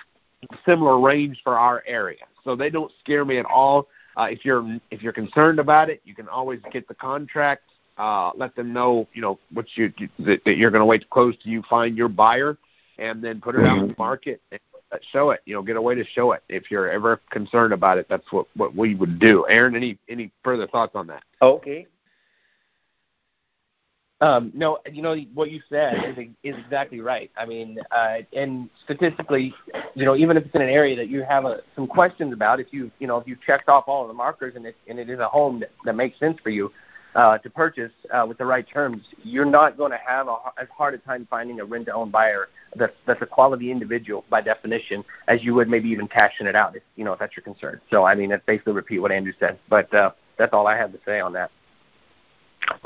similar 0.66 1.00
range 1.00 1.42
for 1.44 1.58
our 1.58 1.84
area. 1.86 2.24
So 2.44 2.56
they 2.56 2.70
don't 2.70 2.92
scare 3.00 3.26
me 3.26 3.38
at 3.38 3.46
all. 3.46 3.88
Uh, 4.18 4.28
if 4.32 4.44
you're 4.44 4.80
if 4.90 5.02
you're 5.02 5.14
concerned 5.14 5.60
about 5.60 5.90
it, 5.90 6.02
you 6.04 6.16
can 6.16 6.28
always 6.28 6.60
get 6.72 6.88
the 6.88 6.96
contract. 6.96 7.64
Uh, 8.02 8.32
let 8.36 8.56
them 8.56 8.74
know, 8.74 9.08
you 9.14 9.22
know, 9.22 9.38
what 9.54 9.68
you 9.76 9.94
that, 10.18 10.44
that 10.44 10.58
you're 10.58 10.72
going 10.72 10.82
to 10.82 10.86
wait 10.88 11.02
to 11.02 11.08
close 11.10 11.36
till 11.44 11.52
you 11.52 11.62
find 11.70 11.96
your 11.96 12.08
buyer, 12.08 12.58
and 12.98 13.24
then 13.24 13.40
put 13.40 13.54
it 13.54 13.64
out 13.64 13.78
in 13.78 13.90
the 13.90 13.96
market 13.96 14.42
and 14.52 14.60
show 15.12 15.30
it. 15.30 15.42
You 15.46 15.54
know, 15.54 15.62
get 15.62 15.76
a 15.76 15.82
way 15.82 15.94
to 15.94 16.04
show 16.04 16.32
it. 16.32 16.42
If 16.50 16.72
you're 16.72 16.90
ever 16.90 17.22
concerned 17.30 17.74
about 17.74 18.00
it, 18.00 18.08
that's 18.10 18.26
what 18.32 18.48
what 18.56 18.76
we 18.76 18.96
would 18.96 19.20
do. 19.20 19.46
Aaron, 19.48 19.76
any 19.76 20.00
any 20.10 20.32
further 20.44 20.66
thoughts 20.66 20.94
on 20.96 21.06
that? 21.08 21.22
Okay. 21.44 21.86
Um, 24.20 24.52
no, 24.56 24.80
you 24.92 25.04
know 25.04 25.16
what 25.36 25.52
you 25.52 25.62
said 25.70 26.18
is, 26.18 26.28
is 26.44 26.56
exactly 26.58 27.02
right. 27.02 27.30
I 27.38 27.46
mean, 27.46 27.78
uh, 27.92 28.18
and 28.36 28.68
statistically, 28.84 29.54
you 29.94 30.06
know, 30.06 30.16
even 30.16 30.38
if 30.38 30.46
it's 30.48 30.56
in 30.56 30.64
an 30.64 30.70
area 30.70 30.96
that 30.96 31.08
you 31.08 31.22
have 31.22 31.46
a, 31.46 31.60
some 31.76 31.86
questions 31.86 32.34
about, 32.34 32.60
if 32.60 32.68
you 32.72 32.90
you 32.98 33.06
know 33.06 33.18
if 33.18 33.28
you 33.28 33.38
checked 33.46 33.70
off 33.70 33.84
all 33.86 34.02
of 34.02 34.08
the 34.08 34.16
markers 34.16 34.56
and 34.56 34.66
it 34.66 34.76
and 34.88 34.98
it 34.98 35.08
is 35.08 35.20
a 35.20 35.28
home 35.28 35.60
that, 35.60 35.70
that 35.86 35.96
makes 35.96 36.18
sense 36.18 36.40
for 36.42 36.50
you 36.50 36.72
uh, 37.16 37.38
to 37.40 37.50
purchase 37.50 37.92
uh, 38.14 38.26
with 38.28 38.38
the 38.38 38.46
right 38.46 38.68
terms, 38.68 39.04
you're 39.24 39.46
not 39.46 39.78
going 39.78 39.92
to 39.92 40.00
have 40.06 40.28
a, 40.28 40.38
as 40.60 40.68
hard 40.76 40.94
a 40.94 40.98
time 41.00 41.28
finding 41.30 41.60
a 41.60 41.66
rent-to-own 41.66 42.10
buyer 42.10 42.48
that's 42.76 42.94
that's 43.06 43.22
a 43.22 43.26
quality 43.26 43.70
individual 43.70 44.24
by 44.30 44.40
definition 44.40 45.04
as 45.28 45.44
you 45.44 45.54
would 45.54 45.68
maybe 45.68 45.90
even 45.90 46.08
cashing 46.08 46.48
it 46.48 46.56
out 46.56 46.76
if 46.76 46.84
you 46.96 47.04
know 47.04 47.14
if 47.14 47.20
that's 47.20 47.36
your 47.36 47.44
concern. 47.44 47.82
So 47.90 48.06
I 48.06 48.16
mean, 48.16 48.30
that's 48.30 48.46
basically 48.46 48.74
repeat 48.74 49.00
what 49.00 49.12
Andrew 49.12 49.34
said, 49.40 49.60
but 49.70 49.94
uh, 49.94 50.12
that's 50.38 50.54
all 50.54 50.68
I 50.68 50.78
have 50.78 50.92
to 50.94 51.00
say 51.06 51.20
on 51.20 51.34
that. 51.34 51.52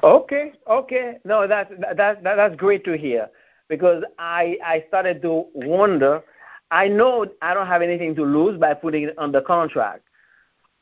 Okay, 0.04 0.54
okay. 0.68 1.18
No, 1.24 1.48
that's 1.48 1.72
that, 1.80 1.98
that 1.98 2.24
that's 2.24 2.56
great 2.56 2.84
to 2.86 2.98
hear 2.98 3.30
because 3.68 4.04
I 4.18 4.58
I 4.64 4.86
started 4.88 5.22
to 5.22 5.46
wonder. 5.54 6.24
I 6.72 6.88
know 6.88 7.28
I 7.44 7.54
don't 7.54 7.68
have 7.68 7.84
anything 7.84 8.16
to 8.16 8.24
lose 8.24 8.60
by 8.60 8.74
putting 8.74 9.04
it 9.04 9.16
under 9.20 9.40
contract. 9.40 10.02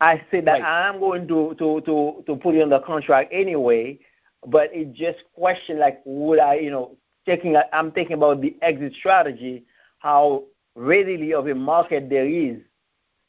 I 0.04 0.22
said 0.30 0.46
that 0.46 0.62
right. 0.62 0.88
I'm 0.90 1.00
going 1.00 1.28
to 1.30 1.56
to 1.58 1.82
to 1.82 2.24
to 2.28 2.36
put 2.36 2.56
it 2.56 2.70
the 2.70 2.82
contract 2.82 3.32
anyway, 3.32 4.00
but 4.46 4.70
it 4.74 4.94
just 4.94 5.20
question 5.34 5.80
like 5.80 6.02
would 6.06 6.40
I 6.40 6.56
you 6.56 6.72
know 6.72 6.98
taking 7.26 7.56
I'm 7.72 7.92
thinking 7.92 8.18
about 8.18 8.42
the 8.42 8.56
exit 8.62 8.94
strategy, 9.00 9.64
how 10.00 10.44
readily 10.76 11.34
of 11.34 11.48
a 11.48 11.56
market 11.56 12.10
there 12.10 12.28
is 12.28 12.58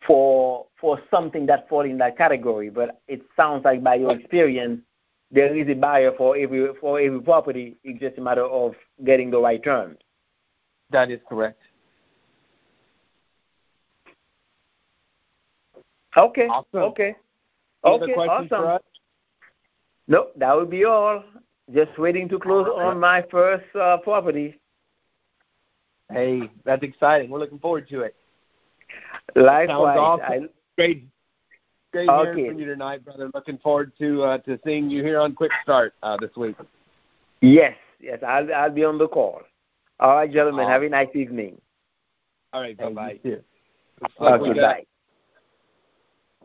for 0.04 0.66
for 0.80 1.00
something 1.12 1.46
that 1.46 1.68
falls 1.68 1.86
in 1.86 1.98
that 1.98 2.18
category. 2.18 2.70
But 2.70 3.00
it 3.06 3.22
sounds 3.36 3.64
like 3.64 3.84
by 3.84 3.94
your 3.94 4.10
experience 4.10 4.80
there 5.30 5.54
is 5.54 5.68
a 5.68 5.74
buyer 5.74 6.10
for 6.16 6.36
every 6.36 6.74
for 6.80 6.98
every 6.98 7.20
property. 7.20 7.76
It's 7.84 8.00
just 8.00 8.18
a 8.18 8.20
matter 8.20 8.44
of 8.44 8.74
getting 9.04 9.30
the 9.30 9.38
right 9.38 9.62
terms. 9.62 9.98
That 10.90 11.10
is 11.12 11.20
correct. 11.28 11.60
Okay. 16.16 16.46
Awesome. 16.46 16.80
Okay. 16.80 17.16
okay. 17.84 18.12
awesome. 18.12 18.80
Nope, 20.06 20.32
that 20.36 20.54
would 20.54 20.70
be 20.70 20.84
all. 20.84 21.24
Just 21.72 21.98
waiting 21.98 22.28
to 22.28 22.38
close 22.38 22.66
on 22.66 23.00
my 23.00 23.24
first 23.30 23.64
uh, 23.74 23.96
property. 23.98 24.60
Hey, 26.12 26.50
that's 26.64 26.82
exciting. 26.82 27.30
We're 27.30 27.38
looking 27.38 27.58
forward 27.58 27.88
to 27.88 28.00
it. 28.00 28.14
Likewise. 29.34 29.68
Sounds 29.68 29.98
awesome. 29.98 30.44
I, 30.44 30.48
Great 30.76 31.06
Great 31.94 32.08
okay. 32.08 32.40
hearing 32.40 32.50
from 32.50 32.58
you 32.58 32.66
tonight, 32.66 33.04
brother. 33.04 33.30
Looking 33.32 33.56
forward 33.58 33.92
to 34.00 34.24
uh, 34.24 34.38
to 34.38 34.58
seeing 34.66 34.90
you 34.90 35.04
here 35.04 35.20
on 35.20 35.32
Quick 35.32 35.52
Start 35.62 35.94
uh, 36.02 36.16
this 36.16 36.32
week. 36.36 36.56
Yes, 37.40 37.76
yes, 38.00 38.18
I'll 38.26 38.52
I'll 38.52 38.72
be 38.72 38.84
on 38.84 38.98
the 38.98 39.06
call. 39.06 39.42
All 40.00 40.16
right, 40.16 40.30
gentlemen. 40.30 40.66
Have 40.66 40.82
a 40.82 40.88
nice 40.88 41.14
evening. 41.14 41.60
All 42.52 42.62
right, 42.62 42.76
bye 42.76 42.90
bye. 42.90 43.20
Okay, 43.24 43.40
bye. 44.60 44.84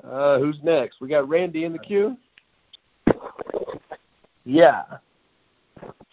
Uh, 0.04 0.40
who's 0.40 0.58
next? 0.64 1.02
We 1.02 1.08
got 1.08 1.28
Randy 1.28 1.66
in 1.66 1.74
the 1.74 1.80
queue. 1.80 2.18
Yeah. 4.46 4.84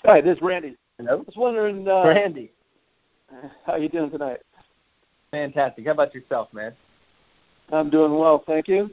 Hi, 0.04 0.20
this 0.20 0.36
is 0.36 0.42
Randy. 0.42 0.76
Hello. 0.98 1.12
I 1.12 1.14
was 1.16 1.34
wondering, 1.36 1.86
uh, 1.88 2.04
Randy, 2.06 2.52
how 3.64 3.76
you 3.76 3.88
doing 3.88 4.10
tonight? 4.10 4.40
Fantastic. 5.30 5.86
How 5.86 5.92
about 5.92 6.14
yourself, 6.14 6.52
man? 6.52 6.72
I'm 7.72 7.90
doing 7.90 8.16
well, 8.16 8.42
thank 8.46 8.68
you. 8.68 8.90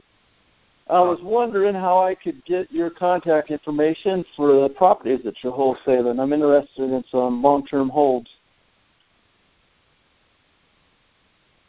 I 0.88 1.00
was 1.00 1.18
wondering 1.22 1.74
how 1.74 2.02
I 2.02 2.14
could 2.14 2.44
get 2.44 2.70
your 2.70 2.90
contact 2.90 3.50
information 3.50 4.24
for 4.36 4.60
the 4.62 4.68
properties 4.68 5.20
that 5.24 5.34
you're 5.42 5.52
wholesaling. 5.52 6.20
I'm 6.20 6.32
interested 6.32 6.90
in 6.90 7.02
some 7.10 7.42
long-term 7.42 7.88
holds. 7.88 8.28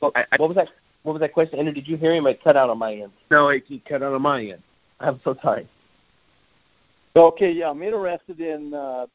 Well, 0.01 0.11
I, 0.15 0.25
what 0.37 0.49
was 0.49 0.55
that? 0.55 0.69
What 1.05 1.13
was 1.13 1.19
that 1.21 1.33
question? 1.33 1.59
Andrew, 1.59 1.73
did 1.73 1.87
you 1.87 1.97
hear 1.97 2.13
him? 2.13 2.25
It 2.27 2.43
cut 2.43 2.57
out 2.57 2.69
on 2.69 2.79
my 2.79 2.93
end. 2.93 3.11
No, 3.29 3.49
it, 3.49 3.63
it 3.69 3.85
cut 3.85 4.01
out 4.01 4.13
on 4.13 4.21
my 4.21 4.41
end. 4.41 4.61
I'm 4.99 5.19
so 5.23 5.35
sorry. 5.41 5.67
Okay, 7.15 7.51
yeah, 7.51 7.69
I'm 7.69 7.81
interested 7.81 8.39
in 8.39 8.73
uh, 8.73 9.05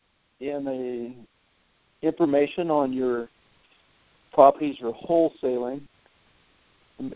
in 0.40 0.66
a 0.68 2.06
information 2.06 2.70
on 2.70 2.92
your 2.92 3.28
properties 4.32 4.76
you're 4.78 4.94
wholesaling 4.94 5.82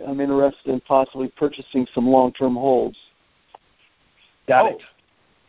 I'm 0.07 0.21
interested 0.21 0.71
in 0.71 0.81
possibly 0.81 1.29
purchasing 1.29 1.87
some 1.95 2.09
long-term 2.09 2.55
holds. 2.55 2.97
Got 4.49 4.65
oh, 4.65 4.69
it. 4.77 4.83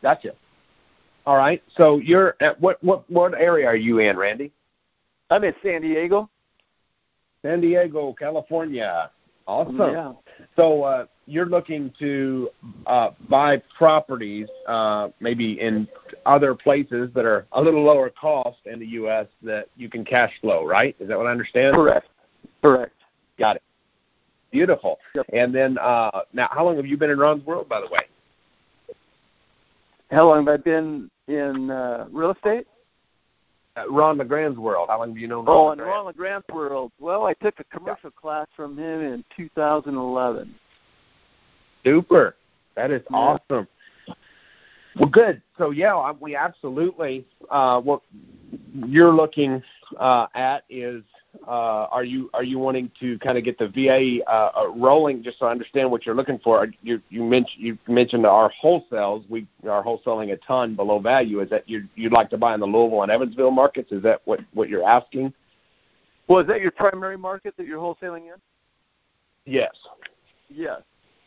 Gotcha. 0.02 0.34
All 1.26 1.38
right. 1.38 1.64
So 1.76 1.98
you're 2.00 2.36
at 2.40 2.60
what 2.60 2.84
what 2.84 3.10
what 3.10 3.34
area 3.34 3.66
are 3.66 3.76
you 3.76 4.00
in, 4.00 4.18
Randy? 4.18 4.52
I'm 5.30 5.44
in 5.44 5.54
San 5.64 5.82
Diego. 5.82 6.30
San 7.42 7.62
Diego, 7.62 8.14
California. 8.18 9.10
Awesome. 9.48 9.78
Yeah. 9.78 10.14
So 10.56 10.84
uh, 10.84 11.06
you're 11.28 11.46
looking 11.46 11.94
to 12.00 12.50
uh, 12.88 13.12
buy 13.30 13.62
properties, 13.78 14.48
uh, 14.68 15.10
maybe 15.20 15.60
in 15.60 15.88
other 16.26 16.56
places 16.56 17.10
that 17.14 17.26
are 17.26 17.46
a 17.52 17.62
little 17.62 17.84
lower 17.84 18.10
cost 18.10 18.58
in 18.66 18.80
the 18.80 18.88
U.S. 18.88 19.28
that 19.44 19.68
you 19.76 19.90
can 19.90 20.04
cash 20.04 20.32
flow, 20.42 20.66
right? 20.66 20.96
Is 21.00 21.08
that 21.10 21.18
what 21.18 21.28
I 21.28 21.32
understand? 21.32 21.76
Correct. 21.76 22.08
Correct. 22.62 22.96
Got 23.38 23.58
it. 23.58 23.64
Beautiful. 24.52 24.98
Yep. 25.16 25.26
And 25.34 25.54
then 25.54 25.78
uh, 25.78 26.22
now, 26.34 26.48
how 26.52 26.66
long 26.66 26.78
have 26.78 26.86
you 26.86 26.98
been 26.98 27.10
in 27.10 27.20
Ron's 27.20 27.46
World, 27.46 27.68
by 27.68 27.82
the 27.82 27.88
way? 27.88 28.02
How 30.12 30.28
long 30.28 30.46
have 30.46 30.48
I 30.48 30.58
been 30.58 31.10
in 31.28 31.70
uh, 31.70 32.08
real 32.12 32.32
estate? 32.32 32.68
Ron 33.90 34.18
LeGrand's 34.18 34.58
world. 34.58 34.88
How 34.90 35.00
long 35.00 35.10
have 35.10 35.18
you 35.18 35.28
known? 35.28 35.46
Oh, 35.48 35.68
Ron 35.68 35.74
in 35.74 35.78
LeGrand? 35.80 35.90
Ron 35.96 36.06
LeGrand's 36.06 36.48
world. 36.54 36.92
Well, 37.00 37.26
I 37.26 37.34
took 37.34 37.60
a 37.60 37.64
commercial 37.66 38.12
class 38.12 38.48
from 38.56 38.78
him 38.78 39.02
in 39.02 39.24
2011. 39.36 40.54
Super. 41.84 42.36
That 42.76 42.92
is 42.92 43.02
Yeah. 43.10 43.18
awesome. 43.18 43.68
Well, 44.98 45.10
good. 45.10 45.42
So 45.58 45.72
yeah, 45.72 46.12
we 46.20 46.36
absolutely. 46.36 47.26
Uh, 47.50 47.82
what 47.82 48.02
you're 48.88 49.12
looking 49.12 49.62
uh, 49.98 50.28
at 50.36 50.64
is, 50.70 51.04
uh, 51.04 51.15
are 51.48 52.04
you 52.04 52.30
are 52.34 52.44
you 52.44 52.60
wanting 52.60 52.92
to 53.00 53.18
kind 53.20 53.38
of 53.38 53.44
get 53.44 53.58
the 53.58 53.68
VA 53.70 54.24
uh, 54.30 54.52
uh, 54.56 54.68
rolling? 54.70 55.24
Just 55.24 55.40
so 55.40 55.46
I 55.46 55.52
understand 55.52 55.90
what 55.90 56.06
you're 56.06 56.16
looking 56.16 56.40
for. 56.40 56.68
You 56.82 57.02
you 57.10 57.24
mentioned 57.24 57.64
you 57.64 57.78
mentioned 57.88 58.26
our 58.26 58.52
wholesales. 58.64 59.28
We 59.30 59.48
are 59.70 59.84
wholesaling 59.84 60.32
a 60.32 60.38
ton 60.38 60.76
below 60.76 61.00
value. 61.00 61.42
Is 61.42 61.50
that 61.50 61.70
you 61.70 61.84
you'd 61.96 62.12
like 62.14 62.30
to 62.32 62.38
buy 62.38 62.54
in 62.54 62.60
the 62.60 62.66
Louisville 62.66 63.04
and 63.04 63.12
Evansville 63.12 63.52
markets? 63.52 63.92
Is 63.92 64.04
that 64.04 64.22
what 64.26 64.40
what 64.54 64.70
you're 64.70 64.88
asking? 64.88 65.34
Well, 66.28 66.40
is 66.40 66.48
that 66.48 66.62
your 66.62 66.72
primary 66.72 67.18
market 67.18 67.54
that 67.58 67.68
you're 67.68 67.80
wholesaling 67.80 68.28
in? 68.34 68.42
Yes. 69.46 69.76
Yes. 70.50 70.82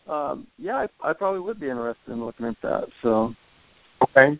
Um, 0.09 0.47
yeah, 0.59 0.87
I, 1.03 1.11
I 1.11 1.13
probably 1.13 1.41
would 1.41 1.61
be 1.61 1.69
interested 1.69 2.13
in 2.13 2.25
looking 2.25 2.47
at 2.47 2.57
that. 2.63 2.89
So, 3.03 3.35
Okay. 4.03 4.39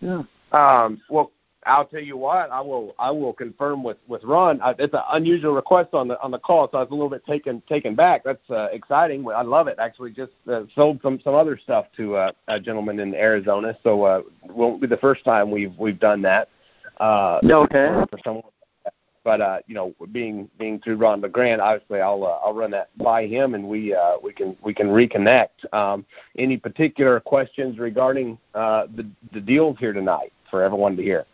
yeah. 0.00 0.22
Um, 0.52 1.00
well, 1.10 1.32
I'll 1.66 1.86
tell 1.86 2.02
you 2.02 2.16
what. 2.16 2.50
I 2.50 2.60
will. 2.60 2.94
I 2.98 3.10
will 3.10 3.32
confirm 3.32 3.82
with 3.82 3.96
with 4.06 4.22
Ron. 4.24 4.60
I, 4.60 4.74
it's 4.78 4.94
an 4.94 5.02
unusual 5.12 5.54
request 5.54 5.94
on 5.94 6.08
the 6.08 6.20
on 6.22 6.30
the 6.30 6.38
call, 6.38 6.68
so 6.70 6.78
I 6.78 6.82
was 6.82 6.90
a 6.90 6.94
little 6.94 7.10
bit 7.10 7.24
taken 7.26 7.62
taken 7.68 7.94
back. 7.94 8.22
That's 8.24 8.50
uh, 8.50 8.68
exciting. 8.72 9.26
I 9.34 9.42
love 9.42 9.68
it. 9.68 9.78
Actually, 9.78 10.12
just 10.12 10.32
uh, 10.50 10.62
sold 10.74 11.00
some 11.02 11.20
some 11.22 11.34
other 11.34 11.58
stuff 11.58 11.86
to 11.96 12.16
uh, 12.16 12.32
a 12.48 12.60
gentleman 12.60 13.00
in 13.00 13.14
Arizona, 13.14 13.76
so 13.82 14.04
uh, 14.04 14.22
won't 14.48 14.80
be 14.80 14.86
the 14.86 14.96
first 14.98 15.24
time 15.24 15.50
we've 15.50 15.76
we've 15.78 16.00
done 16.00 16.22
that. 16.22 16.48
Uh, 16.98 17.40
Okay. 17.42 17.88
For 18.10 18.18
someone, 18.24 18.44
but 19.24 19.40
uh, 19.40 19.58
you 19.66 19.74
know, 19.74 19.94
being 20.12 20.48
being 20.58 20.78
through 20.80 20.96
Ron 20.96 21.22
LeGrand, 21.22 21.60
obviously 21.60 22.00
I'll 22.00 22.24
uh, 22.24 22.46
I'll 22.46 22.54
run 22.54 22.70
that 22.72 22.96
by 22.98 23.26
him, 23.26 23.54
and 23.54 23.66
we 23.66 23.94
uh, 23.94 24.16
we 24.22 24.32
can 24.32 24.56
we 24.62 24.74
can 24.74 24.88
reconnect. 24.88 25.72
Um, 25.72 26.04
any 26.36 26.58
particular 26.58 27.18
questions 27.20 27.78
regarding 27.78 28.38
uh, 28.54 28.86
the 28.94 29.08
the 29.32 29.40
deals 29.40 29.78
here 29.78 29.94
tonight 29.94 30.32
for 30.50 30.62
everyone 30.62 30.94
to 30.96 31.02
hear? 31.02 31.24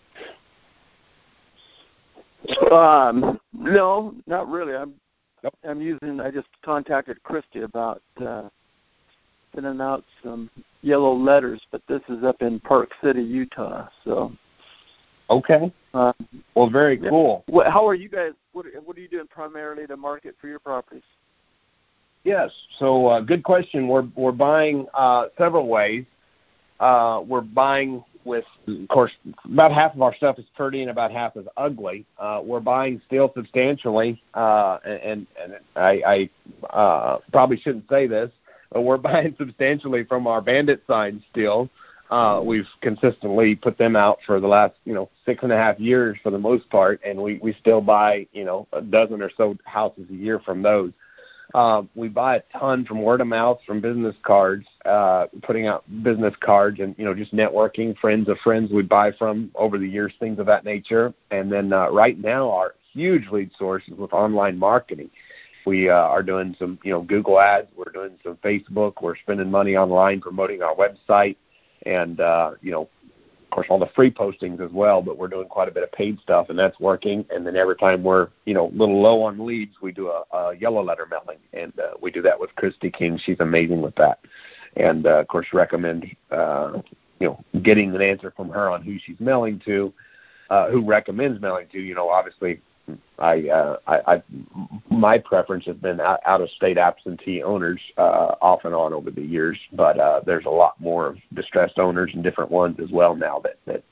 Um, 2.71 3.39
no, 3.53 4.15
not 4.27 4.49
really. 4.49 4.75
I'm 4.75 4.95
Nope. 5.43 5.55
I'm 5.67 5.81
using. 5.81 6.21
I 6.21 6.31
just 6.31 6.49
contacted 6.63 7.23
Christy 7.23 7.61
about 7.63 8.03
uh, 8.21 8.49
sending 9.55 9.81
out 9.81 10.05
some 10.23 10.51
yellow 10.83 11.15
letters, 11.15 11.63
but 11.71 11.81
this 11.89 12.03
is 12.11 12.25
up 12.25 12.43
in 12.43 12.61
Park 12.61 12.91
City, 13.03 13.23
Utah. 13.23 13.89
So, 14.05 14.33
Okay. 15.31 15.73
uh, 15.95 16.13
Well, 16.55 16.69
very 16.69 16.99
Yeah. 16.99 17.09
cool. 17.09 17.45
what, 17.47 17.69
how 17.69 17.87
are 17.89 17.95
you 17.95 18.09
guys? 18.09 18.33
What 18.53 18.67
What 18.85 18.97
are 18.97 19.01
you 19.01 19.09
doing 19.09 19.29
primarily 19.29 19.87
to 19.87 19.97
market 19.97 20.37
for 20.39 20.49
your 20.49 20.59
properties? 20.59 21.05
Yes. 22.25 22.53
So, 22.79 23.07
uh, 23.07 23.21
good 23.21 23.43
question. 23.43 23.89
We're 23.89 24.07
we're 24.15 24.33
buying 24.33 24.87
uh, 24.93 25.29
several 25.39 25.69
ways. 25.69 26.05
Uh, 26.81 27.23
we're 27.27 27.41
buying 27.41 28.05
with, 28.25 28.45
of 28.67 28.89
course, 28.89 29.13
about 29.45 29.73
half 29.73 29.95
of 29.95 30.03
our 30.03 30.15
stuff 30.15 30.39
is 30.39 30.45
pretty 30.57 30.83
and 30.83 30.91
about 30.91 31.11
half 31.11 31.37
is 31.37 31.47
ugly. 31.57 32.05
Uh, 32.19 32.41
we're 32.45 32.61
buying 32.61 33.01
still 33.07 33.33
substantially, 33.35 34.23
uh, 34.35 34.79
and 34.85 35.27
and 35.43 35.55
I, 35.77 36.29
I 36.65 36.67
uh, 36.67 37.19
probably 37.33 37.59
shouldn't 37.59 37.89
say 37.89 38.07
this, 38.07 38.31
but 38.73 38.83
we're 38.83 38.97
buying 38.99 39.35
substantially 39.39 40.05
from 40.05 40.27
our 40.27 40.41
bandit 40.41 40.83
signs 40.87 41.23
still. 41.31 41.71
Uh, 42.11 42.41
we've 42.45 42.67
consistently 42.81 43.55
put 43.55 43.79
them 43.79 43.95
out 43.95 44.19
for 44.27 44.41
the 44.41 44.47
last, 44.49 44.75
you 44.85 44.93
know, 44.93 45.09
six 45.25 45.45
and 45.45 45.53
a 45.53 45.57
half 45.57 45.79
years 45.79 46.19
for 46.25 46.31
the 46.31 46.39
most 46.39 46.69
part, 46.69 47.01
and 47.05 47.21
we 47.21 47.39
we 47.39 47.53
still 47.61 47.81
buy, 47.81 48.27
you 48.33 48.45
know, 48.45 48.67
a 48.73 48.81
dozen 48.81 49.23
or 49.23 49.31
so 49.37 49.57
houses 49.65 50.07
a 50.11 50.15
year 50.15 50.41
from 50.41 50.61
those. 50.63 50.93
Uh, 51.55 51.83
we 51.95 52.09
buy 52.09 52.37
a 52.37 52.43
ton 52.57 52.85
from 52.85 53.03
word 53.03 53.21
of 53.21 53.27
mouth, 53.27 53.59
from 53.67 53.81
business 53.81 54.15
cards, 54.23 54.67
uh, 54.85 55.27
putting 55.43 55.67
out 55.67 55.85
business 56.03 56.35
cards, 56.41 56.81
and 56.81 56.95
you 56.97 57.05
know, 57.05 57.15
just 57.15 57.35
networking, 57.35 57.97
friends 57.99 58.29
of 58.29 58.39
friends 58.39 58.71
we 58.73 58.83
buy 58.83 59.11
from 59.13 59.51
over 59.55 59.79
the 59.79 59.87
years, 59.89 60.13
things 60.21 60.39
of 60.39 60.47
that 60.47 60.65
nature. 60.65 61.13
And 61.31 61.51
then 61.51 61.73
uh, 61.73 61.91
right 61.91 62.19
now, 62.19 62.51
our 62.51 62.75
huge 62.93 63.29
lead 63.31 63.51
source 63.59 63.83
is 63.89 63.99
with 63.99 64.13
online 64.13 64.59
marketing. 64.59 65.11
We 65.67 65.91
uh, 65.91 65.95
are 65.95 66.23
doing 66.23 66.57
some, 66.59 66.79
you 66.83 66.93
know, 66.93 67.03
Google 67.03 67.39
ads. 67.41 67.69
We're 67.77 67.93
doing 67.93 68.19
some 68.23 68.37
Facebook. 68.37 69.03
We're 69.03 69.17
spending 69.17 69.51
money 69.51 69.77
online 69.77 70.21
promoting 70.21 70.63
our 70.63 70.75
website, 70.75 71.37
and 71.85 72.21
uh, 72.21 72.53
you 72.63 72.71
know, 72.71 72.89
of 73.51 73.55
course, 73.55 73.67
all 73.69 73.81
the 73.81 73.91
free 73.97 74.13
postings 74.13 74.65
as 74.65 74.71
well, 74.71 75.03
but 75.03 75.19
we're 75.19 75.27
doing 75.27 75.49
quite 75.49 75.67
a 75.67 75.73
bit 75.73 75.83
of 75.83 75.91
paid 75.91 76.21
stuff, 76.21 76.51
and 76.51 76.59
that's 76.59 76.79
working. 76.79 77.25
And 77.31 77.45
then 77.45 77.57
every 77.57 77.75
time 77.75 78.05
we're, 78.05 78.29
you 78.45 78.55
know, 78.55 78.69
a 78.69 78.71
little 78.71 79.03
low 79.03 79.25
on 79.25 79.45
leads, 79.45 79.75
we 79.83 79.91
do 79.91 80.09
a, 80.09 80.23
a 80.33 80.57
yellow 80.57 80.85
letter 80.85 81.05
mailing, 81.11 81.41
and 81.53 81.77
uh, 81.81 81.95
we 82.01 82.13
do 82.13 82.23
that 82.23 82.39
with 82.39 82.55
Christy 82.55 82.93
King. 82.93 83.19
She's 83.19 83.41
amazing 83.41 83.83
with 83.83 83.97
that, 83.97 84.21
and 84.77 85.05
uh, 85.05 85.19
of 85.19 85.27
course, 85.27 85.49
recommend, 85.53 86.07
uh, 86.31 86.81
you 87.19 87.27
know, 87.27 87.45
getting 87.63 87.93
an 87.93 88.01
answer 88.01 88.33
from 88.37 88.51
her 88.51 88.71
on 88.71 88.85
who 88.85 89.01
she's 89.05 89.19
mailing 89.19 89.61
to, 89.65 89.93
uh, 90.51 90.71
who 90.71 90.85
recommends 90.85 91.43
mailing 91.43 91.67
to. 91.73 91.81
You 91.81 91.97
know, 91.97 92.09
obviously, 92.09 92.61
I, 93.19 93.49
uh, 93.49 93.77
I, 93.87 94.15
I, 94.15 94.23
my 94.91 95.19
preference 95.19 95.67
has 95.67 95.77
been 95.77 96.01
out, 96.01 96.21
out 96.25 96.41
of 96.41 96.51
state 96.51 96.79
absentee 96.79 97.43
owners 97.43 97.81
uh, 97.99 98.35
off 98.41 98.65
and 98.65 98.75
on 98.75 98.93
over 98.93 99.11
the 99.11 99.23
years, 99.23 99.59
but 99.73 99.99
uh, 99.99 100.21
there's 100.25 100.47
a 100.47 100.51
lot 100.51 100.81
more 100.81 101.07
of 101.07 101.19
distressed 101.35 101.79
owners 101.79 102.13
and 102.15 102.23
different 102.23 102.51
ones 102.51 102.79
as 102.83 102.91
well 102.91 103.15
now 103.15 103.41
that 103.41 103.59
that 103.67 103.83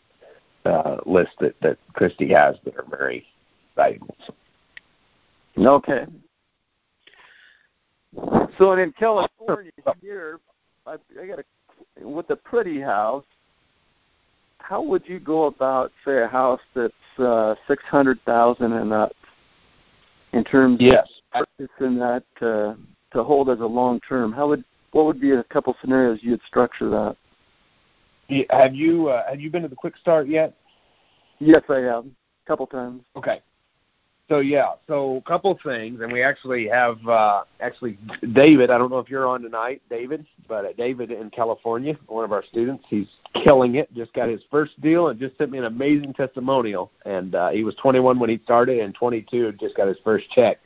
uh, 0.64 0.96
list 1.06 1.32
that 1.40 1.54
that 1.60 1.78
Christy 1.92 2.28
has 2.32 2.56
that 2.64 2.76
are 2.76 2.86
very 2.88 3.26
valuable. 3.76 4.16
So, 4.26 4.34
Okay. 5.58 6.06
So 8.58 8.72
in 8.72 8.92
California 8.92 9.72
here, 10.00 10.40
I, 10.86 10.96
I 11.20 11.26
got 11.26 11.38
a 11.40 11.44
with 12.06 12.30
a 12.30 12.36
pretty 12.36 12.80
house. 12.80 13.24
How 14.60 14.82
would 14.82 15.02
you 15.06 15.18
go 15.18 15.44
about 15.44 15.92
say 16.04 16.22
a 16.22 16.28
house 16.28 16.60
that's 16.74 16.92
uh, 17.18 17.54
six 17.66 17.82
hundred 17.84 18.20
thousand 18.24 18.72
and 18.72 18.92
up 18.92 19.12
in 20.32 20.44
terms 20.44 20.78
yes, 20.80 21.08
of 21.32 21.46
purchasing 21.58 21.98
that 21.98 22.24
uh, 22.42 22.74
to 23.12 23.24
hold 23.24 23.48
as 23.48 23.60
a 23.60 23.66
long 23.66 24.00
term? 24.00 24.32
How 24.32 24.48
would 24.48 24.64
what 24.92 25.06
would 25.06 25.20
be 25.20 25.32
a 25.32 25.44
couple 25.44 25.76
scenarios 25.80 26.18
you'd 26.22 26.40
structure 26.46 26.88
that? 26.90 27.16
Yeah, 28.28 28.44
have 28.50 28.74
you 28.74 29.08
uh, 29.08 29.28
have 29.28 29.40
you 29.40 29.50
been 29.50 29.62
to 29.62 29.68
the 29.68 29.76
Quick 29.76 29.96
Start 29.96 30.28
yet? 30.28 30.54
Yes, 31.38 31.62
I 31.68 31.78
have 31.78 32.04
a 32.04 32.46
couple 32.46 32.66
times. 32.66 33.02
Okay. 33.16 33.40
So 34.28 34.40
yeah, 34.40 34.72
so 34.86 35.16
a 35.16 35.22
couple 35.22 35.58
things, 35.64 36.02
and 36.02 36.12
we 36.12 36.22
actually 36.22 36.68
have 36.68 36.98
uh, 37.08 37.44
actually 37.60 37.96
David. 38.34 38.70
I 38.70 38.76
don't 38.76 38.90
know 38.90 38.98
if 38.98 39.08
you're 39.08 39.26
on 39.26 39.40
tonight, 39.40 39.80
David, 39.88 40.26
but 40.46 40.66
uh, 40.66 40.72
David 40.76 41.10
in 41.10 41.30
California, 41.30 41.96
one 42.08 42.24
of 42.24 42.32
our 42.32 42.44
students, 42.44 42.84
he's 42.88 43.06
killing 43.42 43.76
it. 43.76 43.92
Just 43.94 44.12
got 44.12 44.28
his 44.28 44.42
first 44.50 44.78
deal 44.82 45.08
and 45.08 45.18
just 45.18 45.38
sent 45.38 45.50
me 45.50 45.56
an 45.56 45.64
amazing 45.64 46.12
testimonial. 46.12 46.90
And 47.06 47.34
uh, 47.34 47.48
he 47.50 47.64
was 47.64 47.74
21 47.76 48.18
when 48.18 48.28
he 48.28 48.38
started, 48.44 48.80
and 48.80 48.94
22 48.94 49.52
just 49.52 49.74
got 49.74 49.88
his 49.88 49.96
first 50.04 50.26
check, 50.34 50.58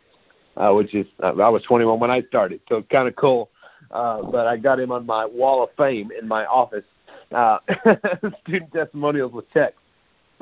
uh, 0.56 0.72
which 0.72 0.92
is 0.92 1.06
uh, 1.22 1.28
I 1.28 1.48
was 1.48 1.62
21 1.62 2.00
when 2.00 2.10
I 2.10 2.22
started, 2.22 2.60
so 2.68 2.82
kind 2.90 3.06
of 3.06 3.14
cool. 3.14 3.48
Uh, 3.92 4.22
but 4.22 4.48
I 4.48 4.56
got 4.56 4.80
him 4.80 4.90
on 4.90 5.06
my 5.06 5.24
wall 5.24 5.62
of 5.62 5.70
fame 5.76 6.10
in 6.20 6.26
my 6.26 6.46
office, 6.46 6.84
uh, 7.30 7.58
student 8.42 8.72
testimonials 8.72 9.32
with 9.32 9.48
checks. 9.52 9.76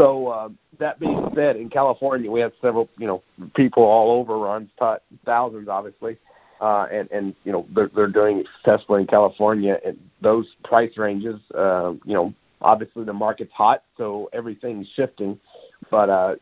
So 0.01 0.29
uh, 0.29 0.49
that 0.79 0.99
being 0.99 1.31
said, 1.35 1.57
in 1.57 1.69
California, 1.69 2.31
we 2.31 2.41
have 2.41 2.53
several, 2.63 2.89
you 2.97 3.07
know, 3.07 3.23
people 3.55 3.83
all 3.83 4.11
over. 4.19 4.39
Ron's 4.39 4.71
taught 4.79 5.03
thousands, 5.27 5.69
obviously, 5.69 6.17
uh, 6.63 6.87
and 6.91 7.11
and 7.11 7.35
you 7.45 7.53
know 7.53 7.67
they're 7.75 7.91
they're 7.95 8.09
doing 8.09 8.45
successfully 8.57 9.03
in 9.03 9.07
California. 9.07 9.79
And 9.85 9.99
those 10.23 10.47
price 10.65 10.97
ranges, 10.97 11.39
uh, 11.55 11.93
you 12.07 12.15
know, 12.15 12.33
obviously 12.63 13.05
the 13.05 13.13
market's 13.13 13.53
hot, 13.53 13.83
so 13.99 14.31
everything's 14.33 14.89
shifting. 14.97 15.39
But 15.91 16.09
uh, 16.09 16.37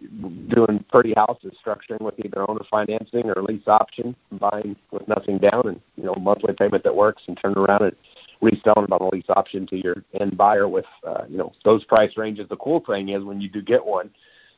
doing 0.54 0.84
pretty 0.88 1.14
houses, 1.16 1.56
structuring 1.64 2.00
with 2.00 2.14
either 2.24 2.48
owner 2.48 2.62
financing 2.70 3.28
or 3.28 3.42
lease 3.42 3.66
option, 3.66 4.14
buying 4.32 4.76
with 4.92 5.08
nothing 5.08 5.38
down, 5.38 5.62
and 5.66 5.80
you 5.96 6.04
know 6.04 6.14
monthly 6.14 6.54
payment 6.54 6.84
that 6.84 6.94
works, 6.94 7.22
and 7.26 7.36
turn 7.42 7.54
around 7.54 7.82
and 7.82 7.96
reselling 8.40 8.92
on 8.92 9.00
a 9.00 9.08
lease 9.08 9.28
option 9.28 9.66
to 9.66 9.76
your 9.76 9.96
end 10.20 10.36
buyer 10.36 10.68
with 10.68 10.84
uh, 11.06 11.24
you 11.28 11.38
know 11.38 11.52
those 11.64 11.84
price 11.84 12.16
ranges. 12.16 12.48
The 12.48 12.56
cool 12.56 12.82
thing 12.86 13.08
is 13.10 13.24
when 13.24 13.40
you 13.40 13.48
do 13.48 13.62
get 13.62 13.84
one, 13.84 14.10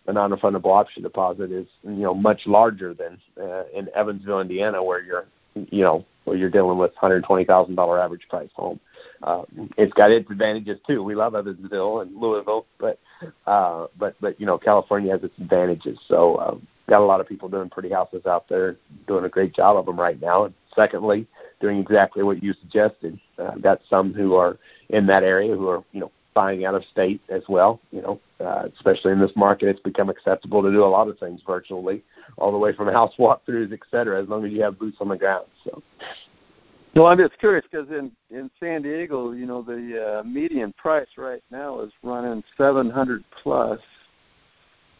the 0.06 0.12
non-refundable 0.12 0.66
option 0.66 1.02
deposit 1.02 1.50
is 1.50 1.66
you 1.82 1.90
know 2.02 2.14
much 2.14 2.42
larger 2.46 2.94
than 2.94 3.18
uh, 3.40 3.64
in 3.74 3.88
Evansville, 3.94 4.40
Indiana, 4.40 4.82
where 4.82 5.02
you're 5.02 5.26
you 5.54 5.82
know 5.82 6.04
where 6.24 6.36
you're 6.36 6.50
dealing 6.50 6.78
with 6.78 6.94
hundred 6.96 7.24
twenty 7.24 7.44
thousand 7.44 7.74
dollar 7.74 8.00
average 8.00 8.26
price 8.28 8.50
home. 8.54 8.78
Uh, 9.22 9.42
it's 9.76 9.92
got 9.94 10.10
its 10.10 10.30
advantages 10.30 10.78
too. 10.86 11.02
We 11.02 11.14
love 11.14 11.34
Evansville 11.34 12.00
and 12.00 12.14
Louisville, 12.16 12.66
but 12.78 12.98
uh, 13.46 13.86
but 13.98 14.14
but 14.20 14.38
you 14.40 14.46
know 14.46 14.58
California 14.58 15.12
has 15.12 15.22
its 15.22 15.34
advantages. 15.38 15.98
So 16.06 16.36
uh, 16.36 16.56
got 16.88 17.00
a 17.00 17.04
lot 17.04 17.20
of 17.20 17.28
people 17.28 17.48
doing 17.48 17.70
pretty 17.70 17.90
houses 17.90 18.26
out 18.26 18.48
there, 18.48 18.76
doing 19.06 19.24
a 19.24 19.28
great 19.28 19.54
job 19.54 19.76
of 19.76 19.86
them 19.86 19.98
right 19.98 20.20
now. 20.20 20.44
And 20.44 20.54
secondly, 20.74 21.26
doing 21.60 21.78
exactly 21.78 22.22
what 22.22 22.42
you 22.42 22.54
suggested. 22.54 23.18
Uh, 23.38 23.50
I've 23.52 23.62
got 23.62 23.80
some 23.88 24.12
who 24.12 24.34
are 24.34 24.58
in 24.88 25.06
that 25.06 25.22
area 25.22 25.54
who 25.54 25.68
are 25.68 25.84
you 25.92 26.00
know 26.00 26.10
buying 26.34 26.64
out 26.64 26.74
of 26.74 26.84
state 26.90 27.20
as 27.28 27.42
well. 27.48 27.80
You 27.90 28.02
know, 28.02 28.20
uh, 28.44 28.68
especially 28.74 29.12
in 29.12 29.20
this 29.20 29.32
market, 29.36 29.68
it's 29.68 29.80
become 29.80 30.08
acceptable 30.08 30.62
to 30.62 30.70
do 30.70 30.84
a 30.84 30.86
lot 30.86 31.08
of 31.08 31.18
things 31.18 31.40
virtually, 31.46 32.02
all 32.38 32.52
the 32.52 32.58
way 32.58 32.74
from 32.74 32.88
house 32.92 33.12
walkthroughs, 33.18 33.72
et 33.72 33.80
cetera, 33.90 34.22
as 34.22 34.28
long 34.28 34.44
as 34.44 34.52
you 34.52 34.62
have 34.62 34.78
boots 34.78 34.98
on 35.00 35.08
the 35.08 35.16
ground. 35.16 35.46
So. 35.64 35.82
No, 36.96 37.06
I'm 37.06 37.18
just 37.18 37.38
curious 37.38 37.64
because 37.70 37.88
in 37.90 38.10
in 38.30 38.50
San 38.58 38.82
Diego, 38.82 39.32
you 39.32 39.46
know, 39.46 39.62
the 39.62 40.20
uh, 40.20 40.22
median 40.24 40.72
price 40.72 41.08
right 41.16 41.42
now 41.50 41.80
is 41.80 41.92
running 42.02 42.42
700 42.56 43.22
plus. 43.42 43.78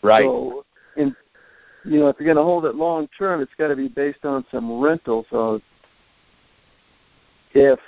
Right. 0.02 0.24
So, 0.24 0.64
in 0.96 1.14
you 1.84 1.98
know, 1.98 2.08
if 2.08 2.16
you're 2.18 2.26
going 2.26 2.36
to 2.36 2.42
hold 2.42 2.64
it 2.66 2.74
long 2.74 3.08
term, 3.16 3.40
it's 3.40 3.52
got 3.58 3.68
to 3.68 3.76
be 3.76 3.88
based 3.88 4.24
on 4.24 4.44
some 4.50 4.80
rental. 4.80 5.26
So, 5.30 5.60
if 7.54 7.78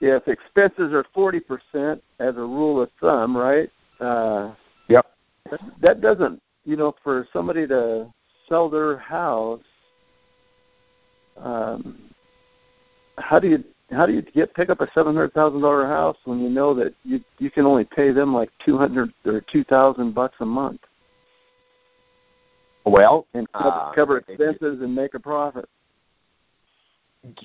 if 0.00 0.28
expenses 0.28 0.92
are 0.92 1.04
40% 1.16 2.00
as 2.18 2.36
a 2.36 2.40
rule 2.40 2.82
of 2.82 2.90
thumb, 3.00 3.36
right? 3.36 3.70
Uh, 3.98 4.54
yep. 4.88 5.06
That, 5.50 5.60
that 5.80 6.00
doesn't, 6.02 6.42
you 6.64 6.76
know, 6.76 6.94
for 7.02 7.26
somebody 7.32 7.66
to 7.68 8.12
sell 8.48 8.68
their 8.68 8.98
house. 8.98 9.62
Um, 11.38 11.98
how 13.18 13.38
do 13.38 13.48
you 13.48 13.64
how 13.90 14.04
do 14.04 14.12
you 14.12 14.22
get 14.22 14.52
pick 14.54 14.68
up 14.68 14.80
a 14.80 14.88
seven 14.94 15.14
hundred 15.14 15.32
thousand 15.32 15.60
dollar 15.60 15.86
house 15.86 16.16
when 16.24 16.40
you 16.40 16.48
know 16.48 16.74
that 16.74 16.94
you 17.04 17.20
you 17.38 17.50
can 17.50 17.66
only 17.66 17.84
pay 17.84 18.10
them 18.10 18.34
like 18.34 18.50
two 18.64 18.76
hundred 18.76 19.12
or 19.24 19.40
two 19.52 19.64
thousand 19.64 20.14
bucks 20.14 20.36
a 20.40 20.46
month? 20.46 20.80
Well, 22.84 23.26
and 23.34 23.50
cover, 23.52 23.68
uh, 23.68 23.92
cover 23.94 24.18
expenses 24.18 24.80
and 24.80 24.94
make 24.94 25.14
a 25.14 25.20
profit. 25.20 25.68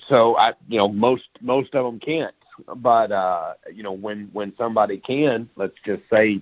So 0.08 0.38
I, 0.38 0.54
you 0.68 0.78
know, 0.78 0.88
most 0.88 1.30
most 1.42 1.76
of 1.76 1.86
them 1.86 2.00
can't. 2.00 2.36
But 2.78 3.12
uh, 3.12 3.54
you 3.74 3.84
know, 3.84 3.92
when 3.92 4.30
when 4.34 4.54
somebody 4.58 4.98
can, 4.98 5.50
let's 5.56 5.76
just 5.86 6.04
say 6.12 6.42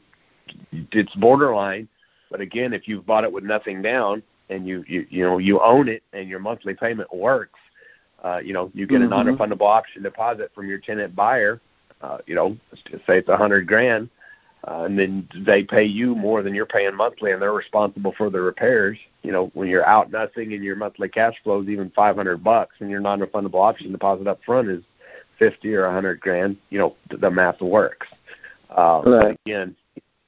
it's 0.72 1.16
borderline. 1.16 1.88
But 2.32 2.42
again, 2.42 2.74
if 2.74 2.88
you've 2.88 3.06
bought 3.06 3.24
it 3.24 3.32
with 3.32 3.44
nothing 3.44 3.82
down 3.82 4.22
and 4.50 4.68
you 4.68 4.84
you 4.88 5.06
you 5.10 5.24
know 5.24 5.38
you 5.38 5.62
own 5.62 5.88
it 5.88 6.04
and 6.14 6.28
your 6.28 6.40
monthly 6.40 6.74
payment 6.74 7.14
works, 7.14 7.60
uh, 8.24 8.40
you 8.44 8.54
know, 8.54 8.72
you 8.74 8.86
get 8.86 9.02
mm-hmm. 9.02 9.14
a 9.14 9.24
non-refundable 9.24 9.68
option 9.68 10.04
deposit 10.04 10.52
from 10.54 10.68
your 10.68 10.80
tenant 10.80 11.16
buyer. 11.16 11.62
Uh, 12.02 12.18
you 12.26 12.36
know, 12.36 12.58
let's 12.72 12.84
just 12.90 13.06
say 13.06 13.18
it's 13.18 13.30
a 13.30 13.38
hundred 13.38 13.68
grand 13.68 14.10
uh, 14.68 14.84
and 14.84 15.00
then 15.00 15.28
they 15.46 15.64
pay 15.64 15.84
you 15.84 16.16
more 16.16 16.44
than 16.44 16.54
you're 16.54 16.66
paying 16.66 16.96
monthly, 16.96 17.32
and 17.32 17.42
they're 17.42 17.54
responsible 17.54 18.14
for 18.18 18.30
the 18.30 18.42
repairs. 18.42 18.98
You 19.24 19.32
know, 19.32 19.52
when 19.54 19.70
you're 19.70 19.86
out 19.86 20.12
nothing 20.12 20.54
and 20.54 20.64
your 20.64 20.76
monthly 20.76 21.08
cash 21.08 21.36
flow 21.44 21.62
is 21.62 21.70
even 21.70 21.92
500 21.92 22.44
bucks, 22.44 22.76
and 22.80 22.90
your 22.90 23.00
non-refundable 23.00 23.56
option 23.56 23.92
deposit 23.92 24.28
up 24.28 24.40
front 24.46 24.70
is 24.70 24.84
50 25.38 25.74
or 25.74 25.86
100 25.86 26.20
grand, 26.20 26.58
you 26.70 26.78
know, 26.78 26.96
the 27.10 27.32
math 27.32 27.62
works. 27.62 28.08
Uh, 28.70 29.02
right. 29.06 29.38
But 29.46 29.52
again, 29.52 29.76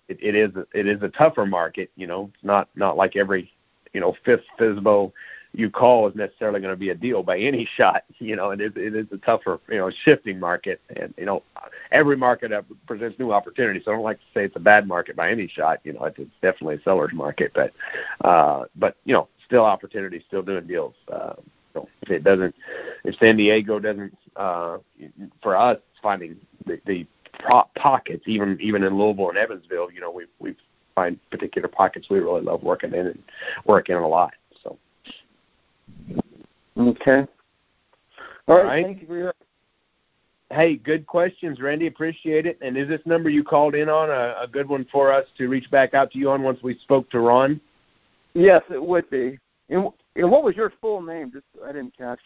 it, 0.07 0.17
it 0.21 0.36
is 0.36 0.51
it 0.73 0.88
is 0.88 1.01
a 1.03 1.09
tougher 1.09 1.45
market. 1.45 1.91
You 1.95 2.07
know, 2.07 2.32
it's 2.34 2.43
not 2.43 2.69
not 2.75 2.97
like 2.97 3.15
every 3.15 3.51
you 3.93 4.01
know 4.01 4.15
fifth 4.25 4.45
FSBO 4.59 5.11
you 5.54 5.70
call 5.70 6.08
is 6.08 6.16
necessarily 6.16 6.62
going 6.62 6.74
to 6.74 6.80
be 6.80 6.89
a 6.89 6.95
deal 6.95 7.24
by 7.24 7.38
any 7.38 7.68
shot. 7.76 8.04
You 8.22 8.36
know, 8.36 8.52
and 8.52 8.62
it, 8.62 8.78
it 8.78 8.95
is 8.95 9.08
a 9.12 9.18
tougher, 9.18 9.60
you 9.68 9.80
know, 9.80 9.89
shifting 10.06 10.39
market, 10.39 10.80
and 10.95 11.12
you 11.18 11.26
know, 11.26 11.41
every 11.91 12.16
market 12.16 12.52
presents 12.86 13.18
new 13.18 13.32
opportunities. 13.34 13.84
So 13.84 13.91
I 13.91 13.95
don't 13.95 14.04
like 14.04 14.20
to 14.20 14.26
say 14.32 14.45
it's 14.45 14.56
a 14.56 14.60
bad 14.60 14.88
market 14.88 15.16
by 15.16 15.32
any 15.32 15.47
shot. 15.47 15.80
You 15.84 15.93
know, 15.93 16.06
it's, 16.06 16.20
definitely 16.43 16.76
a 16.76 16.82
seller's 16.84 17.14
market, 17.14 17.52
but 17.56 17.74
uh, 18.24 18.66
but 18.76 18.95
you 19.06 19.14
know, 19.14 19.28
still 19.43 19.66
opportunities, 19.66 20.22
still 20.28 20.43
doing 20.43 20.68
deals. 20.68 20.93
Uh, 21.12 21.34
so 21.74 21.89
if 22.04 22.12
it 22.12 22.24
doesn't, 22.24 22.54
if 23.06 23.16
San 23.16 23.38
Diego 23.38 23.80
doesn't, 23.80 24.16
uh, 24.36 24.78
for 25.41 25.58
us 25.58 25.80
finding 26.04 26.38
the, 26.68 26.80
the 26.86 27.08
pockets, 27.76 28.24
even 28.28 28.56
even 28.62 28.84
in 28.84 28.97
Louisville 28.97 29.30
and 29.30 29.38
Evansville, 29.38 29.91
you 29.91 29.99
know, 29.99 30.12
we 30.12 30.26
we 30.39 30.56
find 30.93 31.18
particular 31.32 31.68
pockets 31.68 32.08
we 32.10 32.20
really 32.20 32.41
love 32.41 32.64
working 32.64 32.93
in 32.93 33.08
and 33.08 33.24
working 33.66 33.95
in 33.95 34.04
a 34.04 34.08
lot. 34.08 34.34
Okay. 36.89 37.25
All 38.47 38.57
right. 38.57 38.65
right. 38.65 38.86
Thank 38.86 39.01
you 39.01 39.07
for 39.07 39.17
your. 39.17 39.34
Hey, 40.51 40.75
good 40.75 41.07
questions, 41.07 41.61
Randy. 41.61 41.88
Appreciate 41.88 42.45
it. 42.45 42.57
And 42.61 42.75
is 42.75 42.89
this 42.89 42.99
number 43.05 43.29
you 43.29 43.43
called 43.43 43.73
in 43.73 43.88
on 43.88 44.09
a, 44.09 44.36
a 44.41 44.47
good 44.51 44.67
one 44.67 44.86
for 44.91 45.11
us 45.11 45.25
to 45.38 45.47
reach 45.47 45.71
back 45.71 45.93
out 45.93 46.11
to 46.11 46.19
you 46.19 46.29
on 46.29 46.43
once 46.43 46.59
we 46.61 46.77
spoke 46.79 47.09
to 47.11 47.21
Ron? 47.21 47.61
Yes, 48.34 48.61
it 48.69 48.84
would 48.84 49.09
be. 49.09 49.39
And, 49.69 49.89
and 50.17 50.29
what 50.29 50.43
was 50.43 50.55
your 50.57 50.73
full 50.82 51.01
name? 51.01 51.32
Just 51.32 51.45
I 51.65 51.71
didn't 51.71 51.97
catch. 51.97 52.19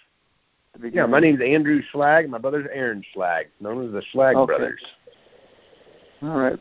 Yeah, 0.92 1.06
my 1.06 1.20
name's 1.20 1.40
Andrew 1.42 1.82
Schlag. 1.94 2.28
My 2.28 2.38
brother's 2.38 2.68
Aaron 2.74 3.04
Schlag, 3.16 3.46
known 3.62 3.86
as 3.86 3.94
the 3.94 4.02
Schlag 4.14 4.36
okay. 4.36 4.46
brothers. 4.46 4.84
All 6.22 6.38
right. 6.38 6.60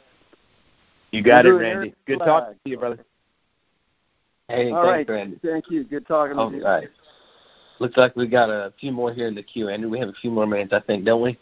You 1.11 1.23
got 1.23 1.47
Andrew 1.47 1.57
it, 1.57 1.63
Randy. 1.63 1.95
Good 2.07 2.21
Schlag. 2.21 2.25
talking 2.27 2.55
to 2.63 2.71
you, 2.71 2.79
brother. 2.79 3.05
Hey, 4.49 4.71
All 4.71 4.85
thanks, 4.85 5.09
right. 5.09 5.09
Randy. 5.09 5.41
Thank 5.43 5.71
you. 5.71 5.85
Good 5.85 6.07
talking 6.07 6.37
All 6.37 6.51
to 6.51 6.57
you. 6.57 6.65
Right. 6.65 6.89
Looks 7.81 7.97
like 7.97 8.15
we 8.15 8.29
got 8.29 8.51
a 8.51 8.73
few 8.79 8.93
more 8.93 9.13
here 9.13 9.27
in 9.27 9.35
the 9.35 9.43
queue, 9.43 9.69
Andrew. 9.69 9.91
We 9.91 9.99
have 9.99 10.09
a 10.09 10.15
few 10.15 10.31
more 10.31 10.47
minutes, 10.47 10.73
I 10.73 10.81
think, 10.81 11.05
don't 11.05 11.23
we? 11.23 11.39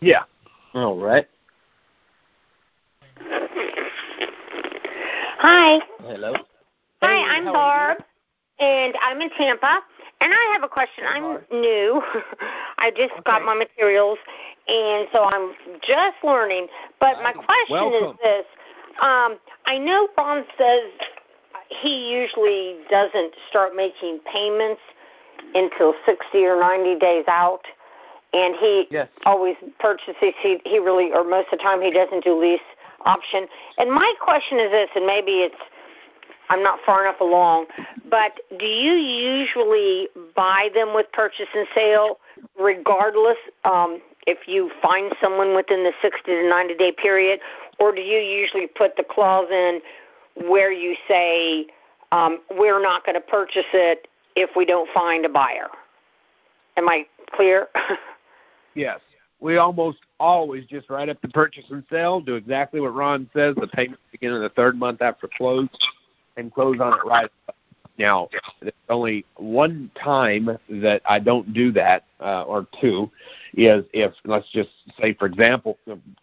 Yeah. 0.00 0.22
All 0.74 0.98
right. 0.98 1.26
Hi. 5.38 5.78
Hello. 6.00 6.34
Hi, 7.02 7.06
Hey, 7.06 7.24
I'm 7.28 7.44
Barb, 7.44 7.98
and 8.58 8.94
I'm 9.02 9.20
in 9.20 9.30
Tampa. 9.30 9.80
And 10.20 10.32
I 10.32 10.52
have 10.52 10.64
a 10.64 10.68
question. 10.68 11.04
Hey, 11.04 11.10
I'm 11.10 11.22
Barb. 11.22 11.44
new. 11.52 12.02
I 12.78 12.90
just 12.90 13.12
got 13.24 13.44
my 13.44 13.54
materials, 13.54 14.18
and 14.66 15.06
so 15.12 15.24
I'm 15.24 15.52
just 15.82 16.16
learning. 16.24 16.66
But 16.98 17.22
my 17.22 17.32
question 17.32 17.92
Welcome. 17.92 18.10
is 18.10 18.16
this: 18.22 18.46
um, 19.00 19.38
I 19.66 19.78
know 19.78 20.08
Ron 20.16 20.44
says 20.56 20.90
he 21.68 22.10
usually 22.10 22.78
doesn't 22.90 23.34
start 23.50 23.76
making 23.76 24.20
payments 24.32 24.80
until 25.54 25.94
60 26.04 26.44
or 26.44 26.60
90 26.60 26.96
days 26.96 27.24
out, 27.28 27.62
and 28.32 28.54
he 28.56 28.86
Yes. 28.90 29.08
always 29.24 29.56
purchases. 29.78 30.34
He 30.40 30.60
he 30.64 30.78
really, 30.78 31.12
or 31.12 31.24
most 31.24 31.52
of 31.52 31.58
the 31.58 31.64
time, 31.64 31.80
he 31.80 31.90
doesn't 31.90 32.24
do 32.24 32.34
lease 32.34 32.60
option. 33.06 33.48
And 33.78 33.90
my 33.90 34.12
question 34.20 34.58
is 34.58 34.70
this, 34.70 34.90
and 34.94 35.06
maybe 35.06 35.42
it's 35.42 35.60
I'm 36.50 36.62
not 36.62 36.80
far 36.84 37.04
enough 37.04 37.20
along, 37.20 37.66
but 38.08 38.40
do 38.58 38.64
you 38.64 38.92
usually 38.94 40.08
buy 40.34 40.70
them 40.74 40.94
with 40.94 41.10
purchase 41.12 41.48
and 41.54 41.66
sale, 41.74 42.18
regardless 42.58 43.36
um, 43.64 44.00
if 44.26 44.48
you 44.48 44.70
find 44.80 45.14
someone 45.20 45.54
within 45.54 45.84
the 45.84 45.92
60 46.00 46.22
to 46.24 46.48
90 46.48 46.74
day 46.76 46.92
period, 46.92 47.40
or 47.78 47.94
do 47.94 48.00
you 48.00 48.18
usually 48.18 48.66
put 48.66 48.96
the 48.96 49.04
clause 49.04 49.50
in 49.50 49.80
where 50.48 50.72
you 50.72 50.96
say 51.06 51.66
um, 52.12 52.40
we're 52.50 52.82
not 52.82 53.04
going 53.04 53.14
to 53.14 53.20
purchase 53.20 53.66
it 53.74 54.07
if 54.40 54.50
we 54.56 54.64
don't 54.64 54.88
find 54.92 55.24
a 55.24 55.28
buyer? 55.28 55.68
Am 56.76 56.88
I 56.88 57.06
clear? 57.32 57.68
Yes. 58.74 59.00
We 59.40 59.56
almost 59.56 59.98
always 60.20 60.64
just 60.66 60.88
write 60.88 61.08
up 61.08 61.20
the 61.20 61.28
purchase 61.28 61.64
and 61.70 61.82
sale, 61.90 62.20
do 62.20 62.36
exactly 62.36 62.80
what 62.80 62.94
Ron 62.94 63.28
says. 63.34 63.56
The 63.56 63.66
payment 63.66 63.98
begin 64.12 64.32
in 64.32 64.40
the 64.40 64.50
third 64.50 64.76
month 64.76 65.02
after 65.02 65.28
close, 65.36 65.68
and 66.36 66.52
close 66.52 66.78
on 66.80 66.92
it 66.92 67.00
right. 67.04 67.30
Now, 67.98 68.28
there's 68.60 68.72
only 68.88 69.24
one 69.36 69.90
time 70.00 70.58
that 70.68 71.02
I 71.08 71.18
don't 71.18 71.52
do 71.52 71.72
that, 71.72 72.04
uh, 72.20 72.42
or 72.42 72.68
two, 72.80 73.10
is 73.54 73.84
if 73.92 74.12
let's 74.24 74.48
just 74.52 74.70
say, 75.00 75.14
for 75.14 75.26
example, 75.26 75.78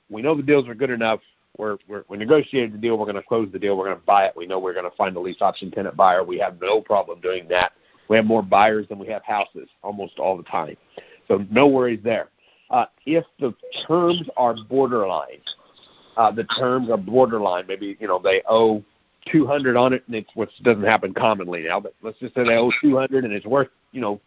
we 0.10 0.22
know 0.22 0.36
the 0.36 0.44
deals 0.44 0.68
are 0.70 0.76
good 0.76 0.90
enough. 0.90 1.20
We're, 1.58 1.78
we're 1.88 2.04
we 2.08 2.18
negotiated 2.18 2.74
the 2.74 2.78
deal. 2.78 2.98
We're 2.98 3.06
going 3.06 3.16
to 3.16 3.24
close 3.24 3.50
the 3.52 3.60
deal. 3.60 3.78
We're 3.78 3.86
going 3.86 4.00
to 4.00 4.06
buy 4.06 4.26
it. 4.26 4.34
We 4.36 4.46
know 4.46 4.60
we're 4.60 4.74
going 4.74 4.90
to 4.90 4.96
find 4.96 5.16
a 5.16 5.20
lease 5.20 5.42
option 5.42 5.72
tenant 5.72 5.98
buyer. 5.98 6.24
We 6.24 6.38
have 6.40 6.60
no 6.62 6.80
problem 6.80 7.20
doing 7.20 7.48
that. 7.50 7.74
We 8.08 8.16
have 8.18 8.26
more 8.26 8.44
buyers 8.44 8.88
than 8.88 9.00
we 9.00 9.08
have 9.08 9.24
houses 9.24 9.68
almost 9.84 10.20
all 10.20 10.38
the 10.38 10.44
time, 10.44 10.78
so 11.28 11.46
no 11.50 11.68
worries 11.68 12.02
there. 12.04 12.30
Uh, 12.70 12.86
if 13.06 13.26
the 13.40 13.54
terms 13.88 14.28
are 14.38 14.56
borderline, 14.70 15.42
uh, 16.18 16.32
the 16.32 16.44
terms 16.60 16.90
are 16.90 16.98
borderline. 16.98 17.66
Maybe 17.68 17.98
you 18.00 18.08
know 18.08 18.20
they 18.20 18.42
owe 18.48 18.84
200 19.32 19.76
on 19.76 19.94
it, 19.94 20.04
and 20.08 20.16
it's 20.16 20.30
which 20.36 20.52
doesn't 20.64 20.84
happen 20.84 21.14
commonly 21.14 21.64
now. 21.64 21.80
But 21.80 21.94
let's 22.02 22.20
just 22.20 22.36
say 22.36 22.44
they 22.44 22.56
owe 22.56 22.72
200, 22.82 23.24
and 23.24 23.34
it's 23.34 23.46
worth 23.46 23.70
you 23.92 24.02
know 24.02 24.20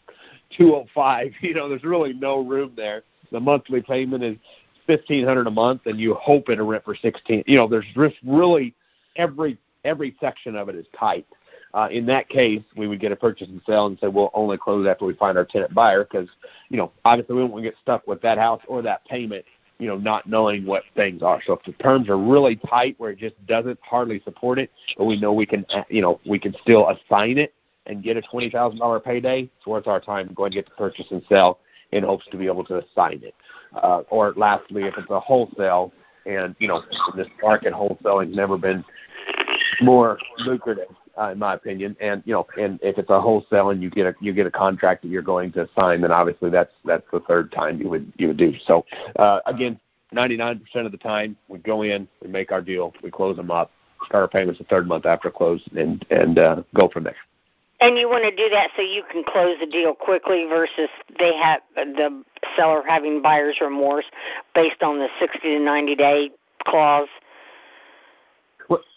205. 0.57 1.33
You 1.41 1.55
know, 1.55 1.69
there's 1.69 1.85
really 1.85 2.13
no 2.13 2.41
room 2.41 2.73
there. 2.77 3.03
The 3.31 3.41
monthly 3.41 3.83
payment 3.83 4.23
is 4.23 4.37
1500 4.87 5.47
a 5.47 5.51
month, 5.51 5.83
and 5.87 6.01
you 6.01 6.15
hope 6.15 6.49
it'll 6.49 6.67
rent 6.67 6.85
for 6.85 6.95
16. 6.95 7.45
You 7.47 7.57
know, 7.57 7.69
there's 7.69 7.85
just 7.95 8.17
really 8.25 8.75
every 9.17 9.59
every 9.85 10.17
section 10.21 10.57
of 10.57 10.69
it 10.69 10.75
is 10.75 10.87
tight. 10.99 11.27
Uh, 11.75 11.89
in 11.91 12.07
that 12.07 12.29
case, 12.29 12.63
we 12.77 12.89
would 12.89 13.01
get 13.01 13.13
a 13.13 13.17
purchase 13.17 13.49
and 13.49 13.61
sell 13.67 13.87
and 13.87 13.99
say 14.01 14.09
we'll 14.09 14.31
only 14.35 14.57
close 14.57 14.87
after 14.87 15.05
we 15.05 15.15
find 15.15 15.37
our 15.37 15.45
tenant 15.45 15.75
buyer 15.75 16.05
because, 16.05 16.29
you 16.71 16.77
know, 16.77 16.91
obviously 17.05 17.37
we 17.37 17.63
to 17.63 17.63
get 17.63 17.75
stuck 17.83 18.07
with 18.07 18.21
that 18.23 18.39
house 18.39 18.63
or 18.67 18.81
that 18.83 19.05
payment, 19.07 19.45
you 19.79 19.87
know, 19.87 19.97
not 19.97 20.27
knowing 20.27 20.65
what 20.65 20.83
things 20.95 21.23
are. 21.23 21.41
So 21.47 21.53
if 21.53 21.63
the 21.65 21.73
terms 21.73 22.09
are 22.09 22.19
really 22.19 22.57
tight 22.57 22.95
where 22.99 23.11
it 23.11 23.19
just 23.19 23.35
doesn't 23.47 23.79
hardly 23.83 24.21
support 24.25 24.59
it, 24.59 24.71
but 24.97 25.05
we 25.05 25.21
know 25.21 25.33
we 25.33 25.47
can, 25.47 25.67
uh, 25.75 25.83
you 25.89 26.01
know, 26.01 26.21
we 26.27 26.39
can 26.39 26.55
still 26.63 26.89
assign 26.89 27.39
it 27.39 27.55
and 27.87 28.03
get 28.03 28.17
a 28.17 28.23
twenty 28.23 28.51
thousand 28.51 28.79
dollar 28.79 29.01
payday, 29.01 29.51
it's 29.57 29.67
worth 29.67 29.87
our 29.87 30.01
time 30.01 30.31
going 30.35 30.51
to 30.51 30.57
get 30.57 30.67
the 30.67 30.75
purchase 30.77 31.07
and 31.11 31.23
sell 31.29 31.59
in 31.93 32.05
hopes 32.05 32.27
to 32.31 32.37
be 32.37 32.47
able 32.47 32.65
to 32.65 32.77
assign 32.79 33.21
it. 33.23 33.35
Uh, 33.75 34.03
or 34.11 34.35
lastly, 34.37 34.85
if 34.85 34.95
it's 34.99 35.11
a 35.11 35.21
wholesale 35.21 35.93
And 36.27 36.55
you 36.59 36.69
know, 36.69 36.83
in 37.13 37.17
this 37.17 37.29
market, 37.43 37.73
wholesaling's 37.73 38.37
never 38.37 38.59
been 38.59 38.85
more 39.81 40.19
lucrative, 40.39 40.89
uh, 41.19 41.31
in 41.31 41.39
my 41.39 41.55
opinion. 41.55 41.97
And 42.01 42.23
you 42.25 42.33
know, 42.33 42.47
and 42.59 42.79
if 42.83 42.99
it's 42.99 43.11
a 43.11 43.21
wholesale 43.21 43.71
and 43.71 43.83
you 43.83 43.91
get 43.91 44.07
a 44.07 44.15
you 44.21 44.33
get 44.33 44.47
a 44.47 44.51
contract 44.51 45.03
that 45.03 45.09
you're 45.09 45.23
going 45.23 45.53
to 45.53 45.69
sign, 45.79 46.01
then 46.01 46.13
obviously 46.13 46.51
that's 46.51 46.73
that's 46.85 47.07
the 47.13 47.21
third 47.21 47.53
time 47.53 47.81
you 47.81 47.89
would 47.89 48.13
you 48.17 48.29
would 48.29 48.37
do. 48.37 48.55
So 48.65 48.85
uh, 49.17 49.41
again, 49.47 49.79
99% 50.15 50.61
of 50.87 50.93
the 50.93 50.99
time 50.99 51.37
we 51.49 51.59
go 51.59 51.83
in, 51.83 52.09
we 52.23 52.29
make 52.29 52.53
our 52.53 52.63
deal, 52.63 52.95
we 53.03 53.11
close 53.11 53.37
them 53.37 53.51
up, 53.51 53.71
start 54.07 54.23
our 54.23 54.29
payments 54.29 54.59
the 54.59 54.65
third 54.65 54.87
month 54.87 55.07
after 55.07 55.31
close, 55.31 55.63
and 55.77 56.05
and 56.11 56.39
uh, 56.39 56.63
go 56.75 56.89
from 56.89 57.05
there. 57.05 57.17
And 57.81 57.97
you 57.97 58.09
want 58.09 58.25
to 58.25 58.35
do 58.35 58.49
that 58.51 58.71
so 58.75 58.83
you 58.83 59.05
can 59.11 59.23
close 59.23 59.57
the 59.61 59.67
deal 59.67 59.95
quickly 59.95 60.47
versus 60.49 60.89
they 61.19 61.37
have 61.37 61.61
the 61.77 62.25
seller 62.57 62.83
having 62.87 63.23
buyer's 63.23 63.59
remorse 63.61 64.07
based 64.53 64.83
on 64.83 64.99
the 64.99 65.09
60 65.21 65.39
to 65.41 65.61
90 65.61 65.95
day 65.95 66.31
clause. 66.65 67.09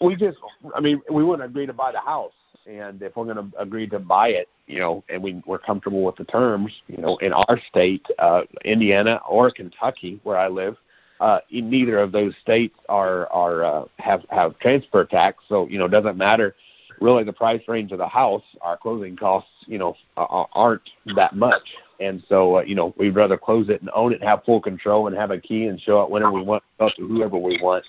We 0.00 0.16
just, 0.16 0.38
I 0.74 0.80
mean, 0.80 1.00
we 1.10 1.24
wouldn't 1.24 1.48
agree 1.48 1.66
to 1.66 1.72
buy 1.72 1.92
the 1.92 2.00
house, 2.00 2.32
and 2.66 3.00
if 3.02 3.16
we're 3.16 3.24
going 3.24 3.50
to 3.50 3.60
agree 3.60 3.88
to 3.88 3.98
buy 3.98 4.28
it, 4.28 4.48
you 4.66 4.80
know, 4.80 5.02
and 5.08 5.22
we 5.22 5.42
we're 5.46 5.58
comfortable 5.58 6.02
with 6.04 6.16
the 6.16 6.24
terms, 6.24 6.72
you 6.88 6.98
know, 6.98 7.16
in 7.18 7.32
our 7.32 7.60
state, 7.68 8.06
uh, 8.18 8.42
Indiana 8.64 9.20
or 9.28 9.50
Kentucky, 9.50 10.20
where 10.24 10.36
I 10.36 10.48
live, 10.48 10.76
uh, 11.20 11.38
neither 11.50 11.98
of 11.98 12.12
those 12.12 12.34
states 12.42 12.74
are 12.88 13.26
are 13.32 13.64
uh, 13.64 13.84
have 13.98 14.22
have 14.30 14.58
transfer 14.58 15.04
tax, 15.04 15.42
so 15.48 15.68
you 15.68 15.78
know, 15.78 15.86
it 15.86 15.90
doesn't 15.90 16.16
matter 16.16 16.54
really 17.02 17.24
the 17.24 17.32
price 17.32 17.60
range 17.68 17.92
of 17.92 17.98
the 17.98 18.06
house, 18.06 18.44
our 18.62 18.76
closing 18.76 19.16
costs, 19.16 19.50
you 19.66 19.76
know, 19.76 19.94
aren't 20.16 20.88
that 21.16 21.34
much. 21.34 21.62
And 22.00 22.22
so, 22.28 22.58
uh, 22.58 22.62
you 22.62 22.74
know, 22.74 22.94
we'd 22.96 23.14
rather 23.14 23.36
close 23.36 23.68
it 23.68 23.80
and 23.80 23.90
own 23.94 24.12
it, 24.12 24.22
have 24.22 24.44
full 24.44 24.60
control, 24.60 25.08
and 25.08 25.16
have 25.16 25.30
a 25.30 25.40
key 25.40 25.66
and 25.66 25.80
show 25.80 26.02
it 26.02 26.10
whenever 26.10 26.32
we 26.32 26.42
want, 26.42 26.62
to 26.78 26.90
whoever 26.98 27.36
we 27.36 27.58
want, 27.62 27.84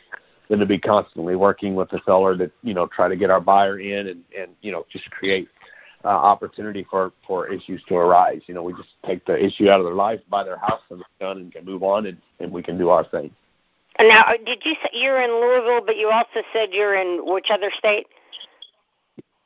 than 0.54 0.60
to 0.60 0.68
be 0.68 0.78
constantly 0.78 1.36
working 1.36 1.74
with 1.74 1.90
the 1.90 2.00
seller 2.06 2.38
to, 2.38 2.52
you 2.62 2.76
know, 2.76 2.86
try 2.86 3.08
to 3.08 3.16
get 3.16 3.32
our 3.32 3.42
buyer 3.42 3.80
in 3.80 4.06
and 4.08 4.24
and 4.38 4.52
you 4.62 4.72
know 4.72 4.86
just 4.92 5.10
create 5.10 5.48
uh, 6.06 6.10
opportunity 6.10 6.86
for 6.92 7.12
for 7.26 7.52
issues 7.52 7.82
to 7.88 7.96
arise. 7.96 8.42
You 8.46 8.54
know, 8.54 8.62
we 8.62 8.74
just 8.74 8.90
take 9.04 9.26
the 9.26 9.36
issue 9.36 9.70
out 9.70 9.80
of 9.80 9.86
their 9.88 9.96
life, 9.96 10.20
buy 10.30 10.44
their 10.44 10.58
house, 10.58 10.82
and 10.92 11.00
they're 11.00 11.28
done, 11.28 11.38
and 11.42 11.52
can 11.52 11.66
move 11.66 11.82
on, 11.82 12.06
and 12.06 12.20
and 12.40 12.52
we 12.52 12.62
can 12.62 12.78
do 12.78 12.90
our 12.90 13.04
thing. 13.04 13.32
And 13.98 14.08
Now, 14.08 14.26
did 14.46 14.62
you 14.64 14.76
say 14.84 14.90
you're 14.92 15.24
in 15.24 15.32
Louisville, 15.32 15.82
but 15.84 15.98
you 15.98 16.12
also 16.12 16.46
said 16.54 16.70
you're 16.72 16.96
in 16.96 17.22
which 17.24 17.48
other 17.52 17.72
state? 17.76 18.06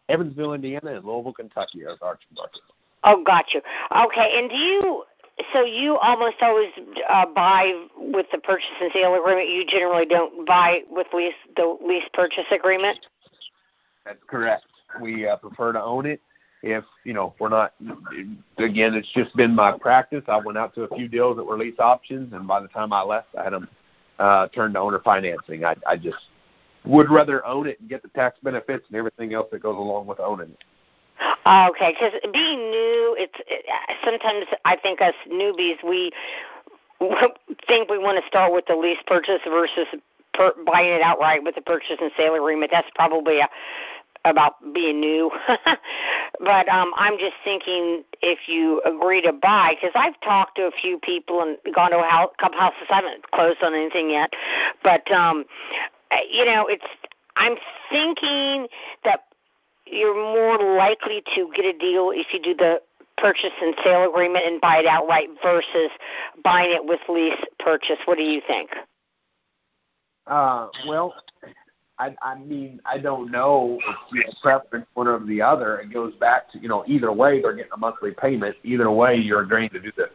Evansville, 0.10 0.54
Indiana, 0.54 0.96
and 0.96 1.06
Louisville, 1.06 1.34
Kentucky 1.34 1.84
as 1.90 1.98
our 2.02 2.16
two 2.16 2.36
markets. 2.36 2.64
Oh, 3.06 3.24
got 3.24 3.54
you. 3.54 3.62
Okay, 3.92 4.40
and 4.40 4.50
do 4.50 4.58
you? 4.58 5.04
So 5.54 5.64
you 5.64 5.98
almost 5.98 6.38
always 6.42 6.72
uh, 7.10 7.26
buy 7.28 7.86
with 7.96 8.26
the 8.32 8.40
purchase 8.40 8.70
and 8.82 8.92
sale 8.92 9.14
agreement. 9.16 9.50
You 9.50 9.66
generally 9.68 10.06
don't 10.06 10.48
buy 10.48 10.82
with 10.90 11.08
lease 11.14 11.36
the 11.56 11.78
lease 11.86 12.08
purchase 12.14 12.46
agreement. 12.52 13.06
That's 14.06 14.20
correct. 14.28 14.66
We 15.02 15.28
uh, 15.28 15.38
prefer 15.38 15.74
to 15.74 15.84
own 15.84 16.06
it. 16.06 16.22
If 16.64 16.84
you 17.04 17.14
know 17.14 17.36
we're 17.40 17.50
not, 17.50 17.76
again, 18.58 18.96
it's 18.96 19.12
just 19.14 19.36
been 19.36 19.54
my 19.54 19.78
practice. 19.78 20.24
I 20.28 20.38
went 20.38 20.58
out 20.58 20.74
to 20.76 20.84
a 20.84 20.96
few 20.96 21.08
deals 21.08 21.38
that 21.38 21.44
were 21.44 21.58
lease 21.58 21.80
options, 21.80 22.34
and 22.34 22.48
by 22.48 22.60
the 22.60 22.68
time 22.70 22.92
I 22.92 23.04
left, 23.04 23.28
I 23.40 23.44
had 23.44 23.54
them 23.54 23.68
uh, 24.18 24.48
turned 24.48 24.74
to 24.74 24.80
owner 24.80 25.00
financing. 25.00 25.66
I, 25.66 25.76
I 25.86 25.98
just 25.98 26.18
would 26.84 27.12
rather 27.12 27.46
own 27.46 27.68
it 27.68 27.80
and 27.80 27.88
get 27.88 28.02
the 28.02 28.10
tax 28.10 28.40
benefits 28.42 28.86
and 28.88 28.98
everything 28.98 29.34
else 29.34 29.48
that 29.52 29.62
goes 29.62 29.76
along 29.76 30.08
with 30.08 30.20
owning 30.20 30.50
it. 30.50 30.64
Okay, 31.46 31.94
because 31.94 32.14
being 32.32 32.70
new, 32.70 33.16
it's 33.18 33.40
it, 33.48 33.66
sometimes 34.04 34.46
I 34.66 34.76
think 34.76 35.02
us 35.02 35.16
newbies 35.32 35.84
we 35.84 36.12
think 37.68 37.90
we 37.90 37.98
want 37.98 38.22
to 38.22 38.28
start 38.28 38.54
with 38.54 38.66
the 38.68 38.76
lease 38.76 39.00
purchase 39.08 39.42
versus 39.46 39.88
per, 40.34 40.54
buying 40.66 40.94
it 40.94 41.02
outright 41.02 41.44
with 41.44 41.56
the 41.56 41.62
purchase 41.62 41.98
and 42.02 42.12
sale 42.18 42.36
agreement. 42.36 42.72
That's 42.72 42.90
probably 42.96 43.40
a, 43.40 43.50
about 44.26 44.56
being 44.74 45.00
new. 45.00 45.32
but 46.40 46.70
um 46.70 46.94
I'm 46.96 47.18
just 47.18 47.36
thinking 47.44 48.04
if 48.22 48.48
you 48.48 48.82
agree 48.86 49.22
to 49.24 49.34
buy, 49.34 49.76
because 49.76 49.94
I've 49.96 50.20
talked 50.22 50.58
to 50.58 50.64
a 50.64 50.72
few 50.72 51.00
people 51.00 51.42
and 51.42 51.58
gone 51.74 51.92
to 51.92 52.00
a 52.00 52.08
house, 52.08 52.32
couple 52.40 52.60
houses. 52.60 52.88
I 52.90 52.96
haven't 52.96 53.32
closed 53.32 53.64
on 53.64 53.74
anything 53.74 54.10
yet, 54.10 54.34
but 54.84 55.10
um 55.12 55.46
you 56.32 56.46
know, 56.46 56.68
it's 56.68 56.86
I'm 57.36 57.56
thinking 57.90 58.68
that 59.04 59.24
you're 59.92 60.16
more 60.16 60.78
likely 60.78 61.24
to 61.36 61.52
get 61.56 61.66
a 61.66 61.78
deal 61.78 62.12
if 62.14 62.28
you 62.34 62.42
do 62.42 62.56
the 62.56 62.82
purchase 63.18 63.54
and 63.62 63.76
sale 63.84 64.10
agreement 64.10 64.46
and 64.46 64.62
buy 64.62 64.78
it 64.78 64.86
outright 64.86 65.30
versus 65.42 65.90
buying 66.44 66.72
it 66.72 66.86
with 66.86 67.00
lease 67.10 67.40
purchase. 67.60 67.98
What 68.06 68.18
do 68.18 68.24
you 68.24 68.42
think? 68.46 68.70
Uh, 70.28 70.68
well, 70.88 71.16
I, 72.00 72.16
I 72.22 72.38
mean, 72.38 72.80
I 72.86 73.00
don't 73.00 73.32
know 73.32 73.80
if 73.82 73.96
you 74.12 74.24
know, 74.24 74.32
preference 74.42 74.86
one 74.94 75.08
or 75.08 75.20
the 75.26 75.42
other. 75.42 75.80
It 75.80 75.92
goes 75.92 76.14
back 76.16 76.52
to 76.52 76.60
you 76.60 76.68
know 76.68 76.84
either 76.88 77.12
way 77.12 77.42
they're 77.42 77.54
getting 77.54 77.72
a 77.74 77.78
monthly 77.78 78.12
payment. 78.12 78.56
Either 78.64 78.92
way 78.92 79.16
you're 79.16 79.42
agreeing 79.42 79.70
to 79.70 79.80
do 79.80 79.92
the 79.98 80.10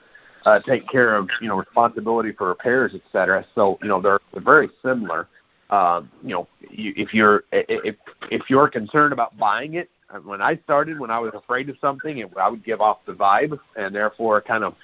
uh, 0.45 0.61
take 0.61 0.89
care 0.89 1.17
of 1.17 1.29
you 1.41 1.49
know 1.49 1.57
responsibility 1.57 2.33
for 2.33 2.49
repairs, 2.49 2.93
et 2.95 3.03
cetera. 3.11 3.45
So 3.55 3.79
you 3.83 3.89
know 3.89 4.01
they're, 4.01 4.21
they're 4.33 4.43
very 4.43 4.71
similar 4.83 5.29
um, 5.73 6.11
you 6.23 6.29
know, 6.29 6.47
if 6.61 7.15
you're 7.15 7.45
if 7.51 7.97
if 8.31 8.43
you're 8.51 8.69
concerned 8.69 9.15
about 9.15 9.37
buying 9.39 9.75
it, 9.75 9.89
uh, 10.11 10.19
when 10.19 10.43
I 10.43 10.57
started, 10.65 11.01
when 11.01 11.11
I 11.11 11.19
was 11.19 11.33
afraid 11.35 11.71
of 11.71 11.77
something, 11.81 12.19
it, 12.19 12.31
I 12.37 12.51
would 12.51 12.63
give 12.63 12.83
off 12.83 12.99
the 13.07 13.15
vibe, 13.15 13.59
and 13.77 13.95
therefore 13.95 14.43
kind 14.43 14.65
of 14.65 14.75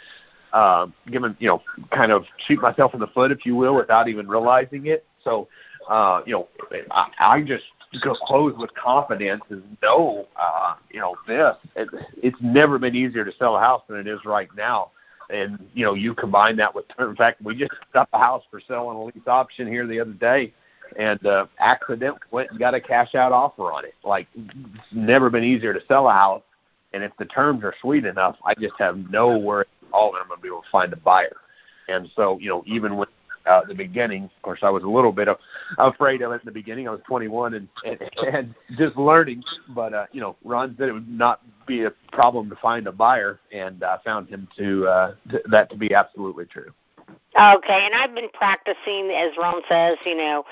uh, 0.54 0.86
giving 1.10 1.36
you 1.40 1.48
know 1.48 1.62
kind 1.90 2.10
of 2.10 2.24
shoot 2.46 2.60
myself 2.62 2.94
in 2.94 3.00
the 3.00 3.06
foot, 3.08 3.30
if 3.30 3.44
you 3.44 3.54
will, 3.54 3.74
without 3.76 4.08
even 4.08 4.26
realizing 4.26 4.86
it. 4.86 5.04
So, 5.22 5.48
uh, 5.90 6.22
you 6.24 6.32
know, 6.32 6.48
I, 6.90 7.10
I 7.20 7.42
just 7.42 7.64
go 8.02 8.14
close 8.14 8.54
with 8.56 8.74
confidence 8.74 9.42
and 9.50 9.76
know, 9.82 10.26
uh, 10.40 10.76
you 10.90 11.00
know, 11.00 11.16
this. 11.26 11.54
It, 11.76 11.88
it's 12.16 12.38
never 12.40 12.78
been 12.78 12.96
easier 12.96 13.26
to 13.26 13.32
sell 13.38 13.56
a 13.56 13.60
house 13.60 13.82
than 13.90 13.98
it 13.98 14.06
is 14.06 14.20
right 14.24 14.48
now. 14.56 14.92
And 15.28 15.68
you 15.74 15.84
know, 15.84 15.92
you 15.92 16.14
combine 16.14 16.56
that 16.56 16.74
with, 16.74 16.86
in 16.98 17.14
fact, 17.14 17.42
we 17.42 17.56
just 17.56 17.72
got 17.92 18.10
the 18.10 18.16
house 18.16 18.44
for 18.50 18.58
sale 18.66 18.86
on 18.86 18.96
a 18.96 19.04
lease 19.04 19.26
option 19.26 19.68
here 19.68 19.86
the 19.86 20.00
other 20.00 20.14
day 20.14 20.54
and 20.96 21.24
uh, 21.26 21.46
accidentally 21.58 22.20
went 22.30 22.50
and 22.50 22.58
got 22.58 22.74
a 22.74 22.80
cash 22.80 23.14
out 23.14 23.32
offer 23.32 23.72
on 23.72 23.84
it. 23.84 23.94
Like 24.04 24.28
it's 24.34 24.92
never 24.92 25.30
been 25.30 25.44
easier 25.44 25.74
to 25.74 25.80
sell 25.86 26.08
a 26.08 26.12
house, 26.12 26.42
and 26.92 27.02
if 27.02 27.12
the 27.18 27.26
terms 27.26 27.64
are 27.64 27.74
sweet 27.80 28.04
enough, 28.04 28.36
I 28.44 28.54
just 28.54 28.74
have 28.78 28.96
no 29.10 29.38
worry 29.38 29.66
at 29.82 29.92
all 29.92 30.12
that 30.12 30.18
I'm 30.18 30.28
going 30.28 30.38
to 30.38 30.42
be 30.42 30.48
able 30.48 30.62
to 30.62 30.70
find 30.70 30.92
a 30.92 30.96
buyer. 30.96 31.36
And 31.88 32.08
so, 32.14 32.38
you 32.38 32.48
know, 32.48 32.62
even 32.66 32.96
with 32.96 33.08
uh, 33.48 33.62
the 33.66 33.74
beginning, 33.74 34.24
of 34.24 34.42
course, 34.42 34.60
I 34.62 34.70
was 34.70 34.82
a 34.82 34.88
little 34.88 35.12
bit 35.12 35.28
of, 35.28 35.38
afraid 35.78 36.22
of 36.22 36.32
it 36.32 36.36
in 36.36 36.40
the 36.44 36.52
beginning. 36.52 36.86
I 36.86 36.90
was 36.90 37.00
21 37.06 37.54
and 37.54 37.68
and, 37.84 37.98
and 38.32 38.54
just 38.76 38.96
learning, 38.96 39.42
but 39.74 39.94
uh, 39.94 40.06
you 40.12 40.20
know, 40.20 40.36
Ron 40.44 40.74
said 40.78 40.88
it 40.88 40.92
would 40.92 41.08
not 41.08 41.40
be 41.66 41.84
a 41.84 41.92
problem 42.12 42.50
to 42.50 42.56
find 42.56 42.86
a 42.86 42.92
buyer, 42.92 43.40
and 43.52 43.82
I 43.82 43.98
found 44.04 44.28
him 44.28 44.48
to, 44.58 44.86
uh, 44.86 45.14
that 45.50 45.70
to 45.70 45.76
be 45.76 45.94
absolutely 45.94 46.44
true. 46.46 46.72
Okay, 47.38 47.86
and 47.86 47.94
I've 47.94 48.16
been 48.16 48.28
practicing, 48.34 49.10
as 49.14 49.36
Ron 49.38 49.62
says, 49.68 49.96
you 50.04 50.16
know, 50.16 50.44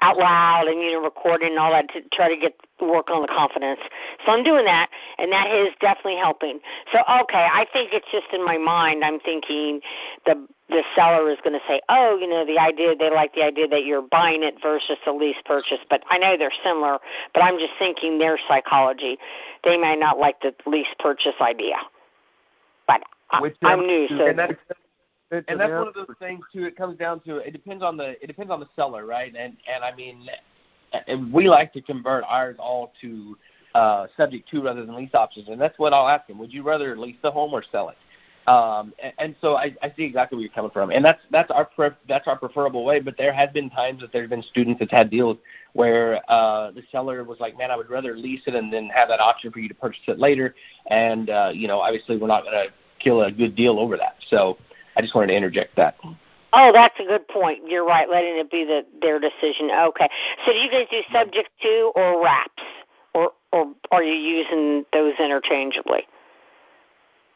out 0.00 0.16
loud 0.16 0.66
and 0.66 0.82
you 0.82 0.92
know, 0.92 1.00
recording 1.00 1.50
and 1.50 1.58
all 1.58 1.70
that 1.70 1.88
to 1.90 2.02
try 2.12 2.28
to 2.28 2.36
get 2.36 2.56
work 2.80 3.10
on 3.10 3.22
the 3.22 3.28
confidence. 3.28 3.78
So 4.26 4.32
I'm 4.32 4.42
doing 4.42 4.64
that, 4.64 4.90
and 5.18 5.30
that 5.30 5.52
is 5.52 5.72
definitely 5.80 6.16
helping. 6.16 6.58
So 6.90 6.98
okay, 7.22 7.46
I 7.46 7.64
think 7.72 7.92
it's 7.92 8.10
just 8.10 8.26
in 8.32 8.44
my 8.44 8.58
mind. 8.58 9.04
I'm 9.04 9.20
thinking 9.20 9.80
the 10.26 10.48
the 10.68 10.82
seller 10.96 11.30
is 11.30 11.38
going 11.44 11.52
to 11.52 11.64
say, 11.68 11.80
oh, 11.88 12.18
you 12.20 12.26
know, 12.26 12.44
the 12.44 12.58
idea 12.58 12.96
they 12.96 13.10
like 13.10 13.34
the 13.34 13.44
idea 13.44 13.68
that 13.68 13.84
you're 13.84 14.02
buying 14.02 14.42
it 14.42 14.56
versus 14.60 14.98
a 15.06 15.12
lease 15.12 15.36
purchase. 15.44 15.78
But 15.88 16.02
I 16.10 16.18
know 16.18 16.36
they're 16.36 16.50
similar, 16.64 16.98
but 17.34 17.44
I'm 17.44 17.58
just 17.58 17.74
thinking 17.78 18.18
their 18.18 18.36
psychology. 18.48 19.16
They 19.62 19.76
may 19.78 19.94
not 19.94 20.18
like 20.18 20.40
the 20.40 20.52
lease 20.66 20.92
purchase 20.98 21.34
idea. 21.40 21.76
But 22.88 23.02
I, 23.30 23.42
I'm 23.62 23.86
new, 23.86 24.08
so. 24.08 24.26
And 25.32 25.38
that's, 25.38 25.44
and 25.48 25.60
that's 25.60 25.72
one 25.72 25.88
of 25.88 25.94
those 25.94 26.16
things 26.18 26.44
too. 26.52 26.64
It 26.64 26.76
comes 26.76 26.98
down 26.98 27.20
to 27.20 27.36
it 27.36 27.52
depends 27.52 27.82
on 27.82 27.96
the 27.96 28.22
it 28.22 28.26
depends 28.26 28.52
on 28.52 28.60
the 28.60 28.68
seller, 28.76 29.06
right? 29.06 29.34
And 29.34 29.56
and 29.72 29.82
I 29.82 29.94
mean, 29.94 30.28
and 31.06 31.32
we 31.32 31.48
like 31.48 31.72
to 31.72 31.80
convert 31.80 32.22
ours 32.24 32.56
all 32.58 32.92
to 33.00 33.38
uh, 33.74 34.06
subject 34.14 34.46
to 34.50 34.62
rather 34.62 34.84
than 34.84 34.94
lease 34.94 35.14
options, 35.14 35.48
and 35.48 35.58
that's 35.58 35.78
what 35.78 35.94
I'll 35.94 36.08
ask 36.08 36.26
them. 36.26 36.38
Would 36.38 36.52
you 36.52 36.62
rather 36.62 36.98
lease 36.98 37.16
the 37.22 37.30
home 37.30 37.54
or 37.54 37.64
sell 37.72 37.88
it? 37.88 37.96
Um, 38.46 38.92
and, 39.02 39.12
and 39.18 39.36
so 39.40 39.56
I, 39.56 39.74
I 39.82 39.92
see 39.96 40.02
exactly 40.02 40.36
where 40.36 40.42
you're 40.42 40.52
coming 40.52 40.70
from, 40.70 40.90
and 40.90 41.02
that's 41.02 41.20
that's 41.30 41.50
our 41.50 41.64
pre- 41.64 41.96
that's 42.06 42.28
our 42.28 42.36
preferable 42.36 42.84
way. 42.84 43.00
But 43.00 43.16
there 43.16 43.32
have 43.32 43.54
been 43.54 43.70
times 43.70 44.02
that 44.02 44.12
there's 44.12 44.28
been 44.28 44.42
students 44.42 44.80
that's 44.80 44.90
had 44.90 45.08
deals 45.08 45.38
where 45.72 46.20
uh, 46.30 46.72
the 46.72 46.82
seller 46.92 47.24
was 47.24 47.40
like, 47.40 47.56
"Man, 47.56 47.70
I 47.70 47.76
would 47.76 47.88
rather 47.88 48.18
lease 48.18 48.42
it 48.46 48.54
and 48.54 48.70
then 48.70 48.90
have 48.94 49.08
that 49.08 49.20
option 49.20 49.50
for 49.50 49.60
you 49.60 49.68
to 49.68 49.74
purchase 49.74 50.02
it 50.08 50.18
later." 50.18 50.54
And 50.88 51.30
uh, 51.30 51.52
you 51.54 51.68
know, 51.68 51.78
obviously, 51.78 52.18
we're 52.18 52.26
not 52.26 52.42
going 52.42 52.66
to 52.66 52.72
kill 52.98 53.22
a 53.22 53.32
good 53.32 53.54
deal 53.56 53.78
over 53.78 53.96
that. 53.96 54.16
So 54.28 54.58
I 54.96 55.00
just 55.00 55.14
wanted 55.14 55.28
to 55.28 55.36
interject 55.36 55.76
that. 55.76 55.96
Oh, 56.54 56.70
that's 56.72 56.98
a 57.00 57.04
good 57.04 57.26
point. 57.28 57.62
You're 57.66 57.84
right, 57.86 58.08
letting 58.08 58.36
it 58.36 58.50
be 58.50 58.64
the, 58.64 58.84
their 59.00 59.18
decision. 59.18 59.70
Okay. 59.70 60.08
So 60.44 60.52
do 60.52 60.58
you 60.58 60.70
guys 60.70 60.86
do 60.90 61.00
subject 61.10 61.48
to 61.62 61.92
or 61.96 62.22
wraps? 62.22 62.62
Or 63.14 63.32
or 63.52 63.74
are 63.90 64.02
you 64.02 64.14
using 64.14 64.84
those 64.92 65.12
interchangeably? 65.18 66.06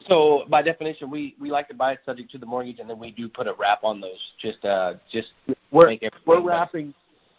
So 0.07 0.45
by 0.49 0.61
definition, 0.61 1.09
we 1.11 1.35
we 1.39 1.51
like 1.51 1.67
to 1.67 1.75
buy 1.75 1.93
it 1.93 1.99
subject 2.05 2.31
to 2.31 2.37
the 2.37 2.45
mortgage, 2.45 2.79
and 2.79 2.89
then 2.89 2.97
we 2.99 3.11
do 3.11 3.27
put 3.29 3.47
a 3.47 3.53
wrap 3.59 3.83
on 3.83 4.01
those. 4.01 4.19
Just 4.41 4.63
uh, 4.65 4.95
just 5.11 5.29
we're 5.71 5.87
make 5.87 6.07
we're 6.25 6.41
wrapping 6.41 6.93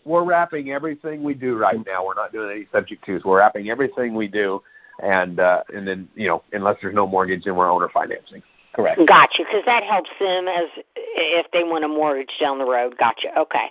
we're 0.04 0.24
wrapping 0.24 0.70
everything 0.70 1.22
we 1.22 1.34
do 1.34 1.56
right 1.56 1.78
now. 1.86 2.04
We're 2.04 2.14
not 2.14 2.32
doing 2.32 2.50
any 2.50 2.66
subject 2.72 3.04
tos. 3.04 3.24
We're 3.24 3.38
wrapping 3.38 3.70
everything 3.70 4.14
we 4.14 4.28
do, 4.28 4.62
and 5.02 5.40
uh, 5.40 5.62
and 5.74 5.86
then 5.86 6.08
you 6.14 6.28
know 6.28 6.42
unless 6.52 6.76
there's 6.82 6.94
no 6.94 7.06
mortgage, 7.06 7.44
then 7.44 7.56
we're 7.56 7.70
owner 7.70 7.88
financing. 7.92 8.42
Correct. 8.74 9.00
Gotcha, 9.06 9.42
because 9.44 9.64
that 9.66 9.82
helps 9.82 10.10
them 10.20 10.46
as 10.46 10.68
if 10.94 11.46
they 11.52 11.64
want 11.64 11.84
a 11.84 11.88
mortgage 11.88 12.32
down 12.40 12.58
the 12.58 12.64
road. 12.64 12.96
Gotcha. 12.98 13.36
Okay. 13.36 13.70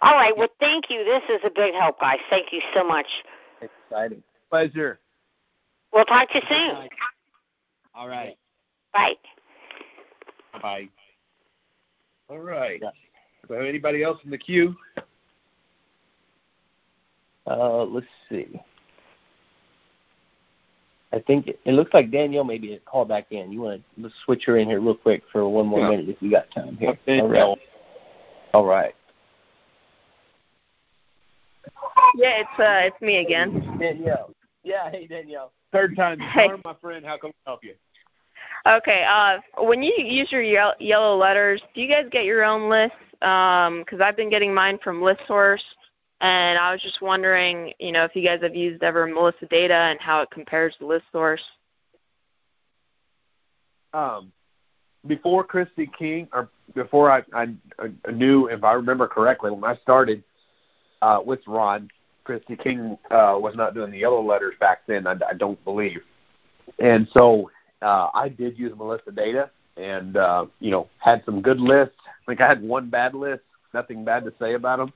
All 0.00 0.14
right. 0.14 0.36
Well, 0.36 0.48
thank 0.60 0.88
you. 0.88 1.04
This 1.04 1.22
is 1.28 1.40
a 1.44 1.50
big 1.50 1.74
help, 1.74 2.00
guys. 2.00 2.18
Thank 2.30 2.52
you 2.52 2.60
so 2.74 2.84
much. 2.84 3.06
Exciting. 3.60 4.22
Pleasure. 4.48 5.00
We'll 5.92 6.04
talk 6.04 6.30
to 6.30 6.36
you 6.36 6.42
soon. 6.48 6.88
All 7.94 8.08
right. 8.08 8.36
Bye. 8.92 9.14
Bye. 10.62 10.88
All 12.30 12.38
right. 12.38 12.82
So 13.48 13.54
anybody 13.54 14.02
else 14.02 14.18
in 14.24 14.30
the 14.30 14.38
queue? 14.38 14.74
Uh, 17.46 17.84
let's 17.84 18.06
see. 18.28 18.60
I 21.12 21.18
think 21.20 21.46
it, 21.48 21.58
it 21.64 21.72
looks 21.72 21.94
like 21.94 22.10
Danielle 22.10 22.44
maybe 22.44 22.74
a 22.74 22.78
call 22.80 23.04
back 23.04 23.26
in. 23.30 23.50
You 23.50 23.62
want 23.62 23.82
to 24.00 24.10
switch 24.24 24.44
her 24.46 24.58
in 24.58 24.68
here 24.68 24.80
real 24.80 24.94
quick 24.94 25.22
for 25.32 25.48
one 25.48 25.66
more 25.66 25.80
Yeah. 25.80 25.88
minute 25.90 26.08
if 26.08 26.20
you 26.20 26.30
got 26.30 26.50
time 26.50 26.76
here. 26.76 26.90
Okay, 26.90 27.20
All 27.20 27.28
right. 27.28 27.58
All 28.54 28.64
right. 28.66 28.94
Yeah, 32.14 32.40
it's 32.40 32.58
uh, 32.58 32.86
it's 32.92 33.00
me 33.00 33.18
again. 33.18 33.76
Danielle. 33.78 34.30
Yeah. 34.64 34.90
Hey, 34.90 35.06
Danielle. 35.06 35.52
Third 35.72 35.96
time's 35.96 36.18
the 36.20 36.24
Hey. 36.26 36.48
charm, 36.48 36.60
my 36.64 36.74
friend. 36.80 37.04
How 37.04 37.16
can 37.18 37.30
I 37.30 37.50
help 37.50 37.62
you? 37.64 37.74
Okay. 38.66 39.04
Uh, 39.08 39.38
when 39.62 39.82
you 39.82 39.94
use 39.98 40.30
your 40.32 40.42
yel- 40.42 40.74
yellow 40.80 41.16
letters, 41.16 41.62
do 41.74 41.80
you 41.80 41.88
guys 41.88 42.06
get 42.10 42.24
your 42.24 42.44
own 42.44 42.68
lists? 42.68 42.96
Because 43.20 44.00
I've 44.02 44.16
been 44.16 44.30
getting 44.30 44.52
mine 44.54 44.78
from 44.82 45.00
ListSource, 45.00 45.62
and 46.20 46.58
I 46.58 46.72
was 46.72 46.82
just 46.82 47.00
wondering, 47.00 47.72
you 47.78 47.92
know, 47.92 48.04
if 48.04 48.14
you 48.14 48.24
guys 48.24 48.40
have 48.42 48.54
used 48.54 48.82
ever 48.82 49.06
Melissa 49.06 49.46
Data 49.46 49.74
and 49.74 50.00
how 50.00 50.20
it 50.22 50.30
compares 50.30 50.74
to 50.78 50.86
list 50.86 51.04
source. 51.12 51.42
um, 53.92 54.32
before 55.06 55.44
Christy 55.44 55.90
King, 55.98 56.28
or 56.32 56.48
before 56.74 57.10
I, 57.10 57.22
I, 57.32 57.48
I 57.78 58.10
knew, 58.10 58.46
if 58.48 58.64
I 58.64 58.72
remember 58.72 59.06
correctly, 59.06 59.50
when 59.50 59.64
I 59.64 59.76
started 59.76 60.22
uh, 61.02 61.20
with 61.24 61.40
Ron, 61.46 61.88
Christy 62.24 62.56
King 62.56 62.98
uh, 63.10 63.36
was 63.38 63.54
not 63.56 63.74
doing 63.74 63.90
the 63.90 63.98
yellow 63.98 64.22
letters 64.22 64.54
back 64.60 64.80
then. 64.86 65.06
I, 65.06 65.14
I 65.28 65.34
don't 65.36 65.62
believe, 65.64 66.00
and 66.78 67.08
so 67.16 67.50
uh, 67.80 68.08
I 68.12 68.28
did 68.28 68.58
use 68.58 68.72
Melissa 68.76 69.12
Data, 69.12 69.50
and 69.76 70.16
uh, 70.16 70.46
you 70.60 70.70
know 70.70 70.88
had 70.98 71.22
some 71.24 71.40
good 71.40 71.60
lists. 71.60 71.96
I 72.06 72.26
think 72.26 72.40
I 72.40 72.48
had 72.48 72.62
one 72.62 72.90
bad 72.90 73.14
list, 73.14 73.42
nothing 73.72 74.04
bad 74.04 74.24
to 74.24 74.32
say 74.38 74.54
about 74.54 74.78
them. 74.78 74.92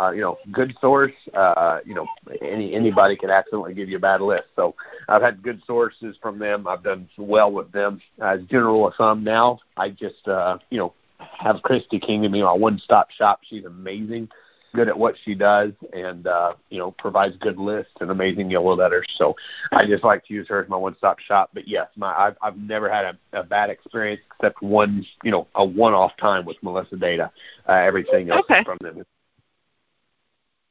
Uh, 0.00 0.10
you 0.10 0.20
know, 0.20 0.38
good 0.50 0.74
source. 0.80 1.12
Uh, 1.34 1.80
you 1.84 1.94
know, 1.94 2.06
any 2.40 2.74
anybody 2.74 3.16
could 3.16 3.30
accidentally 3.30 3.74
give 3.74 3.88
you 3.88 3.96
a 3.96 4.00
bad 4.00 4.20
list. 4.20 4.44
So 4.56 4.74
I've 5.08 5.22
had 5.22 5.42
good 5.42 5.62
sources 5.66 6.16
from 6.22 6.38
them. 6.38 6.66
I've 6.66 6.82
done 6.82 7.08
well 7.18 7.52
with 7.52 7.70
them. 7.72 8.00
As 8.20 8.40
general 8.50 8.88
of 8.88 8.94
thumb 8.94 9.22
now, 9.22 9.58
I 9.76 9.90
just 9.90 10.26
uh, 10.26 10.58
you 10.70 10.78
know 10.78 10.94
have 11.38 11.62
Christy 11.62 11.98
King 11.98 12.22
to 12.22 12.28
me 12.28 12.42
my 12.42 12.52
one 12.52 12.78
stop 12.78 13.10
shop. 13.10 13.40
She's 13.42 13.64
amazing, 13.64 14.28
good 14.74 14.88
at 14.88 14.98
what 14.98 15.14
she 15.24 15.34
does, 15.34 15.72
and 15.92 16.26
uh, 16.26 16.54
you 16.70 16.78
know 16.78 16.92
provides 16.92 17.36
good 17.36 17.58
lists 17.58 17.92
and 18.00 18.10
amazing 18.10 18.50
yellow 18.50 18.74
letters. 18.74 19.06
So 19.16 19.36
I 19.72 19.86
just 19.86 20.04
like 20.04 20.24
to 20.26 20.34
use 20.34 20.48
her 20.48 20.62
as 20.62 20.68
my 20.70 20.76
one 20.76 20.96
stop 20.96 21.18
shop. 21.18 21.50
But 21.52 21.68
yes, 21.68 21.88
my 21.96 22.12
I've, 22.14 22.36
I've 22.40 22.56
never 22.56 22.90
had 22.90 23.04
a, 23.04 23.40
a 23.40 23.42
bad 23.44 23.70
experience 23.70 24.22
except 24.34 24.62
one 24.62 25.04
you 25.22 25.30
know 25.30 25.48
a 25.54 25.64
one 25.64 25.92
off 25.92 26.16
time 26.16 26.46
with 26.46 26.56
Melissa 26.62 26.96
Data. 26.96 27.30
Uh, 27.68 27.72
everything 27.72 28.30
else 28.30 28.46
Okay. 28.50 28.64
from 28.64 28.78
them. 28.80 29.04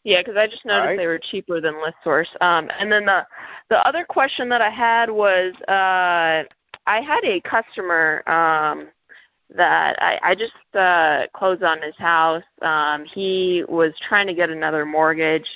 Yeah, 0.03 0.21
because 0.21 0.35
I 0.35 0.47
just 0.47 0.65
noticed 0.65 0.81
Alright. 0.81 0.97
they 0.97 1.07
were 1.07 1.19
cheaper 1.19 1.61
than 1.61 1.75
ListSource. 1.75 2.29
Um, 2.41 2.69
and 2.79 2.91
then 2.91 3.05
the 3.05 3.25
the 3.69 3.85
other 3.87 4.03
question 4.03 4.49
that 4.49 4.61
I 4.61 4.69
had 4.69 5.09
was 5.09 5.53
uh, 5.67 6.43
I 6.87 7.01
had 7.01 7.23
a 7.23 7.39
customer 7.41 8.23
um, 8.27 8.87
that 9.55 10.01
I, 10.01 10.19
I 10.23 10.35
just 10.35 10.53
uh, 10.75 11.27
closed 11.37 11.63
on 11.63 11.81
his 11.81 11.95
house. 11.97 12.43
Um, 12.61 13.05
he 13.05 13.63
was 13.69 13.93
trying 14.07 14.27
to 14.27 14.33
get 14.33 14.49
another 14.49 14.85
mortgage, 14.85 15.47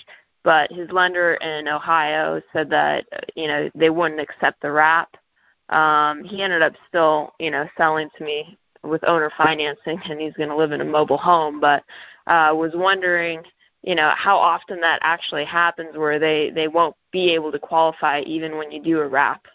but 0.43 0.71
his 0.71 0.91
lender 0.91 1.35
in 1.35 1.67
Ohio 1.67 2.41
said 2.53 2.69
that 2.69 3.05
uh, 3.13 3.21
you 3.35 3.47
know 3.47 3.69
they 3.73 3.89
wouldn't 3.89 4.21
accept 4.21 4.61
the 4.61 4.71
wrap. 4.71 5.09
Um, 5.69 6.23
he 6.23 6.43
ended 6.43 6.61
up 6.61 6.73
still 6.87 7.33
you 7.39 7.49
know 7.49 7.67
selling 7.77 8.09
to 8.17 8.23
me 8.23 8.57
with 8.83 9.03
owner 9.07 9.31
financing, 9.35 9.99
and 10.05 10.21
he's 10.21 10.33
going 10.33 10.49
to 10.49 10.55
live 10.55 10.71
in 10.71 10.81
a 10.81 10.85
mobile 10.85 11.17
home. 11.17 11.59
But 11.59 11.83
uh, 12.27 12.53
was 12.53 12.71
wondering 12.75 13.41
you 13.85 13.95
know 13.95 14.11
how 14.15 14.37
often 14.37 14.81
that 14.81 14.99
actually 15.01 15.45
happens 15.45 15.95
where 15.95 16.19
they 16.19 16.49
they 16.49 16.67
won't 16.67 16.95
be 17.11 17.33
able 17.33 17.51
to 17.51 17.59
qualify 17.59 18.21
even 18.21 18.57
when 18.57 18.71
you 18.71 18.81
do 18.81 18.99
a 18.99 19.07
wrap 19.07 19.45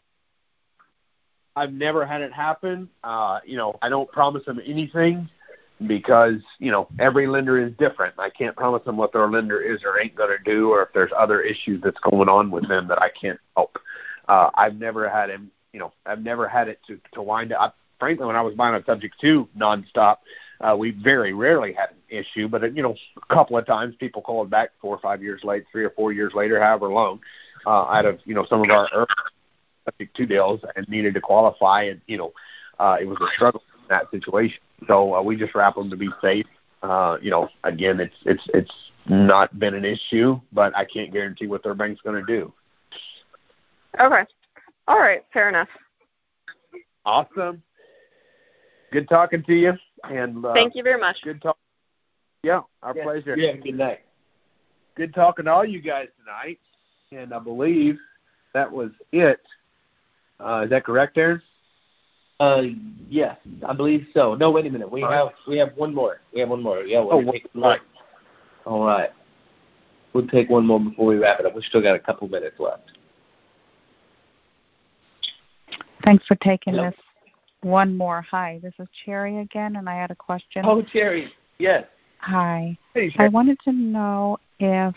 I've 1.56 1.72
never 1.72 2.06
had 2.06 2.22
it 2.22 2.32
happen. 2.32 2.88
Uh, 3.02 3.40
you 3.44 3.56
know, 3.56 3.78
I 3.82 3.88
don't 3.88 4.10
promise 4.10 4.44
them 4.44 4.60
anything 4.64 5.28
because 5.86 6.40
you 6.58 6.70
know 6.70 6.88
every 6.98 7.26
lender 7.26 7.58
is 7.58 7.72
different. 7.78 8.14
I 8.18 8.30
can't 8.30 8.56
promise 8.56 8.82
them 8.84 8.96
what 8.96 9.12
their 9.12 9.28
lender 9.28 9.60
is 9.60 9.82
or 9.84 10.00
ain't 10.00 10.14
going 10.14 10.36
to 10.36 10.42
do, 10.42 10.70
or 10.70 10.82
if 10.82 10.88
there's 10.94 11.10
other 11.16 11.40
issues 11.40 11.82
that's 11.82 11.98
going 12.00 12.28
on 12.28 12.50
with 12.50 12.68
them 12.68 12.88
that 12.88 13.00
I 13.02 13.10
can't 13.10 13.40
help. 13.56 13.78
Uh, 14.28 14.50
I've 14.54 14.76
never 14.76 15.08
had 15.08 15.30
him. 15.30 15.50
You 15.72 15.80
know, 15.80 15.92
I've 16.06 16.22
never 16.22 16.48
had 16.48 16.68
it 16.68 16.80
to 16.86 17.00
to 17.12 17.22
wind 17.22 17.52
up. 17.52 17.76
Frankly, 17.98 18.26
when 18.26 18.36
I 18.36 18.42
was 18.42 18.54
buying 18.54 18.74
a 18.74 18.84
subject 18.84 19.20
to 19.20 19.48
nonstop, 19.56 20.18
uh, 20.60 20.76
we 20.76 20.90
very 20.90 21.32
rarely 21.32 21.72
had 21.72 21.90
an 21.90 21.96
issue. 22.08 22.48
But 22.48 22.76
you 22.76 22.82
know, 22.82 22.94
a 23.16 23.34
couple 23.34 23.56
of 23.56 23.66
times 23.66 23.94
people 23.96 24.22
called 24.22 24.50
back 24.50 24.70
four 24.80 24.94
or 24.94 25.00
five 25.00 25.22
years 25.22 25.42
late, 25.44 25.64
three 25.70 25.84
or 25.84 25.90
four 25.90 26.12
years 26.12 26.32
later, 26.34 26.60
however 26.60 26.88
long, 26.88 27.20
uh, 27.66 27.84
out 27.84 28.06
of 28.06 28.18
you 28.24 28.34
know 28.34 28.44
some 28.48 28.62
of 28.62 28.70
our 28.70 28.88
early 28.94 29.06
subject 29.84 30.16
to 30.16 30.26
deals 30.26 30.60
and 30.76 30.88
needed 30.88 31.14
to 31.14 31.20
qualify, 31.20 31.84
and 31.84 32.00
you 32.06 32.18
know, 32.18 32.32
uh, 32.78 32.96
it 33.00 33.06
was 33.06 33.18
a 33.20 33.34
struggle 33.34 33.62
in 33.82 33.88
that 33.88 34.10
situation. 34.10 34.60
So 34.86 35.14
uh, 35.14 35.22
we 35.22 35.36
just 35.36 35.54
wrap 35.54 35.74
them 35.74 35.90
to 35.90 35.96
be 35.96 36.08
safe. 36.20 36.46
Uh, 36.82 37.18
you 37.20 37.30
know, 37.30 37.48
again, 37.64 38.00
it's 38.00 38.16
it's 38.24 38.48
it's 38.54 38.72
not 39.06 39.58
been 39.58 39.74
an 39.74 39.84
issue, 39.84 40.40
but 40.52 40.76
I 40.76 40.84
can't 40.84 41.12
guarantee 41.12 41.46
what 41.46 41.62
their 41.62 41.74
bank's 41.74 42.00
going 42.02 42.24
to 42.24 42.26
do. 42.26 42.52
okay 44.00 44.24
all 44.86 44.98
right 44.98 45.24
fair 45.32 45.48
enough 45.48 45.68
Awesome. 47.04 47.62
Good 48.92 49.08
talking 49.08 49.42
to 49.44 49.54
you, 49.54 49.72
and 50.04 50.44
uh, 50.44 50.52
thank 50.54 50.74
you 50.74 50.82
very 50.82 51.00
much 51.00 51.16
Good 51.22 51.42
talk. 51.42 51.56
Yeah, 52.42 52.62
our 52.82 52.94
Yeah. 52.96 53.02
pleasure. 53.04 53.36
Yeah. 53.36 53.56
Good 53.56 53.76
night. 53.76 54.00
Good 54.96 55.14
talking 55.14 55.44
to 55.46 55.52
all 55.52 55.64
you 55.64 55.80
guys 55.80 56.08
tonight, 56.18 56.58
and 57.12 57.32
I 57.34 57.38
believe 57.38 57.98
that 58.54 58.70
was 58.70 58.90
it. 59.12 59.40
Uh, 60.38 60.62
is 60.64 60.70
that 60.70 60.84
correct, 60.84 61.18
Aaron? 61.18 61.42
Uh, 62.40 62.62
yes, 63.10 63.36
I 63.68 63.74
believe 63.74 64.06
so. 64.14 64.34
No, 64.34 64.50
wait 64.50 64.64
a 64.64 64.70
minute. 64.70 64.90
We 64.90 65.02
All 65.02 65.10
have 65.10 65.26
right. 65.26 65.34
we 65.46 65.58
have 65.58 65.72
one 65.76 65.94
more. 65.94 66.20
We 66.32 66.40
have 66.40 66.48
one 66.48 66.62
more. 66.62 66.80
Yeah. 66.80 67.00
We'll 67.00 67.28
Oh, 67.28 67.32
take 67.32 67.46
one. 67.52 67.62
right. 67.64 67.80
All 68.64 68.84
right. 68.86 69.10
We'll 70.14 70.26
take 70.26 70.48
one 70.48 70.66
more 70.66 70.80
before 70.80 71.06
we 71.06 71.16
wrap 71.16 71.38
it 71.40 71.46
up. 71.46 71.54
We 71.54 71.62
still 71.62 71.82
got 71.82 71.94
a 71.94 71.98
couple 71.98 72.26
minutes 72.28 72.58
left. 72.58 72.92
Thanks 76.04 76.26
for 76.26 76.34
taking 76.36 76.74
Hello. 76.74 76.90
this. 76.90 76.98
One 77.62 77.96
more. 77.96 78.22
Hi, 78.30 78.58
this 78.62 78.72
is 78.78 78.88
Cherry 79.04 79.38
again, 79.38 79.76
and 79.76 79.88
I 79.88 79.94
had 79.94 80.10
a 80.10 80.14
question. 80.14 80.62
Oh, 80.64 80.80
Cherry. 80.80 81.30
Yes. 81.58 81.84
Hi. 82.18 82.76
Hey, 82.94 83.12
I 83.18 83.28
wanted 83.28 83.58
to 83.64 83.72
know 83.72 84.38
if, 84.58 84.94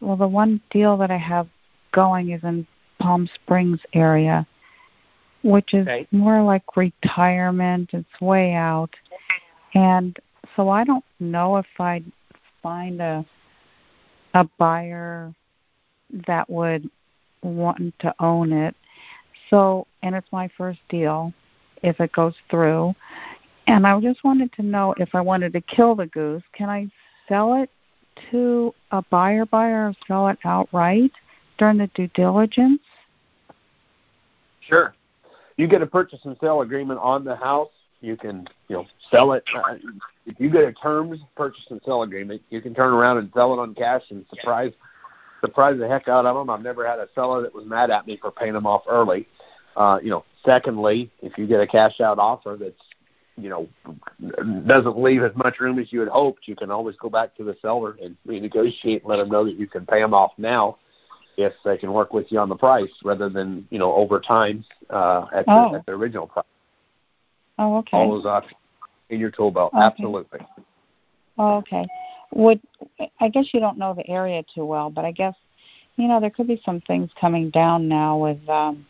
well, 0.00 0.16
the 0.16 0.28
one 0.28 0.60
deal 0.70 0.96
that 0.98 1.10
I 1.10 1.16
have 1.16 1.48
going 1.92 2.30
is 2.30 2.42
in 2.44 2.64
Palm 3.00 3.28
Springs 3.34 3.80
area, 3.92 4.46
which 5.42 5.74
is 5.74 5.86
Okay. 5.88 6.06
more 6.12 6.42
like 6.42 6.76
retirement. 6.76 7.90
It's 7.92 8.20
way 8.20 8.52
out, 8.52 8.94
and 9.74 10.16
so 10.54 10.68
I 10.68 10.84
don't 10.84 11.04
know 11.18 11.56
if 11.56 11.66
I'd 11.78 12.04
find 12.62 13.00
a 13.00 13.24
a 14.34 14.44
buyer 14.58 15.34
that 16.28 16.48
would 16.48 16.88
want 17.42 17.98
to 17.98 18.14
own 18.20 18.52
it. 18.52 18.76
So, 19.48 19.88
and 20.04 20.14
it's 20.14 20.30
my 20.30 20.48
first 20.56 20.78
deal 20.88 21.32
if 21.82 22.00
it 22.00 22.12
goes 22.12 22.34
through. 22.50 22.94
And 23.66 23.86
I 23.86 23.98
just 24.00 24.24
wanted 24.24 24.52
to 24.54 24.62
know 24.62 24.94
if 24.98 25.14
I 25.14 25.20
wanted 25.20 25.52
to 25.52 25.60
kill 25.60 25.94
the 25.94 26.06
goose, 26.06 26.42
can 26.52 26.68
I 26.68 26.90
sell 27.28 27.62
it 27.62 27.70
to 28.30 28.74
a 28.90 29.02
buyer 29.02 29.46
buyer 29.46 29.88
or 29.88 29.94
sell 30.06 30.28
it 30.28 30.38
outright 30.44 31.12
during 31.58 31.78
the 31.78 31.86
due 31.88 32.08
diligence? 32.08 32.80
Sure. 34.60 34.94
You 35.56 35.68
get 35.68 35.82
a 35.82 35.86
purchase 35.86 36.20
and 36.24 36.36
sale 36.40 36.62
agreement 36.62 37.00
on 37.00 37.24
the 37.24 37.36
house. 37.36 37.70
You 38.00 38.16
can, 38.16 38.48
you 38.68 38.76
know, 38.76 38.86
sell 39.10 39.32
it. 39.32 39.44
Uh, 39.54 39.74
if 40.26 40.40
you 40.40 40.50
get 40.50 40.64
a 40.64 40.72
terms 40.72 41.20
purchase 41.36 41.66
and 41.70 41.80
sell 41.84 42.02
agreement, 42.02 42.42
you 42.50 42.60
can 42.60 42.74
turn 42.74 42.94
around 42.94 43.18
and 43.18 43.30
sell 43.34 43.52
it 43.52 43.58
on 43.58 43.74
cash 43.74 44.02
and 44.10 44.24
surprise 44.34 44.72
surprise 45.40 45.78
the 45.78 45.88
heck 45.88 46.08
out 46.08 46.26
of 46.26 46.36
them. 46.36 46.50
I've 46.50 46.62
never 46.62 46.86
had 46.86 46.98
a 46.98 47.08
seller 47.14 47.42
that 47.42 47.54
was 47.54 47.64
mad 47.66 47.90
at 47.90 48.06
me 48.06 48.18
for 48.20 48.30
paying 48.30 48.52
them 48.52 48.66
off 48.66 48.82
early. 48.88 49.26
Uh, 49.76 49.98
you 50.02 50.10
know, 50.10 50.24
secondly, 50.44 51.10
if 51.22 51.36
you 51.38 51.46
get 51.46 51.60
a 51.60 51.66
cash 51.66 52.00
out 52.00 52.18
offer 52.18 52.56
that's 52.58 52.82
you 53.36 53.48
know 53.48 53.68
doesn't 54.66 54.98
leave 54.98 55.22
as 55.22 55.32
much 55.34 55.60
room 55.60 55.78
as 55.78 55.92
you 55.92 56.00
had 56.00 56.08
hoped, 56.08 56.46
you 56.46 56.56
can 56.56 56.70
always 56.70 56.96
go 56.96 57.08
back 57.08 57.34
to 57.36 57.44
the 57.44 57.56
seller 57.62 57.96
and 58.02 58.16
renegotiate 58.26 59.00
and 59.00 59.06
let 59.06 59.16
them 59.16 59.28
know 59.28 59.44
that 59.44 59.58
you 59.58 59.66
can 59.66 59.86
pay 59.86 60.00
them 60.00 60.14
off 60.14 60.32
now 60.38 60.76
if 61.36 61.52
they 61.64 61.76
can 61.76 61.92
work 61.92 62.12
with 62.12 62.30
you 62.30 62.38
on 62.38 62.48
the 62.48 62.56
price 62.56 62.90
rather 63.04 63.28
than 63.28 63.66
you 63.70 63.78
know 63.78 63.92
over 63.94 64.20
time 64.20 64.64
uh, 64.90 65.26
at, 65.34 65.44
oh. 65.48 65.72
the, 65.72 65.78
at 65.78 65.86
the 65.86 65.92
original 65.92 66.26
price. 66.26 66.44
Oh, 67.58 67.78
okay. 67.78 67.96
All 67.96 68.10
those 68.10 68.26
options 68.26 68.56
in 69.10 69.20
your 69.20 69.30
tool 69.30 69.50
belt, 69.50 69.72
okay. 69.74 69.82
absolutely. 69.82 70.40
Oh, 71.38 71.56
okay. 71.56 71.86
Would 72.32 72.60
I 73.20 73.28
guess 73.28 73.46
you 73.52 73.60
don't 73.60 73.78
know 73.78 73.94
the 73.94 74.08
area 74.08 74.44
too 74.54 74.64
well, 74.64 74.90
but 74.90 75.04
I 75.04 75.12
guess 75.12 75.34
you 75.96 76.08
know 76.08 76.20
there 76.20 76.30
could 76.30 76.46
be 76.46 76.60
some 76.64 76.80
things 76.82 77.10
coming 77.20 77.50
down 77.50 77.88
now 77.88 78.16
with 78.18 78.48
um, 78.48 78.86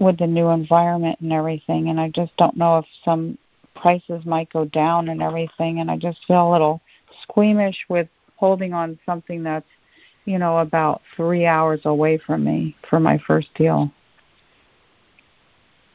with 0.00 0.18
the 0.18 0.26
new 0.26 0.48
environment 0.48 1.20
and 1.20 1.32
everything, 1.32 1.90
and 1.90 2.00
I 2.00 2.08
just 2.08 2.36
don't 2.36 2.56
know 2.56 2.78
if 2.78 2.86
some 3.04 3.38
prices 3.76 4.24
might 4.24 4.52
go 4.52 4.64
down 4.64 5.08
and 5.08 5.22
everything, 5.22 5.80
and 5.80 5.90
I 5.90 5.96
just 5.96 6.18
feel 6.26 6.48
a 6.48 6.50
little 6.50 6.80
squeamish 7.22 7.76
with 7.88 8.08
holding 8.36 8.72
on 8.72 8.98
something 9.06 9.42
that's 9.42 9.66
you 10.24 10.38
know 10.38 10.58
about 10.58 11.02
three 11.16 11.46
hours 11.46 11.80
away 11.84 12.18
from 12.18 12.44
me 12.44 12.74
for 12.88 12.98
my 12.98 13.18
first 13.26 13.48
deal. 13.54 13.90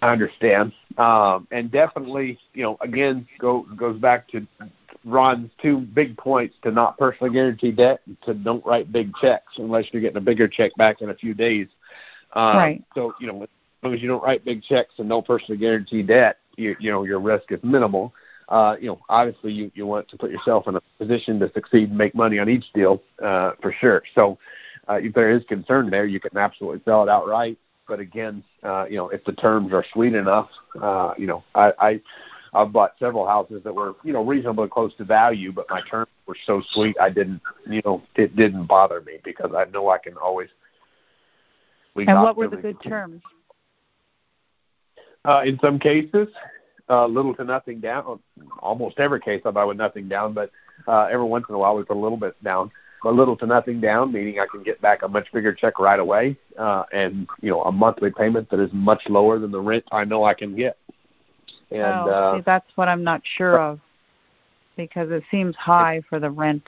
I 0.02 0.12
understand, 0.12 0.72
um, 0.98 1.48
and 1.52 1.72
definitely, 1.72 2.38
you 2.54 2.64
know, 2.64 2.78
again, 2.82 3.28
go 3.40 3.66
goes 3.76 4.00
back 4.00 4.28
to 4.30 4.46
Ron's 5.04 5.50
two 5.62 5.80
big 5.80 6.16
points 6.18 6.56
to 6.64 6.72
not 6.72 6.98
personally 6.98 7.34
guarantee 7.34 7.72
debt 7.72 8.02
and 8.06 8.22
to 8.24 8.34
don't 8.34 8.66
write 8.66 8.92
big 8.92 9.16
checks 9.16 9.54
unless 9.58 9.86
you're 9.92 10.02
getting 10.02 10.18
a 10.18 10.22
bigger 10.22 10.48
check 10.48 10.72
back 10.78 11.02
in 11.02 11.10
a 11.10 11.16
few 11.16 11.34
days. 11.34 11.68
Um, 12.34 12.58
right. 12.58 12.84
So 12.94 13.14
you 13.20 13.28
know, 13.28 13.48
long 13.86 13.94
as 13.94 14.02
you 14.02 14.08
don't 14.08 14.24
write 14.24 14.44
big 14.44 14.64
checks 14.64 14.94
and 14.98 15.08
no 15.08 15.22
personally 15.22 15.58
guarantee 15.58 16.02
debt, 16.02 16.38
you 16.58 16.76
you 16.80 16.92
know 16.92 17.04
your 17.04 17.20
risk 17.20 17.52
is 17.52 17.60
minimal. 17.64 18.14
Uh, 18.50 18.76
you 18.80 18.88
know, 18.88 19.00
obviously 19.10 19.52
you 19.52 19.72
you 19.76 19.86
want 19.86 20.08
to 20.10 20.18
put 20.18 20.32
yourself 20.32 20.68
in 20.68 20.76
a 20.76 20.82
position 20.98 21.40
to 21.40 21.52
succeed 21.54 21.90
and 21.90 21.98
make 21.98 22.16
money 22.16 22.40
on 22.40 22.50
each 22.50 22.66
deal 22.74 23.02
uh, 23.24 23.52
for 23.62 23.74
sure. 23.80 24.04
So 24.14 24.38
uh, 24.90 24.96
if 24.96 25.14
there 25.14 25.30
is 25.30 25.44
concern 25.46 25.90
there, 25.90 26.06
you 26.06 26.20
can 26.20 26.36
absolutely 26.38 26.82
sell 26.86 27.04
it 27.04 27.10
outright. 27.10 27.58
But 27.88 28.00
again, 28.00 28.44
uh, 28.64 28.86
you 28.90 28.98
know, 28.98 29.10
if 29.10 29.24
the 29.26 29.34
terms 29.34 29.72
are 29.72 29.86
sweet 29.94 30.16
enough, 30.16 30.50
uh, 30.82 31.14
you 31.18 31.28
know, 31.28 31.44
I, 31.54 31.72
I 31.80 32.02
I've 32.54 32.72
bought 32.72 32.94
several 32.98 33.28
houses 33.28 33.62
that 33.64 33.76
were, 33.76 33.96
you 34.04 34.14
know, 34.14 34.24
reasonably 34.24 34.70
close 34.70 34.96
to 34.96 35.04
value, 35.04 35.52
but 35.52 35.66
my 35.70 35.82
terms 35.82 36.10
were 36.26 36.38
so 36.46 36.64
sweet 36.72 36.96
I 37.00 37.10
didn't, 37.10 37.42
you 37.70 37.82
know, 37.86 38.02
it 38.16 38.36
didn't 38.36 38.66
bother 38.66 39.02
me 39.02 39.20
because 39.24 39.52
I 39.56 39.66
know 39.66 39.90
I 39.90 39.98
can 40.00 40.16
always. 40.18 40.50
And 41.96 42.22
what 42.22 42.38
were 42.38 42.48
the 42.48 42.58
good 42.58 42.82
terms? 42.82 43.22
Uh, 45.26 45.42
in 45.44 45.60
some 45.60 45.80
cases, 45.80 46.28
uh, 46.90 47.06
little 47.06 47.34
to 47.36 47.44
nothing 47.44 47.80
down. 47.80 48.20
Almost 48.60 49.00
every 49.00 49.20
case 49.20 49.42
I 49.46 49.52
buy 49.52 49.66
with 49.66 49.78
nothing 49.78 50.08
down, 50.08 50.34
but 50.34 50.52
uh, 50.88 51.06
every 51.06 51.26
once 51.26 51.46
in 51.50 51.56
a 51.56 51.58
while 51.58 51.76
we 51.76 51.84
put 51.84 51.98
a 51.98 52.00
little 52.00 52.18
bit 52.18 52.42
down. 52.44 52.72
But 53.04 53.14
little 53.14 53.38
to 53.38 53.46
nothing 53.46 53.82
down, 53.82 54.12
meaning 54.12 54.40
I 54.40 54.48
can 54.52 54.64
get 54.64 54.82
back 54.82 55.04
a 55.04 55.08
much 55.08 55.32
bigger 55.32 55.54
check 55.54 55.80
right 55.80 56.00
away, 56.00 56.38
uh, 56.58 56.84
and 56.92 57.28
you 57.42 57.52
know 57.52 57.62
a 57.64 57.72
monthly 57.72 58.12
payment 58.12 58.50
that 58.50 58.60
is 58.60 58.72
much 58.74 59.04
lower 59.08 59.38
than 59.38 59.52
the 59.52 59.60
rent 59.60 59.84
I 59.92 60.06
know 60.06 60.24
I 60.24 60.34
can 60.34 60.56
get. 60.56 60.78
And 61.72 61.82
oh, 61.82 62.10
uh, 62.10 62.38
see, 62.38 62.44
that's 62.46 62.66
what 62.76 62.88
I'm 62.88 63.04
not 63.04 63.22
sure 63.24 63.60
of 63.60 63.80
because 64.76 65.12
it 65.12 65.24
seems 65.32 65.56
high 65.56 66.02
for 66.10 66.20
the 66.20 66.30
rent. 66.30 66.68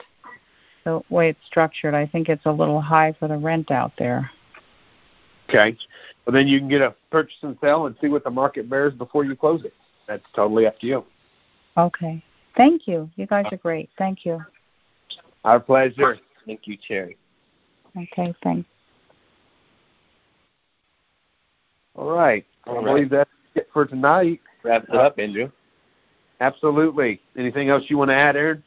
The 0.84 1.02
way 1.10 1.30
it's 1.30 1.44
structured, 1.46 1.94
I 1.94 2.06
think 2.06 2.28
it's 2.28 2.46
a 2.46 2.52
little 2.52 2.80
high 2.80 3.14
for 3.18 3.28
the 3.28 3.36
rent 3.36 3.70
out 3.70 3.92
there. 3.98 4.30
Okay. 5.48 5.76
Well, 6.26 6.34
then 6.34 6.46
you 6.46 6.58
can 6.58 6.68
get 6.68 6.82
a 6.82 6.94
purchase 7.10 7.38
and 7.42 7.56
sell 7.60 7.86
and 7.86 7.96
see 8.00 8.08
what 8.08 8.24
the 8.24 8.30
market 8.30 8.68
bears 8.68 8.92
before 8.92 9.24
you 9.24 9.34
close 9.34 9.64
it. 9.64 9.72
That's 10.06 10.22
totally 10.34 10.66
up 10.66 10.78
to 10.80 10.86
you. 10.86 11.04
Okay. 11.76 12.22
Thank 12.56 12.86
you. 12.86 13.08
You 13.16 13.26
guys 13.26 13.46
are 13.50 13.56
great. 13.56 13.88
Thank 13.96 14.24
you. 14.26 14.40
Our 15.44 15.60
pleasure. 15.60 16.18
Thank 16.44 16.66
you, 16.66 16.76
Cherry. 16.76 17.16
Okay, 17.96 18.34
thanks. 18.42 18.68
All 21.94 22.10
right. 22.10 22.44
All 22.66 22.80
I 22.80 22.84
believe 22.84 23.10
that's 23.10 23.30
it 23.54 23.68
for 23.72 23.86
tonight 23.86 24.40
wraps 24.62 24.86
it 24.88 24.94
up, 24.94 25.18
Andrew. 25.18 25.50
Absolutely. 26.40 27.20
Anything 27.36 27.70
else 27.70 27.84
you 27.88 27.98
want 27.98 28.10
to 28.10 28.14
add, 28.14 28.36
Aaron? 28.36 28.62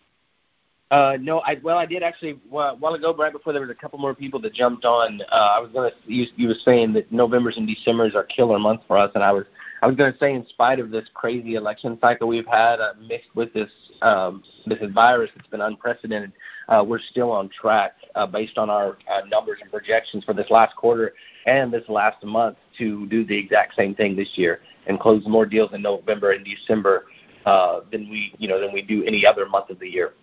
Uh, 0.92 1.18
no, 1.22 1.40
I 1.40 1.56
well, 1.64 1.78
I 1.78 1.86
did 1.86 2.04
actually 2.04 2.32
a 2.32 2.76
while 2.76 2.94
ago, 2.94 3.16
right 3.16 3.32
before 3.32 3.54
there 3.54 3.62
was 3.62 3.72
a 3.72 3.76
couple 3.76 3.98
more 3.98 4.14
people 4.14 4.42
that 4.42 4.54
jumped 4.54 4.84
on. 4.84 5.22
Uh, 5.32 5.36
I 5.56 5.60
was 5.60 5.72
gonna 5.74 5.92
you, 6.06 6.26
you 6.36 6.50
were 6.50 6.58
saying 6.66 6.92
that 6.94 7.10
November's 7.14 7.56
and 7.56 7.66
December's 7.66 8.14
are 8.14 8.26
killer 8.26 8.60
months 8.60 8.84
for 8.90 8.98
us, 8.98 9.10
and 9.16 9.24
I 9.24 9.32
was 9.32 9.46
I 9.82 9.88
was 9.88 9.96
gonna 9.96 10.18
say 10.20 10.34
in 10.34 10.46
spite 10.48 10.82
of 10.82 10.92
this 10.92 11.06
crazy 11.14 11.56
election 11.56 11.98
cycle 12.02 12.28
we've 12.28 12.46
had 12.46 12.82
uh, 12.82 12.92
mixed 13.08 13.34
with 13.36 13.54
this 13.54 13.70
um, 14.02 14.44
this 14.66 14.80
virus 14.94 15.32
that's 15.34 15.48
been 15.48 15.62
unprecedented, 15.62 16.34
uh, 16.68 16.84
we're 16.86 17.00
still 17.00 17.32
on 17.32 17.48
track 17.48 17.94
uh, 18.16 18.28
based 18.28 18.58
on 18.58 18.70
our 18.70 18.98
uh, 19.10 19.22
numbers 19.30 19.60
and 19.62 19.72
projections 19.72 20.26
for 20.26 20.34
this 20.34 20.50
last 20.50 20.76
quarter 20.76 21.14
and 21.46 21.72
this 21.72 21.88
last 21.88 22.22
month 22.26 22.58
to 22.78 23.08
do 23.08 23.24
the 23.24 23.38
exact 23.38 23.76
same 23.76 23.96
thing 23.96 24.14
this 24.14 24.32
year 24.36 24.60
and 24.88 25.00
close 25.00 25.24
more 25.26 25.46
deals 25.46 25.72
in 25.72 25.82
November 25.82 26.32
and 26.32 26.44
December 26.44 27.06
uh, 27.46 27.80
than 27.94 28.10
we 28.10 28.36
you 28.40 28.50
know 28.50 28.60
than 28.60 28.74
we 28.74 28.82
do 28.82 29.06
any 29.06 29.26
other 29.26 29.48
month 29.48 29.70
of 29.70 29.80
the 29.80 29.88
year. 29.88 30.16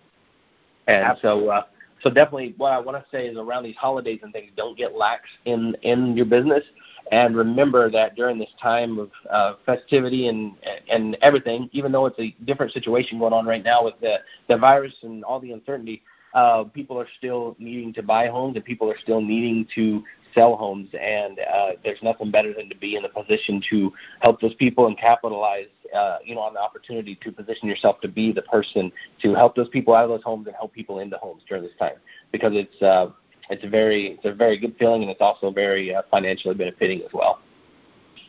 And 0.87 1.03
Absolutely. 1.03 1.45
so 1.47 1.51
uh, 1.51 1.63
so 2.01 2.09
definitely 2.09 2.53
what 2.57 2.71
I 2.71 2.79
want 2.79 2.97
to 2.97 3.05
say 3.11 3.27
is 3.27 3.37
around 3.37 3.63
these 3.63 3.75
holidays 3.75 4.19
and 4.23 4.31
things, 4.31 4.51
don't 4.55 4.77
get 4.77 4.95
lax 4.95 5.23
in 5.45 5.75
in 5.81 6.15
your 6.15 6.25
business, 6.25 6.63
and 7.11 7.35
remember 7.35 7.89
that 7.91 8.15
during 8.15 8.37
this 8.39 8.49
time 8.61 8.99
of 8.99 9.11
uh, 9.29 9.53
festivity 9.65 10.27
and 10.27 10.53
and 10.89 11.17
everything, 11.21 11.69
even 11.73 11.91
though 11.91 12.05
it's 12.05 12.19
a 12.19 12.35
different 12.45 12.71
situation 12.71 13.19
going 13.19 13.33
on 13.33 13.45
right 13.45 13.63
now 13.63 13.83
with 13.83 13.99
the 14.01 14.17
the 14.47 14.57
virus 14.57 14.93
and 15.03 15.23
all 15.23 15.39
the 15.39 15.51
uncertainty, 15.51 16.01
uh, 16.33 16.63
people 16.63 16.99
are 16.99 17.07
still 17.17 17.55
needing 17.59 17.93
to 17.93 18.03
buy 18.03 18.27
homes 18.27 18.55
and 18.55 18.63
people 18.63 18.89
are 18.89 18.97
still 18.99 19.21
needing 19.21 19.67
to 19.75 20.03
sell 20.33 20.55
homes, 20.55 20.89
and 20.99 21.39
uh, 21.39 21.69
there's 21.83 22.01
nothing 22.01 22.31
better 22.31 22.53
than 22.53 22.69
to 22.69 22.75
be 22.75 22.95
in 22.95 23.05
a 23.05 23.09
position 23.09 23.61
to 23.69 23.93
help 24.19 24.41
those 24.41 24.53
people 24.55 24.87
and 24.87 24.97
capitalize, 24.97 25.67
uh, 25.95 26.17
you 26.23 26.35
know, 26.35 26.41
on 26.41 26.53
the 26.53 26.59
opportunity 26.59 27.17
to 27.23 27.31
position 27.31 27.67
yourself 27.67 27.99
to 28.01 28.07
be 28.07 28.31
the 28.31 28.41
person 28.43 28.91
to 29.21 29.33
help 29.33 29.55
those 29.55 29.69
people 29.69 29.93
out 29.93 30.03
of 30.05 30.09
those 30.09 30.23
homes 30.23 30.47
and 30.47 30.55
help 30.55 30.73
people 30.73 30.99
into 30.99 31.17
homes 31.17 31.41
during 31.47 31.63
this 31.63 31.73
time, 31.79 31.95
because 32.31 32.51
it's 32.53 32.81
uh, 32.81 33.07
it's 33.49 33.63
a 33.63 33.69
very 33.69 34.11
it's 34.11 34.25
a 34.25 34.33
very 34.33 34.57
good 34.57 34.75
feeling 34.77 35.01
and 35.01 35.11
it's 35.11 35.21
also 35.21 35.51
very 35.51 35.93
uh, 35.93 36.01
financially 36.11 36.55
benefiting 36.55 37.01
as 37.01 37.11
well. 37.13 37.39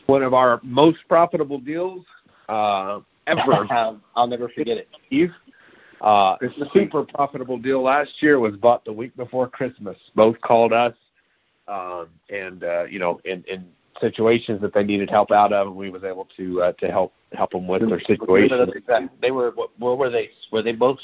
One 0.07 0.23
of 0.23 0.33
our 0.33 0.59
most 0.63 0.99
profitable 1.07 1.59
deals 1.59 2.05
uh, 2.49 2.99
ever. 3.27 3.67
I'll 4.15 4.27
never 4.27 4.49
forget 4.49 4.77
it. 4.77 4.89
Steve, 5.07 5.31
uh, 6.01 6.35
a 6.41 6.69
super 6.73 7.03
profitable 7.03 7.57
deal 7.57 7.83
last 7.83 8.11
year 8.21 8.39
was 8.39 8.55
bought 8.55 8.83
the 8.85 8.93
week 8.93 9.15
before 9.15 9.47
Christmas. 9.47 9.97
Both 10.15 10.41
called 10.41 10.73
us 10.73 10.93
um, 11.71 12.09
and 12.29 12.63
uh, 12.63 12.83
you 12.83 12.99
know, 12.99 13.19
in, 13.25 13.43
in 13.47 13.65
situations 13.99 14.61
that 14.61 14.73
they 14.73 14.83
needed 14.83 15.09
help 15.09 15.31
out 15.31 15.53
of, 15.53 15.67
and 15.67 15.75
we 15.75 15.89
was 15.89 16.03
able 16.03 16.27
to 16.37 16.61
uh, 16.61 16.71
to 16.73 16.87
help 16.87 17.13
help 17.33 17.51
them 17.51 17.67
with 17.67 17.87
their 17.87 17.99
situation. 18.01 18.71
They 19.21 19.31
were 19.31 19.51
what, 19.51 19.69
what 19.79 19.97
were 19.97 20.09
they? 20.09 20.29
Were 20.51 20.61
they 20.61 20.73
both 20.73 20.99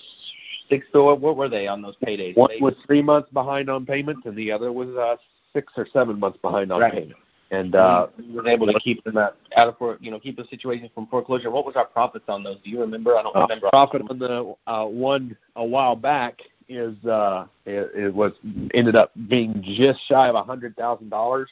six 0.70 0.86
or 0.94 1.16
what 1.16 1.38
were 1.38 1.50
they 1.50 1.68
on 1.68 1.82
those 1.82 1.96
paydays? 2.06 2.36
One 2.36 2.50
they, 2.52 2.62
was 2.62 2.74
three 2.86 3.02
months 3.02 3.30
behind 3.32 3.70
on 3.70 3.86
payments, 3.86 4.22
and 4.26 4.36
the 4.36 4.52
other 4.52 4.72
was 4.72 4.90
uh, 4.90 5.16
six 5.54 5.72
or 5.78 5.88
seven 5.94 6.20
months 6.20 6.38
behind 6.42 6.72
on 6.72 6.82
right. 6.82 6.94
payments. 6.94 7.22
And 7.50 7.76
uh, 7.76 8.08
we 8.18 8.34
were 8.34 8.46
able 8.46 8.68
to 8.68 8.78
keep 8.78 9.02
them 9.06 9.18
out, 9.18 9.38
out 9.56 9.70
of 9.70 9.98
you 10.02 10.12
know 10.12 10.20
keep 10.20 10.36
the 10.36 10.44
situation 10.50 10.90
from 10.94 11.08
foreclosure. 11.08 11.50
What 11.50 11.66
was 11.66 11.78
our 11.78 11.86
profits 11.86 12.26
on 12.28 12.44
those? 12.44 12.58
Do 12.62 12.70
you 12.70 12.82
remember? 12.82 13.16
I 13.16 13.24
don't 13.24 13.36
uh, 13.38 13.44
remember. 13.44 13.70
Profit 13.70 14.02
on 14.10 14.20
the 14.20 14.54
uh, 14.68 14.84
one 14.84 15.38
a 15.56 15.64
while 15.64 15.96
back 15.96 16.42
is 16.70 16.94
uh 17.06 17.46
it, 17.66 17.92
it 17.96 18.14
was 18.14 18.34
ended 18.74 18.96
up 18.96 19.12
being 19.30 19.64
just 19.64 20.00
shy 20.08 20.28
of 20.28 20.36
a 20.36 20.44
hundred 20.44 20.76
thousand 20.76 21.10
dollars 21.10 21.50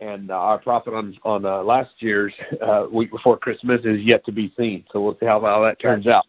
and 0.00 0.30
uh, 0.30 0.34
our 0.34 0.58
profit 0.58 0.94
on 0.94 1.16
on 1.24 1.44
uh, 1.44 1.62
last 1.62 1.90
year's 1.98 2.34
uh, 2.62 2.86
week 2.92 3.10
before 3.10 3.36
Christmas 3.38 3.80
is 3.84 4.00
yet 4.02 4.24
to 4.26 4.32
be 4.32 4.52
seen. 4.56 4.84
So 4.92 5.00
we'll 5.00 5.16
see 5.18 5.26
how, 5.26 5.40
how 5.40 5.62
that 5.62 5.80
turns 5.80 6.06
out. 6.06 6.26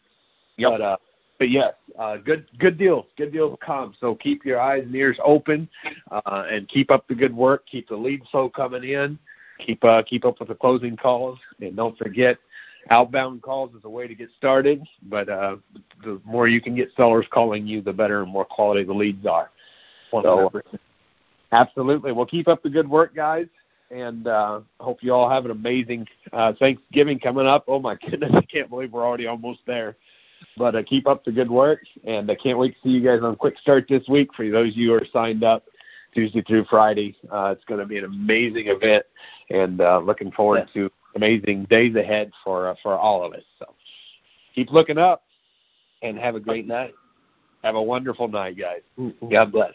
Yep. 0.58 0.72
But 0.72 0.82
uh, 0.82 0.98
but 1.40 1.50
yes, 1.50 1.74
uh, 2.00 2.18
good 2.18 2.46
good 2.60 2.78
deals, 2.78 3.06
good 3.18 3.32
deals 3.32 3.58
come. 3.64 3.94
So 4.00 4.16
keep 4.16 4.46
your 4.46 4.60
eyes 4.60 4.84
and 4.84 4.96
ears 4.96 5.20
open, 5.24 5.70
uh, 6.12 6.46
and 6.50 6.68
keep 6.68 6.92
up 6.92 7.08
the 7.08 7.16
good 7.16 7.36
work. 7.36 7.66
Keep 7.70 7.90
the 7.90 7.96
lead 7.96 8.24
flow 8.32 8.50
coming 8.50 8.84
in. 8.84 9.20
Keep 9.60 9.84
uh, 9.84 10.04
keep 10.04 10.26
up 10.26 10.40
with 10.40 10.50
the 10.50 10.56
closing 10.56 10.96
calls, 10.96 11.40
and 11.62 11.76
don't 11.76 11.98
forget 11.98 12.38
outbound 12.90 13.42
calls 13.42 13.74
is 13.76 13.84
a 13.84 13.90
way 13.90 14.08
to 14.08 14.16
get 14.16 14.30
started, 14.38 14.84
but 15.04 15.30
uh, 15.30 15.58
the 16.04 16.22
more 16.26 16.48
you 16.48 16.62
can 16.62 16.76
get 16.76 16.90
sellers 16.96 17.26
calling 17.32 17.66
you, 17.66 17.82
the 17.82 17.94
better 17.94 18.24
and 18.24 18.32
more 18.32 18.46
quality 18.46 18.84
the 18.84 18.94
leads 18.94 19.26
are. 19.26 19.50
So, 20.12 20.52
absolutely. 21.52 22.12
Well, 22.12 22.26
keep 22.26 22.48
up 22.48 22.64
the 22.64 22.70
good 22.70 22.90
work, 22.90 23.16
guys, 23.16 23.48
and 23.92 24.28
uh, 24.28 24.62
hope 24.80 25.00
you 25.02 25.14
all 25.14 25.30
have 25.30 25.46
an 25.46 25.52
amazing 25.52 26.08
uh, 26.32 26.54
Thanksgiving 26.60 27.20
coming 27.20 27.46
up. 27.46 27.66
Oh 27.68 27.80
my 27.80 27.96
goodness, 28.10 28.32
I 28.34 28.42
can't 28.42 28.70
believe 28.70 28.94
we're 28.94 29.06
already 29.06 29.28
almost 29.28 29.60
there. 29.68 29.96
But 30.56 30.76
uh, 30.76 30.84
keep 30.84 31.08
up 31.08 31.24
the 31.24 31.32
good 31.32 31.50
work, 31.50 31.80
and 32.06 32.30
I 32.30 32.36
can't 32.36 32.58
wait 32.58 32.76
to 32.76 32.80
see 32.84 32.90
you 32.90 33.04
guys 33.04 33.22
on 33.24 33.36
Quick 33.36 33.58
Start 33.60 33.86
this 33.90 34.08
week. 34.08 34.30
For 34.36 34.48
those 34.50 34.72
of 34.72 34.78
you 34.78 34.90
who 34.90 34.96
are 34.96 35.06
signed 35.12 35.44
up, 35.44 35.64
Tuesday 36.14 36.42
through 36.42 36.66
Friday, 36.66 37.16
uh, 37.32 37.54
it's 37.56 37.66
going 37.66 37.80
to 37.80 37.86
be 37.86 37.98
an 37.98 38.06
amazing 38.06 38.68
event, 38.68 39.06
and 39.50 39.82
uh, 39.82 40.00
looking 40.00 40.32
forward 40.32 40.68
to 40.74 40.92
amazing 41.16 41.66
days 41.66 41.96
ahead 41.96 42.32
for 42.44 42.70
uh, 42.70 42.76
for 42.84 42.98
all 42.98 43.24
of 43.26 43.34
us. 43.34 43.44
So 43.60 43.74
keep 44.54 44.72
looking 44.72 44.98
up 44.98 45.24
and 46.02 46.18
have 46.18 46.36
a 46.36 46.40
great 46.40 46.68
night. 46.68 46.94
Have 47.64 47.76
a 47.76 47.82
wonderful 47.82 48.28
night, 48.28 48.58
guys. 48.58 48.82
God 49.32 49.52
bless. 49.52 49.74